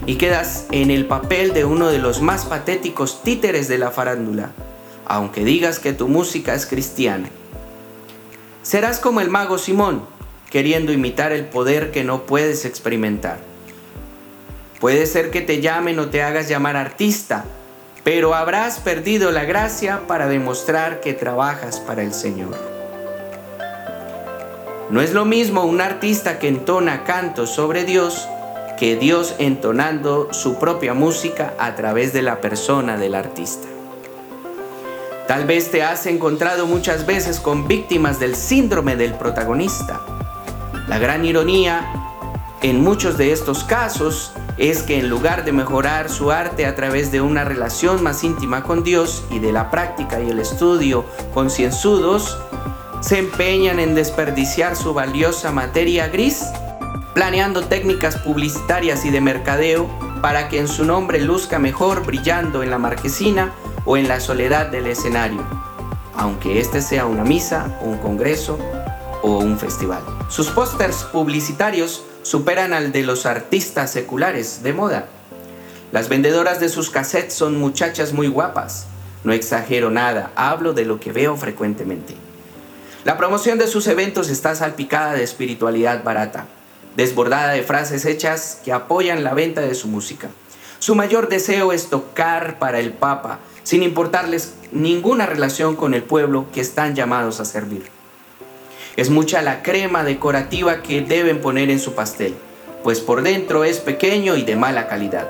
y 0.06 0.16
quedas 0.16 0.66
en 0.72 0.92
el 0.92 1.06
papel 1.06 1.54
de 1.54 1.64
uno 1.64 1.88
de 1.88 1.98
los 1.98 2.22
más 2.22 2.44
patéticos 2.44 3.24
títeres 3.24 3.70
de 3.70 3.78
la 3.78 3.92
farándula, 3.92 4.52
aunque 5.06 5.46
digas 5.46 5.80
que 5.80 5.94
tu 5.94 6.10
música 6.10 6.54
es 6.54 6.66
cristiana. 6.66 7.30
Serás 8.64 9.00
como 9.00 9.22
el 9.22 9.30
mago 9.30 9.58
Simón, 9.58 10.04
queriendo 10.50 10.92
imitar 10.92 11.32
el 11.32 11.46
poder 11.46 11.92
que 11.92 12.04
no 12.04 12.24
puedes 12.24 12.66
experimentar. 12.66 13.40
Puede 14.82 15.06
ser 15.06 15.32
que 15.32 15.40
te 15.40 15.62
llamen 15.62 16.00
o 16.00 16.10
te 16.10 16.22
hagas 16.22 16.50
llamar 16.50 16.76
artista, 16.76 17.46
pero 18.04 18.36
habrás 18.36 18.80
perdido 18.80 19.32
la 19.32 19.46
gracia 19.46 20.02
para 20.06 20.28
demostrar 20.28 21.00
que 21.00 21.14
trabajas 21.14 21.80
para 21.80 22.04
el 22.04 22.14
Señor. 22.14 22.71
No 24.92 25.00
es 25.00 25.14
lo 25.14 25.24
mismo 25.24 25.64
un 25.64 25.80
artista 25.80 26.38
que 26.38 26.50
entona 26.50 27.06
cantos 27.06 27.50
sobre 27.50 27.86
Dios 27.86 28.28
que 28.82 28.96
Dios 28.96 29.36
entonando 29.38 30.34
su 30.34 30.58
propia 30.58 30.96
música 30.96 31.54
a 31.60 31.76
través 31.76 32.14
de 32.14 32.24
la 32.24 32.42
persona 32.42 32.98
del 32.98 33.14
artista. 33.14 33.68
Tal 35.28 35.46
vez 35.46 35.70
te 35.70 35.84
has 35.84 36.08
encontrado 36.08 36.66
muchas 36.66 37.06
veces 37.06 37.40
con 37.40 37.68
víctimas 37.68 38.20
del 38.20 38.36
síndrome 38.36 38.96
del 38.96 39.14
protagonista. 39.14 40.02
La 40.88 40.98
gran 40.98 41.24
ironía 41.26 41.94
en 42.64 42.82
muchos 42.82 43.20
de 43.20 43.32
estos 43.32 43.64
casos 43.64 44.34
es 44.58 44.82
que 44.82 44.98
en 44.98 45.10
lugar 45.10 45.46
de 45.46 45.52
mejorar 45.52 46.10
su 46.10 46.32
arte 46.32 46.66
a 46.66 46.74
través 46.74 47.12
de 47.12 47.22
una 47.22 47.46
relación 47.46 48.02
más 48.02 48.24
íntima 48.24 48.64
con 48.64 48.84
Dios 48.84 49.26
y 49.30 49.38
de 49.38 49.52
la 49.52 49.70
práctica 49.70 50.20
y 50.20 50.32
el 50.32 50.40
estudio 50.40 51.06
concienzudos, 51.36 52.40
se 53.02 53.18
empeñan 53.18 53.80
en 53.80 53.96
desperdiciar 53.96 54.76
su 54.76 54.94
valiosa 54.94 55.52
materia 55.52 56.08
gris, 56.08 56.46
planeando 57.14 57.66
técnicas 57.66 58.18
publicitarias 58.18 59.04
y 59.06 59.10
de 59.10 59.20
mercadeo 59.20 59.90
para 60.22 60.48
que 60.50 60.60
en 60.60 60.68
su 60.68 60.86
nombre 60.86 61.20
luzca 61.20 61.60
mejor 61.60 62.06
brillando 62.06 62.64
en 62.64 62.70
la 62.70 62.78
marquesina 62.78 63.52
o 63.86 63.98
en 63.98 64.08
la 64.08 64.20
soledad 64.20 64.68
del 64.68 64.88
escenario. 64.88 65.44
aunque 66.14 66.60
este 66.60 66.82
sea 66.82 67.06
una 67.06 67.24
misa, 67.24 67.80
un 67.82 67.98
congreso 67.98 68.60
o 69.24 69.40
un 69.40 69.58
festival. 69.58 70.04
Sus 70.30 70.50
pósters 70.50 71.04
publicitarios 71.06 72.04
superan 72.22 72.74
al 72.74 72.92
de 72.92 73.02
los 73.02 73.26
artistas 73.26 73.92
seculares 73.92 74.62
de 74.62 74.74
moda. 74.74 75.08
Las 75.92 76.10
vendedoras 76.10 76.60
de 76.60 76.70
sus 76.70 76.92
cassettes 76.92 77.34
son 77.34 77.58
muchachas 77.58 78.14
muy 78.14 78.28
guapas. 78.28 78.86
No 79.24 79.34
exagero 79.34 79.90
nada, 79.90 80.32
hablo 80.36 80.74
de 80.74 80.86
lo 80.86 81.00
que 81.00 81.12
veo 81.12 81.36
frecuentemente. 81.38 82.16
La 83.04 83.18
promoción 83.18 83.58
de 83.58 83.66
sus 83.66 83.88
eventos 83.88 84.30
está 84.30 84.54
salpicada 84.54 85.14
de 85.14 85.24
espiritualidad 85.24 86.04
barata, 86.04 86.46
desbordada 86.96 87.54
de 87.54 87.64
frases 87.64 88.06
hechas 88.06 88.60
que 88.64 88.72
apoyan 88.72 89.24
la 89.24 89.34
venta 89.34 89.62
de 89.62 89.74
su 89.74 89.88
música. 89.88 90.30
Su 90.78 90.94
mayor 90.94 91.28
deseo 91.28 91.74
es 91.74 91.90
tocar 91.90 92.60
para 92.60 92.80
el 92.80 92.94
Papa, 92.94 93.40
sin 93.64 93.82
importarles 93.82 94.54
ninguna 94.72 95.26
relación 95.26 95.76
con 95.76 95.96
el 95.96 96.04
pueblo 96.04 96.46
que 96.54 96.62
están 96.62 96.94
llamados 96.94 97.40
a 97.40 97.46
servir. 97.46 97.90
Es 98.98 99.10
mucha 99.10 99.42
la 99.42 99.64
crema 99.64 100.04
decorativa 100.04 100.84
que 100.84 101.02
deben 101.02 101.42
poner 101.42 101.72
en 101.72 101.80
su 101.80 101.94
pastel, 101.94 102.36
pues 102.84 103.00
por 103.00 103.24
dentro 103.24 103.64
es 103.64 103.80
pequeño 103.80 104.36
y 104.36 104.44
de 104.44 104.56
mala 104.56 104.88
calidad. 104.88 105.28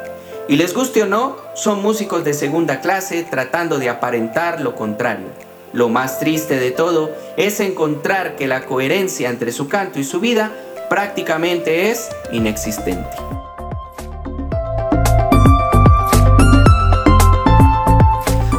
Y 0.49 0.57
les 0.57 0.73
guste 0.73 1.03
o 1.03 1.05
no, 1.05 1.37
son 1.55 1.81
músicos 1.81 2.25
de 2.25 2.33
segunda 2.33 2.81
clase 2.81 3.25
tratando 3.29 3.79
de 3.79 3.87
aparentar 3.87 4.59
lo 4.59 4.75
contrario. 4.75 5.27
Lo 5.73 5.87
más 5.87 6.19
triste 6.19 6.59
de 6.59 6.71
todo 6.71 7.11
es 7.37 7.59
encontrar 7.61 8.35
que 8.35 8.47
la 8.47 8.65
coherencia 8.65 9.29
entre 9.29 9.51
su 9.51 9.69
canto 9.69 9.99
y 9.99 10.03
su 10.03 10.19
vida 10.19 10.51
prácticamente 10.89 11.89
es 11.89 12.09
inexistente. 12.33 13.09